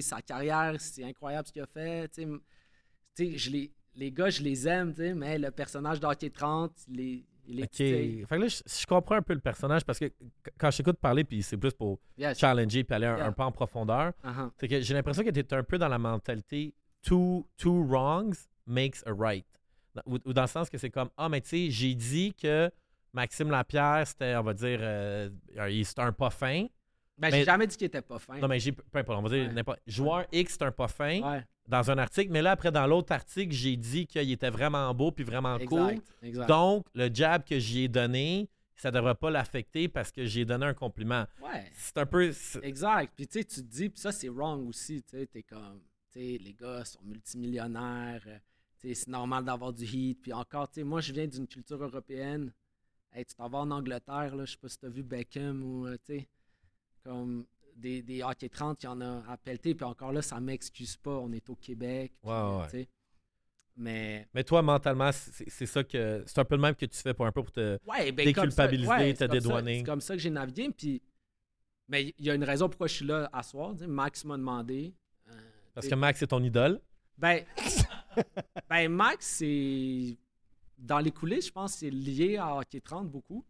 [0.00, 2.10] sa carrière, c'est incroyable ce qu'il a fait.
[2.16, 7.60] je les, les gars, je les aime, mais le personnage d'Hockey 30, il est, il
[7.60, 10.14] est Fait que là, je, je comprends un peu le personnage parce que qu-
[10.58, 11.98] quand je t'écoute parler, puis c'est plus pour
[12.34, 13.26] challenger puis aller un, Yeah.
[13.26, 14.50] un peu en profondeur, Uh-huh.
[14.58, 16.72] c'est que j'ai l'impression que tu es un peu dans la mentalité
[17.02, 19.44] two, two wrongs makes a right.
[19.94, 22.32] Dans- Ou, ou dans le sens que c'est comme Ah, mais tu sais, j'ai dit
[22.34, 22.70] que
[23.12, 25.28] Maxime Lapierre, c'était, on va dire, euh,
[25.68, 26.66] il- c'était un pas fin.
[27.20, 28.38] Ben, Mais- j'ai jamais dit qu'il était pas fin.
[28.38, 29.76] Non, mais j'ai peu importe, on va dire Ouais.
[29.86, 33.12] Joueur X, c'est un pas fin Ouais, dans un article, mais là, après, dans l'autre
[33.12, 36.00] article, j'ai dit qu'il était vraiment beau puis vraiment cool.
[36.22, 36.48] exact.
[36.48, 40.64] Donc, le jab que j'y ai donné, ça devrait pas l'affecter parce que j'ai donné
[40.64, 41.26] un compliment.
[41.42, 42.32] ouais, C'est un peu.
[42.62, 43.12] exact.
[43.14, 45.02] Puis tu sais, tu te dis, puis ça, c'est wrong aussi.
[45.02, 48.22] Tu sais, t'es comme, tu sais, les gars sont multimillionnaires.
[48.26, 48.38] euh,
[48.80, 50.22] tu sais, c'est normal d'avoir du heat.
[50.22, 52.50] Puis encore, tu sais, moi, je viens d'une culture européenne.
[53.12, 55.86] Hey, tu t'en vas en Angleterre, là, je sais pas si t'as vu Beckham ou,
[55.86, 56.28] euh, tu sais,
[57.02, 57.46] comme
[57.76, 59.74] des, des hockey 30, il y en a à pelleter.
[59.74, 61.12] Puis encore là, ça m'excuse pas.
[61.18, 62.12] On est au Québec.
[62.20, 62.64] puis, Ouais, ouais.
[62.64, 62.88] tu sais.
[63.76, 66.22] Mais Mais toi, mentalement, c'est c'est ça que.
[66.26, 67.78] C'est un peu le même que tu fais pour un peu pour te.
[67.86, 69.78] Ouais, ben, déculpabiliser, comme ça- ouais, te dédouaner.
[69.78, 70.68] C'est comme ça que j'ai navigué.
[70.70, 71.00] Puis,
[71.88, 73.74] mais il y a une raison pourquoi je suis là à soir.
[73.88, 74.92] Max m'a demandé.
[75.28, 75.32] euh,
[75.72, 76.80] Parce que Max est ton idole?
[77.16, 77.44] Ben,
[78.68, 80.16] ben Max, c'est.
[80.76, 83.44] Dans les coulisses, je pense que c'est lié à Hockey 30 beaucoup.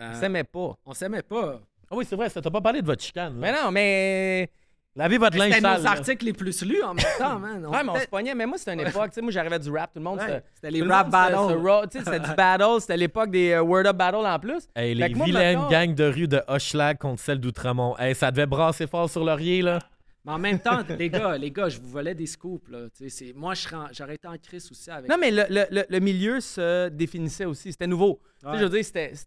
[0.00, 0.78] Euh, On s'aimait pas.
[0.84, 1.60] on s'aimait pas.
[1.90, 3.34] Ah oui, c'est vrai, ça t'a pas parlé de votre chicane.
[3.34, 3.40] là.
[3.40, 4.48] Mais non, mais.
[4.96, 5.78] Lavez votre linge C'était sale.
[5.78, 5.90] nos là.
[5.90, 7.64] articles les plus lus en même temps, man.
[7.64, 8.34] On Ouais, mais on se pognait.
[8.34, 9.10] Mais moi, c'était une époque.
[9.10, 9.92] Tu sais, moi, j'arrivais du rap.
[9.92, 10.18] Tout le monde.
[10.18, 11.36] Ouais, C'était les tout le rap monde battles.
[11.68, 12.80] ro- tu sais, C'était du battle.
[12.80, 14.68] C'était l'époque des euh, Word Up Battle en plus.
[14.74, 17.96] Hey, Fait les que moi, vilaines mettons- gangs de rue de Hochelag contre celles d'Outremont.
[17.98, 19.78] Hey, ça devait brasser fort sur Laurier, là.
[20.24, 22.68] Mais en même temps, les gars, les gars, je vous volais des scoops.
[22.68, 22.88] Là.
[22.96, 25.08] Tu sais, c'est- Moi, je serais en- j'aurais été en crise aussi avec.
[25.08, 27.70] Non, mais le, le- le- le milieu se définissait aussi.
[27.70, 28.20] C'était nouveau.
[28.40, 28.58] Tu sais, Ouais.
[28.58, 29.12] je veux dire, c'était.
[29.12, 29.18] Tu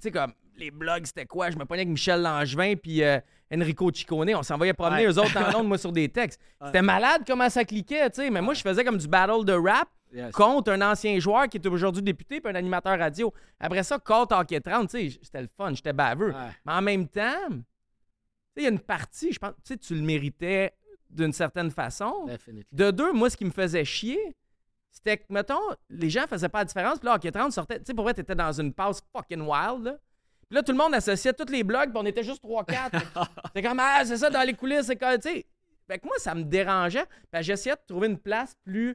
[0.00, 0.32] sais, comme
[0.64, 1.50] les blogs, c'était quoi?
[1.50, 3.18] Je me pognais avec Michel Langevin puis euh,
[3.52, 4.34] Enrico Ciccone.
[4.34, 5.12] On s'envoyait promener Ouais.
[5.12, 6.40] eux autres en Londres, moi, sur des textes.
[6.60, 6.66] Ouais.
[6.68, 8.30] C'était malade comment ça cliquait, tu sais.
[8.30, 10.30] Mais moi, je faisais comme du battle de rap Yes.
[10.32, 13.32] contre un ancien joueur qui est aujourd'hui député puis un animateur radio.
[13.58, 16.34] Après ça, contre Hockey 30, tu sais, c'était le fun, j'étais baveux.
[16.66, 17.62] Mais en même temps, tu sais,
[18.58, 20.72] il y a une partie, je pense, tu sais, tu le méritais
[21.08, 22.26] d'une certaine façon.
[22.26, 22.66] Definitely.
[22.72, 24.36] De deux, moi, ce qui me faisait chier,
[24.90, 25.58] c'était que, mettons,
[25.88, 26.98] les gens faisaient pas la différence.
[26.98, 27.78] Puis là, Hockey 30 sortait.
[27.78, 29.96] Tu sais, pour vrai, t'étais dans une pause fucking wild, là.
[30.52, 32.90] Là, tout le monde associait tous les blogs, puis on était juste 3-4.
[33.54, 35.46] c'est comme, ah, c'est ça, dans les coulisses, c'est comme, tu sais.
[35.86, 37.06] Fait que moi, ça me dérangeait.
[37.30, 38.94] Puis j'essayais de trouver une place plus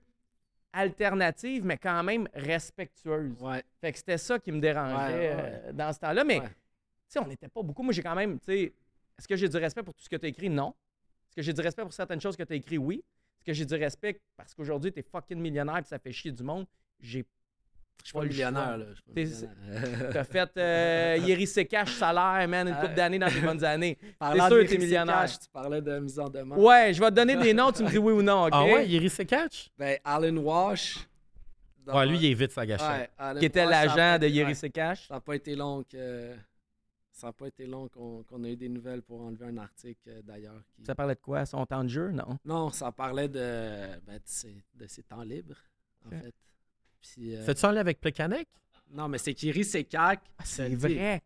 [0.72, 3.41] alternative, mais quand même respectueuse.
[3.41, 3.64] Ouais.
[3.82, 6.24] Fait que c'était ça qui me dérangeait Ouais, ouais, euh, dans ce temps-là.
[6.24, 6.47] Mais, tu
[7.10, 7.82] sais, on n'était pas beaucoup.
[7.82, 8.74] Moi, j'ai quand même, tu sais,
[9.18, 10.49] est-ce que j'ai du respect pour tout ce que tu as écrit?
[10.49, 10.76] Non.
[11.30, 12.80] Est-ce que j'ai du respect pour certaines choses que tu as écrites?
[12.80, 13.03] Oui.
[13.38, 16.32] Est-ce que j'ai du respect parce qu'aujourd'hui, tu es fucking millionnaire et ça fait chier
[16.32, 16.68] du monde?
[16.99, 17.26] J'ai
[18.04, 18.86] Je suis pas millionnaire, là.
[20.14, 23.98] T'as fait euh, Yeri Sekash salaire, man, une couple d'années dans tes bonnes années.
[24.20, 25.26] Parlant sûr de que t'es millionnaire.
[25.30, 26.60] Tu parlais de mise en demande.
[26.60, 28.52] Ouais, je vais te donner des noms, tu me dis oui ou non, OK?
[28.54, 29.70] Ah ouais, Yeri Sekatch?
[29.78, 31.08] Ben, Alan Wash.
[31.88, 32.88] Ouais, lui, il est vite, sa gâchette.
[32.88, 35.08] Ouais, Alan Qui était l'agent de Yeri ouais, Sekash.
[35.08, 36.34] Ça n'a pas été long que.
[37.12, 40.08] Ça n'a pas été long qu'on qu'on a eu des nouvelles pour enlever un article
[40.08, 40.62] euh, d'ailleurs.
[40.76, 41.45] qui- Ça parlait de quoi?
[41.48, 42.12] Son temps de jeu?
[42.12, 42.38] Non?
[42.45, 43.39] Non, ça parlait de,
[44.06, 45.58] ben, de, ses, de ses temps libres,
[46.06, 46.34] en fait.
[47.14, 48.47] Puis, euh, C'est-tu en lien avec Plekanec?
[48.93, 50.22] non, mais c'est Kiri Sekak.
[50.43, 51.22] C'est vrai.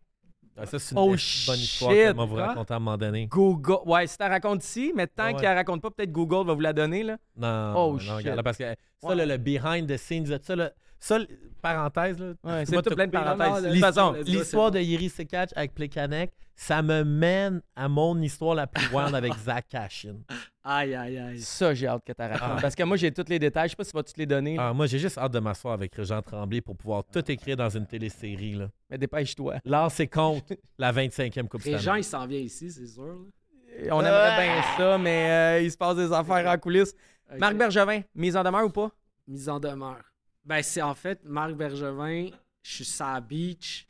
[0.58, 3.26] Ah, ça, c'est une Oh, bonne histoire je vais vous raconter à un moment donné.
[3.28, 3.78] Google.
[3.86, 5.34] Ouais, si t'en racontes ici, mais tant Ah ouais.
[5.36, 7.18] qu'il la raconte pas, peut-être Google va vous la donner, là.
[7.38, 8.10] Non, Oh, non, shit.
[8.12, 8.64] regarde, là, parce que
[9.02, 9.16] ça, Ouais.
[9.16, 10.72] là, le behind the scenes, de ça, là,
[11.02, 11.18] ça,
[11.62, 14.26] parenthèse, là, Ouais, c'est plein de parenthèses.
[14.28, 19.16] L'histoire de Yeri Sekatch avec Plekanec, ça me mène à mon histoire la plus wild
[19.16, 20.18] avec Zach Cashin.
[20.64, 21.40] Aïe, aïe, aïe.
[21.42, 22.40] ça, j'ai hâte que tu racontes.
[22.42, 22.58] Ah.
[22.62, 23.68] Parce que moi, j'ai tous les détails.
[23.68, 25.40] Je sais pas si tu vas tous les donner, Ah, moi, j'ai juste hâte de
[25.40, 28.54] m'asseoir avec Jean Tremblay pour pouvoir tout écrire dans une télésérie.
[28.54, 29.56] Là, mais dépêche-toi.
[29.66, 32.00] là c'est contre la 25e Coupe Les gens, Stanley.
[32.02, 33.04] il s'en vient ici, c'est sûr.
[33.06, 33.96] là.
[33.96, 36.94] On aimerait bien ça, mais euh, il se passe des affaires en coulisses.
[37.40, 38.92] Marc Bergevin, mise en demeure ou pas?
[39.28, 40.02] Mise en demeure.
[40.44, 42.30] Ben, c'est en fait Marc Bergevin.
[42.64, 43.88] Je suis sur la beach,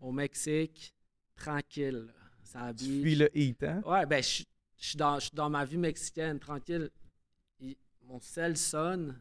[0.00, 0.94] au Mexique,
[1.36, 2.12] tranquille.
[2.50, 3.02] Tu habille.
[3.02, 3.80] fuis le heat, hein?
[3.86, 4.42] Ouais, ben, je
[4.76, 6.90] je suis dans, je suis dans ma vie mexicaine, tranquille.
[7.60, 9.20] Il- mon cell sonne.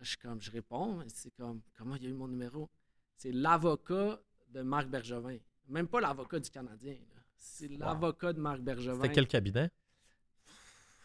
[0.00, 0.96] Je suis comme, je réponds.
[0.96, 2.68] mais C'est comme, comment il y a eu mon numéro?
[3.16, 5.38] C'est l'avocat de Marc Bergevin.
[5.68, 6.94] Même pas l'avocat du Canadien.
[6.94, 7.22] là.
[7.36, 9.02] C'est l'avocat de Marc Bergevin.
[9.02, 9.70] C'était quel cabinet?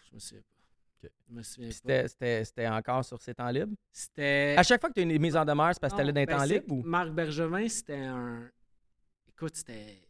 [0.10, 0.55] Je me souviens pas.
[1.42, 3.76] C'était, encore sur ses temps libres?
[3.92, 4.56] C'était.
[4.58, 6.14] À chaque fois que tu as une mise en demeure, c'est parce que Non, t'allais
[6.14, 6.84] dans les ben, temps c'est libres ou?
[6.84, 8.50] Marc Bergevin, c'était un.
[9.28, 10.02] Écoute, c'était.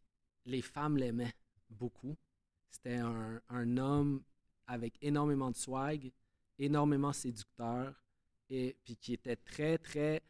[0.46, 1.34] Les femmes l'aimaient
[1.70, 2.16] beaucoup.
[2.70, 4.24] C'était un, un homme
[4.68, 6.12] avec énormément de swag,
[6.60, 7.94] énormément séducteur,
[8.50, 10.22] et puis qui était très, très.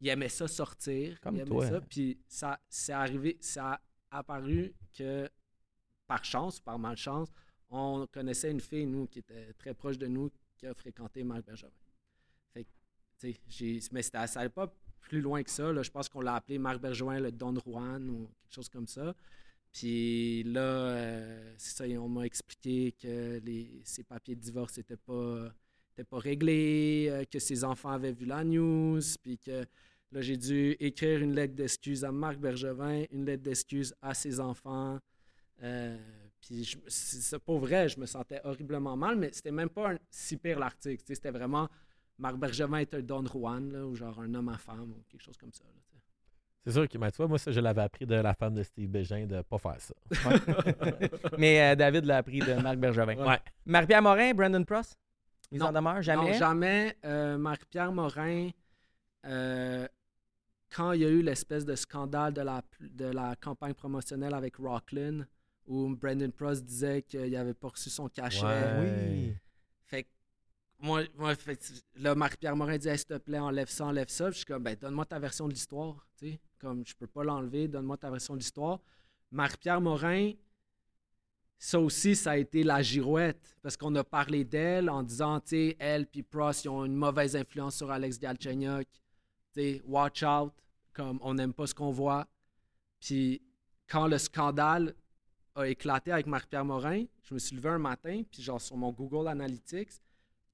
[0.00, 1.20] Il aimait ça sortir.
[1.20, 1.80] Comme il aimait toi, ça.
[1.80, 5.28] Puis ça, c'est arrivé, ça a apparu que
[6.06, 7.28] par chance ou par malchance,
[7.76, 11.44] on connaissait une fille, nous, qui était très proche de nous, qui a fréquenté Marc
[11.44, 11.70] Bergevin.
[12.52, 15.72] Fait que, mais ça n'allait pas plus loin que ça.
[15.72, 15.82] là.
[15.82, 19.14] Je pense qu'on l'a appelé Marc Bergevin le Don Juan ou quelque chose comme ça.
[19.72, 24.96] Puis là, euh, c'est ça, on m'a expliqué que les, ses papiers de divorce n'étaient
[24.96, 25.50] pas,
[25.92, 29.66] étaient pas réglés, euh, que ses enfants avaient vu la news, puis que
[30.12, 34.40] là, j'ai dû écrire une lettre d'excuse à Marc Bergevin, une lettre d'excuse à ses
[34.40, 34.98] enfants.
[35.62, 35.98] Euh,
[36.46, 39.98] puis je- c'est pas vrai, je me sentais horriblement mal, mais c'était même pas un,
[40.10, 41.02] si pire l'article.
[41.06, 41.68] C'était vraiment
[42.18, 45.22] Marc Bergevin est un Don Juan, là, ou genre un homme à femme, ou quelque
[45.22, 45.64] chose comme ça.
[45.64, 45.70] là.
[46.64, 48.62] C'est sûr que, mais tu vois, moi, ça, je l'avais appris de la femme de
[48.64, 49.94] Steve Bégin de pas faire ça.
[51.38, 53.24] Mais euh, David l'a appris de Marc Bergevin.
[53.24, 53.38] Ouais.
[53.66, 54.94] Marie-Pierre Morin, Brandon Pross?
[55.52, 55.68] Mise Non.
[55.68, 56.02] en demeure?
[56.02, 56.32] Jamais?
[56.32, 56.96] Non, jamais.
[57.04, 58.50] Euh, Marc-Pierre Morin,
[59.26, 59.86] euh,
[60.74, 64.56] quand il y a eu l'espèce de scandale de la, de la campagne promotionnelle avec
[64.56, 65.24] Rocklin,
[65.66, 68.44] où Brandon Pross disait qu'il n'avait pas reçu son cachet.
[68.44, 69.10] Ouais.
[69.10, 69.34] Oui.
[69.84, 70.08] Fait que
[70.78, 71.58] moi, moi fait,
[71.96, 74.26] là, Marc-Pierre Morin dit Hey, s'il te plaît, enlève ça, enlève ça.
[74.26, 76.06] Puis je suis comme, ben, donne-moi ta version de l'histoire.
[76.16, 76.40] tu sais.
[76.58, 78.80] Comme, je peux pas l'enlever, donne-moi ta version de l'histoire.
[79.30, 80.32] Marc-Pierre Morin,
[81.58, 83.56] ça aussi, ça a été la girouette.
[83.62, 86.94] Parce qu'on a parlé d'elle en disant, tu sais, elle puis Pross, ils ont une
[86.94, 88.88] mauvaise influence sur Alex Galchenyuk.
[89.52, 90.52] Tu sais, watch out.
[90.92, 92.26] Comme, on n'aime pas ce qu'on voit.
[93.00, 93.42] Puis
[93.86, 94.94] quand le scandale
[95.56, 98.92] a éclaté avec Marc-Pierre Morin, je me suis levé un matin, puis genre sur mon
[98.92, 99.90] Google Analytics,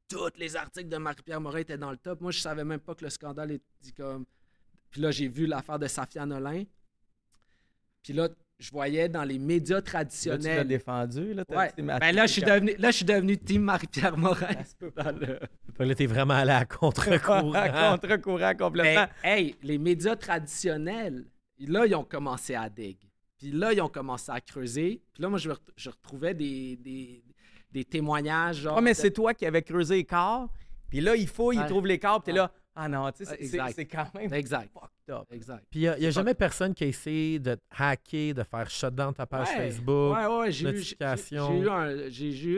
[0.09, 2.21] tous les articles de Marc-Pierre Morin étaient dans le top.
[2.21, 4.25] Moi, je savais même pas que le scandale était comme.
[4.91, 6.65] Puis là, j'ai vu l'affaire de Safia Nolin.
[8.03, 8.29] Puis là,
[8.59, 10.69] je voyais dans les médias Là, tu l'as traditionnels.
[10.69, 11.35] défendu.
[11.35, 11.73] Là, t'as Ouais.
[11.77, 14.53] dit, Ben là, je suis devenu, là, je suis devenu team Marie-Pierre Morin.
[14.53, 15.13] Ça se peut pas.
[15.13, 15.41] Dans le-
[15.75, 17.53] Toi, là, t'es vraiment allé à contre-courant.
[17.55, 19.07] À contre-courant complètement.
[19.23, 21.25] Ben, hey, les médias traditionnels,
[21.59, 22.99] là, ils ont commencé à dig.
[23.43, 25.03] Puis là, ils ont commencé à creuser.
[25.13, 27.25] Puis là, moi, je, ret- je retrouvais des, des,
[27.73, 28.59] des témoignages.
[28.61, 30.49] Genre, Ah, mais de- c'est toi qui avais creusé les corps.
[30.89, 31.67] Puis là, il faut, il Ouais.
[31.67, 32.23] trouve les corps.
[32.23, 32.47] Puis t'es Ouais.
[32.47, 34.71] là, ah non, tu sais, c'est- quand même Exact.
[34.73, 35.27] fucked up.
[35.33, 35.67] Exact.
[35.71, 38.45] Puis il n'y a, y a jamais personne qui a essayé de te hacker, de
[38.45, 39.57] faire shut down ta page Ouais.
[39.71, 40.15] Facebook.
[40.17, 40.71] Ouais, ouais, j'ai eu,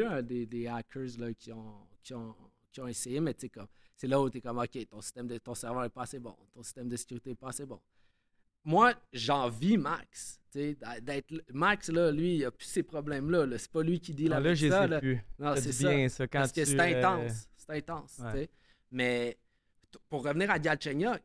[0.03, 2.35] un- eu des, des hackers là, qui, ont, qui, ont,
[2.70, 5.01] qui ont essayé, mais tu sais, comme, c'est là où tu es comme, OK, ton,
[5.01, 7.64] système de, ton serveur est pas assez bon, ton système de sécurité est pas assez
[7.64, 7.80] bon.
[8.64, 10.40] Moi, j'envie Max.
[10.54, 13.46] d'être Max, là, lui, il a plus ces problèmes-là.
[13.46, 13.58] Là.
[13.58, 14.88] C'est pas lui qui dit la là, je ça.
[14.88, 15.20] sais plus.
[15.38, 16.26] Non, c'est bien ça.
[16.26, 17.48] Quand Parce que c'est euh, intense.
[17.56, 18.20] C'est intense.
[18.32, 18.48] ouais.
[18.90, 19.38] Mais
[20.08, 21.20] pour revenir à Galchenyuk,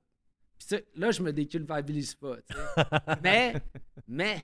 [0.95, 2.37] là, je me déculpabilise pas.
[3.23, 3.53] mais,
[4.07, 4.43] mais,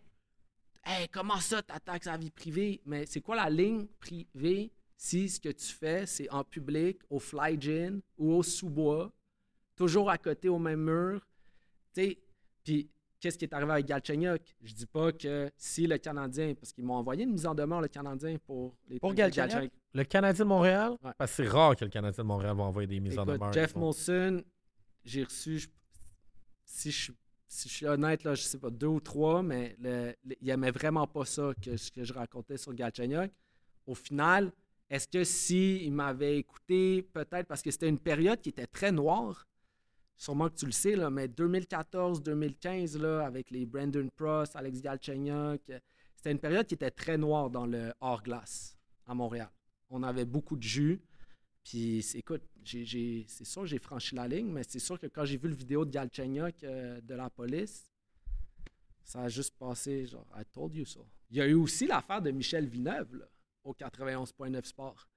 [0.85, 2.81] hey, comment ça, t'attaques sa vie privée?
[2.85, 7.19] Mais c'est quoi la ligne privée si ce que tu fais, c'est en public, au
[7.19, 9.11] fly gin ou au sous-bois,
[9.75, 11.21] toujours à côté au même mur?
[11.93, 12.17] Tu sais,
[12.65, 12.89] puis
[13.21, 14.41] qu'est-ce qui est arrivé avec Galchenyuk?
[14.61, 17.79] Je dis pas que si le Canadien, parce qu'ils m'ont envoyé une mise en demeure,
[17.81, 19.71] le Canadien, pour les Pour Galchenyuk?
[19.93, 20.91] Le Canadien de Montréal?
[21.03, 21.11] Ouais.
[21.17, 23.53] Parce que c'est rare que le Canadien de Montréal va envoyer des mises en demeure.
[23.53, 23.73] Jeff.
[23.75, 24.43] Molson,
[25.05, 25.67] j'ai reçu, je-
[26.65, 27.11] si, je,
[27.47, 30.49] si je suis honnête, là, je sais pas, deux ou trois, mais le- le- il
[30.49, 33.31] aimait vraiment pas ça que ce que je racontais sur Galchenyuk.
[33.87, 34.51] Au final,
[34.89, 38.91] est-ce que si il m'avait écouté, peut-être parce que c'était une période qui était très
[38.91, 39.47] noire,
[40.17, 45.61] sûrement que tu le sais, là, mais 2014-2015, là, avec les Brandon Pross, Alex Galchenyuk,
[46.15, 49.49] c'était une période qui était très noire dans le hors-glace à Montréal.
[49.89, 51.01] On avait beaucoup de jus.
[51.63, 55.37] Puis, écoute, c'est sûr que j'ai franchi la ligne, mais c'est sûr que quand j'ai
[55.37, 57.91] vu le vidéo de Galchenyuk euh, de la police,
[59.03, 61.05] ça a juste passé genre, I told you so.
[61.29, 63.25] Il y a eu aussi l'affaire de Michel Vineuve là,
[63.63, 65.07] au 91.9 Sport.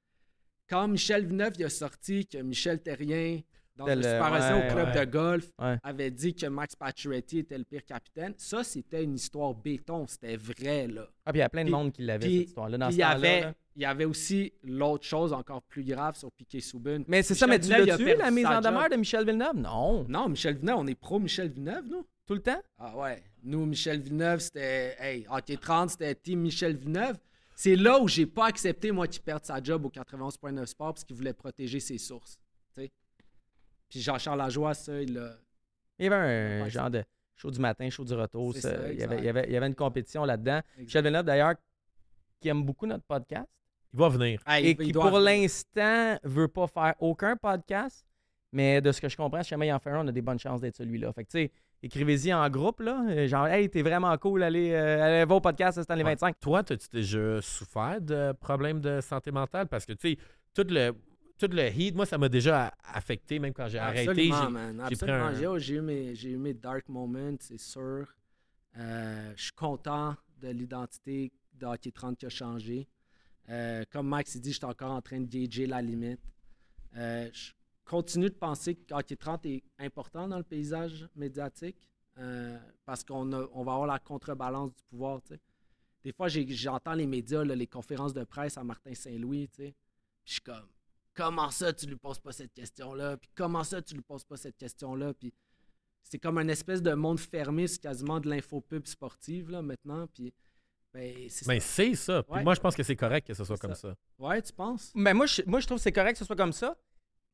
[0.69, 3.41] Quand Michel Vineuve il a sorti que Michel Terrien,
[3.87, 5.07] une le- séparation ouais, au club ouais.
[5.07, 5.77] de golf, Ouais.
[5.83, 10.07] avait dit que Max Pacioretty était le pire capitaine, ça, c'était une histoire béton.
[10.07, 11.07] C'était vrai, là.
[11.27, 12.79] Ah, puis il y a plein de monde qui l'avait, cette histoire-là.
[12.79, 13.55] Dans Puis ce il y, temps-là, avait, là.
[13.77, 17.05] il y avait aussi l'autre chose encore plus grave sur Piquet Souben.
[17.07, 19.57] Mais c'est ça, mais tu l'as-tu, perdu la mise en demeure de Michel Villeneuve?
[19.57, 20.05] Non.
[20.09, 22.07] Non, Michel Villeneuve, on est pro Michel Villeneuve, nous.
[22.27, 22.61] Tout le temps?
[22.79, 23.23] Ah ouais.
[23.43, 24.97] Nous, Michel Villeneuve, c'était.
[25.01, 27.17] Hey, Hockey 30, c'était Team Michel Villeneuve.
[27.55, 31.05] C'est là où j'ai pas accepté, moi, qu'il perde sa job au 91.9 Sport parce
[31.05, 32.39] qu'il voulait protéger ses sources.
[33.89, 35.33] Puis Jean-Charles Lajoie, ça, il a.
[35.99, 37.03] Il y avait un Ouais, genre de
[37.35, 38.55] show du matin, show du retour.
[38.55, 40.61] Ça, ça, il, y avait, il, y avait, il y avait une compétition là-dedans.
[40.79, 41.55] Michel Villeneuve, d'ailleurs,
[42.41, 43.49] qui aime beaucoup notre podcast
[43.93, 44.41] Il va venir.
[44.61, 48.05] Et il qui, pour l'instant, veut pas faire aucun podcast.
[48.53, 50.23] Mais de ce que je comprends, si jamais il en fait un, on a des
[50.23, 51.13] bonnes chances d'être celui-là.
[51.13, 51.51] Fait que, tu sais,
[51.83, 53.27] écrivez-y en groupe, là.
[53.27, 56.13] Genre, hey, t'es vraiment cool, allez, euh, allez va au podcast, c'est dans les Ouais.
[56.13, 56.41] 25.
[56.41, 59.67] Toi, as-tu déjà souffert de problèmes de santé mentale?
[59.69, 60.19] Parce que, tu sais,
[60.55, 60.93] tout le,
[61.39, 64.11] tout le heat, moi, ça m'a déjà affecté, même quand j'ai arrêté.
[64.11, 65.53] Absolument, j'ai- pris Absolument.
[65.55, 68.07] un- J'ai eu, mes- j'ai eu mes dark moments, c'est sûr.
[68.77, 72.87] Euh, je suis content de l'identité de Hockey 30 qui a changé.
[73.49, 76.21] Euh, comme Max dit, je suis encore en train de gager la limite.
[76.97, 77.53] Euh, je
[77.85, 81.89] continue de penser que Hockey 30 est important dans le paysage médiatique
[82.85, 85.21] parce qu'on a- on va avoir la contrebalance du pouvoir.
[86.03, 89.49] Des fois, j'entends les médias, là, les conférences de presse à Martin Saint-Louis.
[89.57, 90.67] je suis comme,
[91.19, 93.17] comment ça tu lui poses pas cette question-là?
[93.17, 95.13] Puis comment ça tu lui poses pas cette question-là?
[95.15, 95.33] Puis
[96.05, 100.07] c'est comme une espèce de monde fermé, c'est quasiment de l'infopub sportive là, maintenant.
[100.07, 100.33] Puis
[100.95, 101.67] ben, c'est Mais ça.
[101.67, 102.23] c'est ça.
[102.23, 102.45] Puis Ouais.
[102.45, 103.91] moi, je pense que c'est correct que ce soit comme ça.
[103.91, 103.95] ça.
[104.19, 104.91] Ouais, tu penses?
[104.95, 106.77] Mais moi, je, moi, je trouve que c'est correct que ce soit comme ça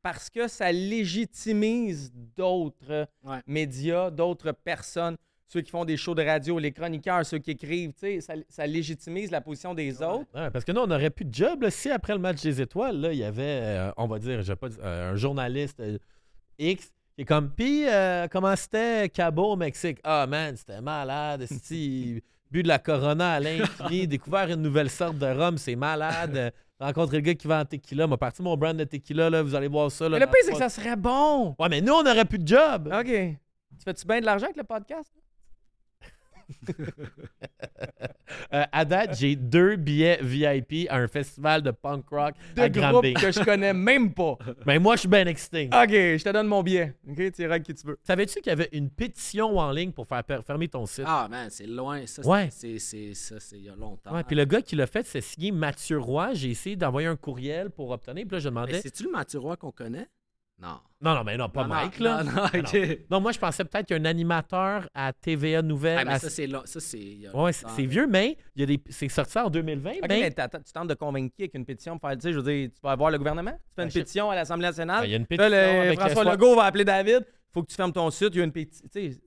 [0.02, 3.42] parce que ça légitimise d'autres Ouais.
[3.46, 5.16] médias, d'autres personnes,
[5.54, 8.34] ceux qui font des shows de radio, les chroniqueurs, ceux qui écrivent, tu sais, ça,
[8.48, 10.26] ça légitimise la position des autres.
[10.34, 11.62] Ouais, parce que nous, on n'aurait plus de job.
[11.62, 11.70] là.
[11.70, 14.46] Si après le match des étoiles, là, il y avait, euh, on va dire, je
[14.48, 15.98] sais pas, euh, un journaliste euh,
[16.58, 17.84] X qui est comme, puis
[18.32, 19.98] comment c'était Cabo au Mexique?
[20.02, 21.46] Ah, man, c'était malade.
[21.62, 22.20] Si
[22.50, 26.52] bu de la Corona à l'infini, découvert une nouvelle sorte de rhum, c'est malade.
[26.80, 29.54] Rencontré le gars qui vend un tequila, m'a parti mon brand de tequila, là, vous
[29.54, 30.08] allez voir ça.
[30.08, 31.54] Là, Mais le pire, c'est que ça serait bon.
[31.60, 32.92] Ouais, mais nous, on n'aurait plus de job.
[32.92, 33.06] OK.
[33.06, 35.12] Tu fais-tu bien de l'argent avec le podcast?
[38.52, 42.68] Euh, à date, j'ai deux billets VIP à un festival de punk rock De à
[42.68, 43.14] groupes Granby.
[43.14, 44.36] que je connais même pas.
[44.66, 45.66] Mais moi, je suis bien excité.
[45.72, 46.94] OK, je te donne mon billet.
[47.08, 47.98] OK, tu iras qui tu veux.
[48.02, 51.04] Savais-tu qu'il y avait une pétition en ligne pour faire fermer ton site?
[51.06, 52.06] Ah, man, c'est loin.
[52.06, 52.48] Ça, c'est- Ouais.
[52.50, 54.12] c'est, c'est, ça, c'est il y a longtemps.
[54.14, 56.34] Ouais, puis le gars qui l'a fait, c'est signé Mathieu Roy.
[56.34, 58.24] J'ai essayé d'envoyer un courriel pour obtenir.
[58.26, 58.80] Puis là, je Mais demandais.
[58.80, 60.06] c'est-tu le Mathieu Roy qu'on connaît?
[60.60, 60.78] Non.
[61.00, 62.22] Non, non, mais non, pas Non, Mike, non, là.
[62.24, 62.98] Non, non, Non, ok.
[63.10, 65.98] Non, moi, je pensais peut-être qu'il y a un animateur à TVA Nouvelle.
[66.00, 66.62] Ah, mais à- ça, c'est long.
[66.64, 66.98] Ça, c'est.
[66.98, 67.86] il Ouais, c'est là.
[67.88, 68.80] vieux, mais il y a des...
[68.88, 69.90] c'est sorti en 2020.
[69.90, 72.38] OK, mais tu tentes de convaincre qui avec une pétition pour faire, tu sais, je
[72.38, 73.50] veux dire, tu vas avoir le gouvernement?
[73.50, 75.00] Tu fais Ben, une je- pétition à l'Assemblée nationale?
[75.00, 77.26] Ben, il y a une Là, pétition le- avec François Legault va appeler David.
[77.52, 78.30] Faut que tu fermes ton site.
[78.32, 78.88] Il y a une pétition.
[78.92, 79.20] Tu sais,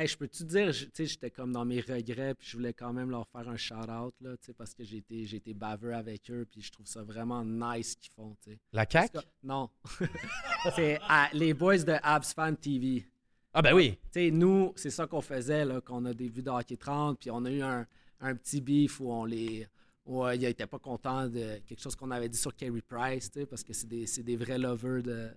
[0.00, 2.92] Hey, je peux-tu dire, tu sais, j'étais comme dans mes regrets, puis je voulais quand
[2.92, 6.46] même leur faire un shout-out, là, tu sais, parce que j'ai été, baveux avec eux,
[6.48, 8.58] puis je trouve ça vraiment nice ce qu'ils font, tu sais.
[8.72, 9.18] La CAQ?
[9.18, 9.68] Que- Non.
[10.76, 11.00] c'est
[11.32, 13.08] les boys de Abs Fan TV.
[13.52, 13.98] Ah, ben oui.
[14.12, 17.18] Tu sais, nous, c'est ça qu'on faisait, là, qu'on a des vues de hockey 30,
[17.18, 17.84] puis on a eu un,
[18.20, 19.66] un petit beef où on les.
[20.06, 23.32] où euh, ils n'étaient pas contents de quelque chose qu'on avait dit sur Kerry Price,
[23.32, 25.28] tu sais, parce que c'est des, c'est des vrais lovers de.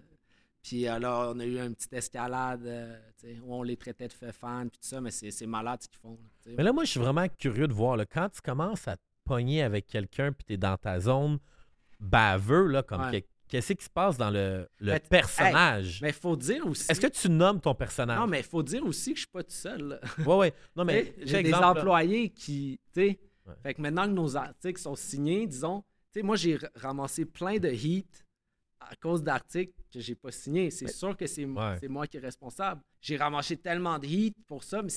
[0.64, 3.78] Puis euh, là, on a eu une petite escalade, euh, tu sais, où on les
[3.78, 6.20] traitait de fait fan, puis tout ça, mais c'est malade ce qu'ils font.
[6.46, 6.52] là.
[6.58, 7.98] Mais là, moi, je suis vraiment curieux de voir.
[7.98, 11.40] là, quand tu commences à te pogner avec quelqu'un puis tu es dans ta zone
[12.00, 13.26] baveux, là, comme Ouais.
[13.48, 16.00] qu'est-ce qui se passe dans le, le Mais personnage?
[16.02, 16.90] Mais il faut dire aussi.
[16.92, 18.20] Est-ce que tu nommes ton personnage?
[18.20, 20.00] Non, mais il faut dire aussi que je suis pas tout seul.
[20.26, 22.80] Non, mais T'sais, fais J'ai des employés qui.
[22.94, 23.56] tu sais, Ouais.
[23.64, 25.82] Fait que maintenant que nos articles sont signés, disons,
[26.14, 28.24] tu sais, moi j'ai ramassé plein de heat
[28.90, 30.72] à cause d'articles que j'ai pas signés.
[30.72, 31.88] C'est sûr que c'est Ouais.
[31.88, 32.82] moi qui est responsable.
[33.00, 34.90] J'ai ramassé tellement de heat pour ça, mais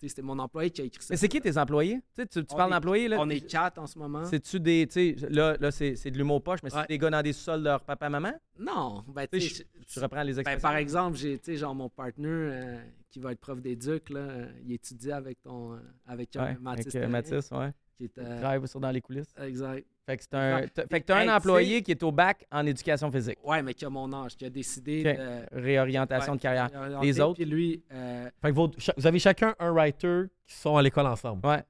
[0.00, 1.08] c'était mon employé qui a écrit ça.
[1.14, 2.00] Mais c'est qui tes employés?
[2.30, 3.18] Tu, parles d'employés, là?
[3.20, 4.24] On est quatre en ce moment.
[4.24, 4.86] C'est-tu des.
[4.86, 6.86] Tu sais, là, là c'est c'est de l'humour poche, mais c'est Ouais.
[6.88, 8.32] des gars dans des sols de leur papa-maman?
[8.58, 9.64] Non, ben Tu sais,
[10.00, 10.60] reprends les ben, expressions.
[10.68, 14.20] par exemple, j'ai tu sais, genre mon partner euh, qui va être prof d'éduc, là,
[14.20, 16.94] euh, il étudie avec ton euh, avec, euh, Ouais, Mathis.
[16.96, 17.72] avec Mathis, ouais.
[17.96, 19.32] qui est, sur dans les coulisses.
[19.40, 19.86] exact.
[20.04, 20.62] Fait que c'est un.
[20.90, 23.38] Fait que t'as un employé qui est au bac en éducation physique.
[23.44, 27.00] Ouais, mais qui a mon âge, qui a décidé de Réorientation Ouais, de carrière.
[27.02, 27.36] Les autres?
[27.36, 31.06] Puis lui, euh, Fait que cha- vous avez chacun un writer qui sont à l'école
[31.06, 31.46] ensemble.
[31.46, 31.62] Ouais.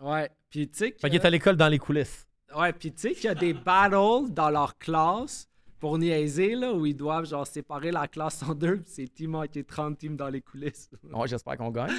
[0.00, 0.28] ouais.
[0.50, 2.26] Puis tu sais Fait qu'il est à l'école dans les coulisses.
[2.56, 5.48] ouais, puis tu sais qu'il y a des battles dans leur classe
[5.78, 9.34] pour niaiser, là, où ils doivent genre séparer la classe en deux, puis c'est team
[9.36, 10.90] hockey 30 teams dans les coulisses.
[11.12, 11.92] Ouais, j'espère qu'on gagne.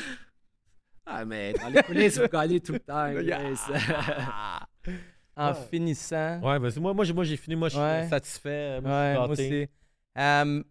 [1.05, 3.07] Ah, mais dans les coulisses, vous gagnez tout le temps.
[5.39, 6.39] En finissant.
[6.41, 6.79] Ouais, vas-y.
[6.79, 7.55] Moi, moi, j'ai, moi, j'ai fini.
[7.55, 8.07] Moi, je suis Ouais.
[8.09, 8.81] satisfait.
[8.81, 9.63] Moi, Ouais, je suis moi gâté.
[9.63, 9.69] aussi.
[10.17, 10.63] Euh,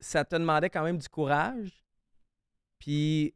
[0.00, 1.84] ça te demandait quand même du courage.
[2.78, 3.34] Puis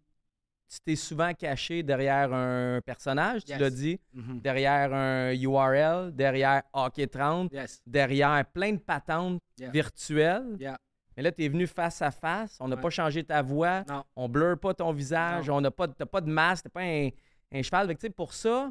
[0.68, 3.60] tu t'es souvent caché derrière un personnage, tu Yes.
[3.60, 4.40] l'as dit, Mhm.
[4.40, 7.80] derrière un URL, derrière Hockey 30, Yes.
[7.86, 9.70] derrière plein de patentes Yeah.
[9.70, 10.56] virtuelles.
[10.60, 10.78] Yeah.
[11.16, 12.56] Mais là, tu es venu face à face.
[12.60, 12.82] On n'a Ouais.
[12.82, 13.82] pas changé ta voix.
[13.88, 14.04] Non.
[14.14, 15.48] On blur pas ton visage.
[15.48, 15.56] Non.
[15.56, 16.64] On n'a pas, t'as pas de masque.
[16.64, 17.08] T'es pas un,
[17.52, 17.88] un cheval.
[17.88, 18.70] Fait que, tu sais, pour ça,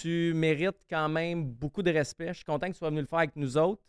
[0.00, 2.28] tu mérites quand même beaucoup de respect.
[2.28, 3.82] Je suis content que tu sois venu le faire avec nous autres.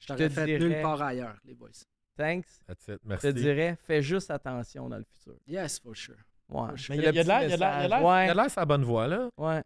[0.00, 1.68] Je te fait dirais- nulle part ailleurs, les boys.
[2.16, 2.46] Thanks.
[2.66, 2.88] That's it.
[2.88, 3.34] Je te Merci.
[3.34, 5.36] dirais, fais juste attention dans le futur.
[5.46, 6.14] Yes, for sure.
[6.48, 6.70] Ouais.
[6.90, 7.86] Mais il y a, de l'air, petit il y a de l'air, il y a
[7.86, 8.24] de l'air- message.
[8.24, 9.30] il y a de l'air sur la bonne voie, là.
[9.36, 9.62] Ouais.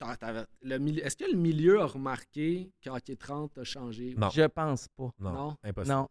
[0.00, 4.14] Est-ce que le milieu a remarqué qu'Hockey 30 a changé?
[4.16, 4.30] Non.
[4.30, 5.10] Je pense pas.
[5.18, 5.56] Non, Non?
[5.62, 5.94] impossible.
[5.94, 6.08] Non.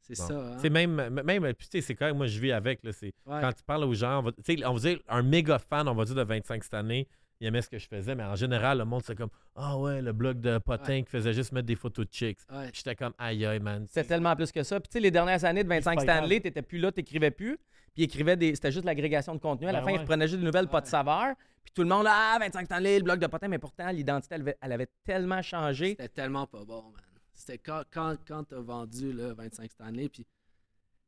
[0.00, 0.58] C'est ça, hein?
[0.60, 3.12] C'est même, même, puis tu sais, c'est quand même, moi, je vis avec, là, Ouais.
[3.26, 5.88] quand tu parles aux gens, on va, tu sais, on va dire, un méga fan,
[5.88, 7.08] on va dire, de 25 cette année,
[7.40, 10.00] il aimait ce que je faisais, mais en général, le monde, c'est comme, ah ouais,
[10.00, 12.38] le blog de Potin qui faisait juste mettre des photos de chicks.
[12.50, 12.68] Ouais.
[12.70, 13.84] Puis J'étais comme, aïe, aïe, man.
[13.88, 14.78] C'était tellement plus que ça.
[14.80, 17.30] Puis, tu sais, les dernières années de 25 C'est pas Stanley, t'étais plus là, t'écrivais
[17.30, 17.56] plus.
[17.92, 18.54] Puis, il écrivait des.
[18.54, 19.66] C'était juste l'agrégation de contenu.
[19.68, 20.00] À la Ben fin, il ouais.
[20.00, 21.34] reprenait juste des nouvelles, pas de saveur.
[21.64, 23.48] Puis, tout le monde, ah, 25 Stanley, le blog de potin.
[23.48, 25.90] Mais pourtant, l'identité, elle, avait- elle avait tellement changé.
[25.90, 27.02] C'était tellement pas bon, man.
[27.32, 30.24] C'était quand, quand, quand t'as vendu là, 25 Stanley, puis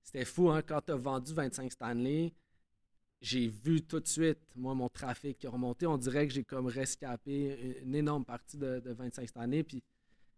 [0.03, 2.32] c'était fou, hein, quand t'as vendu 25 Stanley,
[3.27, 5.86] j'ai vu tout de suite, moi, mon trafic qui a remonté.
[5.86, 9.82] On dirait que j'ai comme rescapé une, une énorme partie de, de 25 Stanley, puis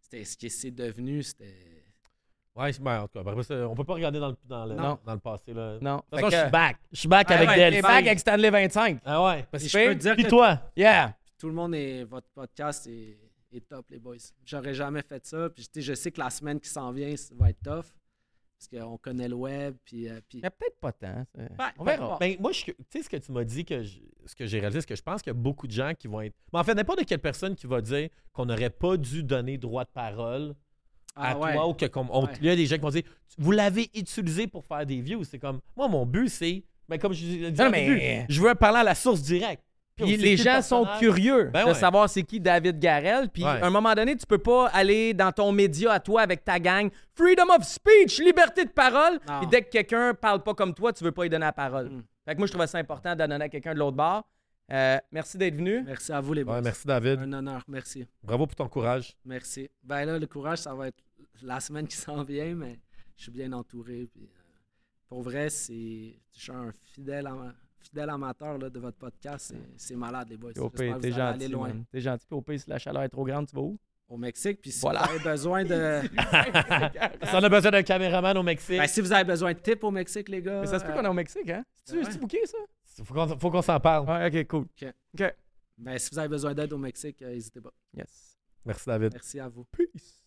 [0.01, 1.85] c'était ce que c'est devenu, c'était...
[2.56, 4.74] Ouais, c'est- ben, en tout cas, après on peut pas regarder dans le, dans le,
[4.74, 4.98] Non.
[5.05, 5.78] dans le passé, là.
[5.81, 5.97] Non.
[5.97, 6.77] De toute Fait façon, que- je suis back.
[6.93, 7.77] Je suis back Ah avec ouais, Delphi.
[7.77, 9.01] t'es back avec Stanley 25.
[9.05, 9.43] Ah ouais.
[9.44, 10.60] Pas si je peux dire Puis que toi?
[10.77, 11.16] Yeah.
[11.39, 12.05] tout le monde est...
[12.05, 13.16] Votre podcast est,
[13.52, 14.16] est top, les boys.
[14.44, 17.15] J'aurais jamais fait ça, puis tu sais, je sais que la semaine qui s'en vient
[17.16, 17.85] ça va être tough,
[18.59, 20.09] parce qu'on connaît le web, puis...
[20.09, 21.24] euh, puis- Mais peut-être pas tant.
[21.36, 21.48] Ben,
[21.78, 22.16] on verra.
[22.18, 24.80] Ben, moi, tu sais, ce que tu m'as dit, que je- ce que j'ai réalisé,
[24.80, 26.35] c'est que je pense qu'il y a beaucoup de gens qui vont être.
[26.52, 29.85] Mais en fait, n'importe quelle personne qui va dire qu'on n'aurait pas dû donner droit
[29.85, 30.55] de parole
[31.14, 31.52] à Ah ouais.
[31.55, 32.32] toi ou que comme on- Ouais.
[32.40, 33.02] il y a des gens qui vont dire
[33.39, 35.22] vous l'avez utilisé pour faire des views.
[35.24, 36.64] C'est comme moi, mon but, c'est.
[36.89, 39.62] Ben, comme je disais, Non, mais- je veux parler à la source directe.
[39.99, 41.75] Puis les gens sont curieux Ben de ouais.
[41.75, 43.29] savoir c'est qui David Garel.
[43.29, 43.51] Puis Ouais.
[43.62, 46.59] à un moment donné, tu peux pas aller dans ton média à toi avec ta
[46.59, 46.91] gang.
[47.15, 49.19] Freedom of speech, liberté de parole.
[49.41, 51.89] Puis dès que quelqu'un parle pas comme toi, tu veux pas lui donner la parole.
[51.91, 52.03] Mm.
[52.27, 54.23] Fait que moi, je trouvais ça important de donner à quelqu'un de l'autre bord.
[54.70, 55.83] Euh, merci d'être venu.
[55.87, 56.57] Merci à vous, les boys.
[56.57, 57.20] Ouais, merci, David.
[57.20, 58.07] Un honneur, merci.
[58.23, 59.16] Bravo pour ton courage.
[59.25, 59.70] Merci.
[59.83, 61.03] Ben là, le courage, ça va être
[61.43, 62.79] la semaine qui s'en vient, mais
[63.16, 64.07] je suis bien entouré.
[64.12, 64.29] Puis, euh,
[65.09, 65.73] pour vrai, c'est,
[66.37, 67.55] je suis un fidèle, ama-
[67.89, 69.47] fidèle amateur là, de votre podcast.
[69.48, 70.52] C'est, c'est malade, les boys.
[70.55, 71.20] J'espère t'es gentil.
[71.20, 71.73] aller loin.
[71.90, 72.27] T'es gentil.
[72.27, 73.78] Puis au pire, si la chaleur est trop grande, tu vas où?
[74.09, 74.60] au Mexique.
[74.60, 75.02] Puis si Voilà.
[75.02, 76.01] vous avez besoin de...
[77.28, 79.85] Si on a besoin d'un caméraman au Mexique, ben, si vous avez besoin de tips
[79.85, 80.60] au Mexique, les gars...
[80.60, 81.65] Mais ça se peut qu'on est au Mexique, hein?
[81.85, 82.19] C'est-tu ouais.
[82.19, 82.59] booké, ça?
[83.05, 84.09] faut qu'on faut qu'on s'en parle.
[84.09, 84.66] Ouais, ok, cool.
[84.82, 84.94] Ok.
[85.15, 85.35] Ok.
[85.77, 87.73] ben, si vous avez besoin d'aide au Mexique, euh, n'hésitez pas.
[87.94, 88.39] Yes.
[88.65, 89.12] Merci, David.
[89.12, 89.65] Merci à vous.
[89.65, 90.18] Peace.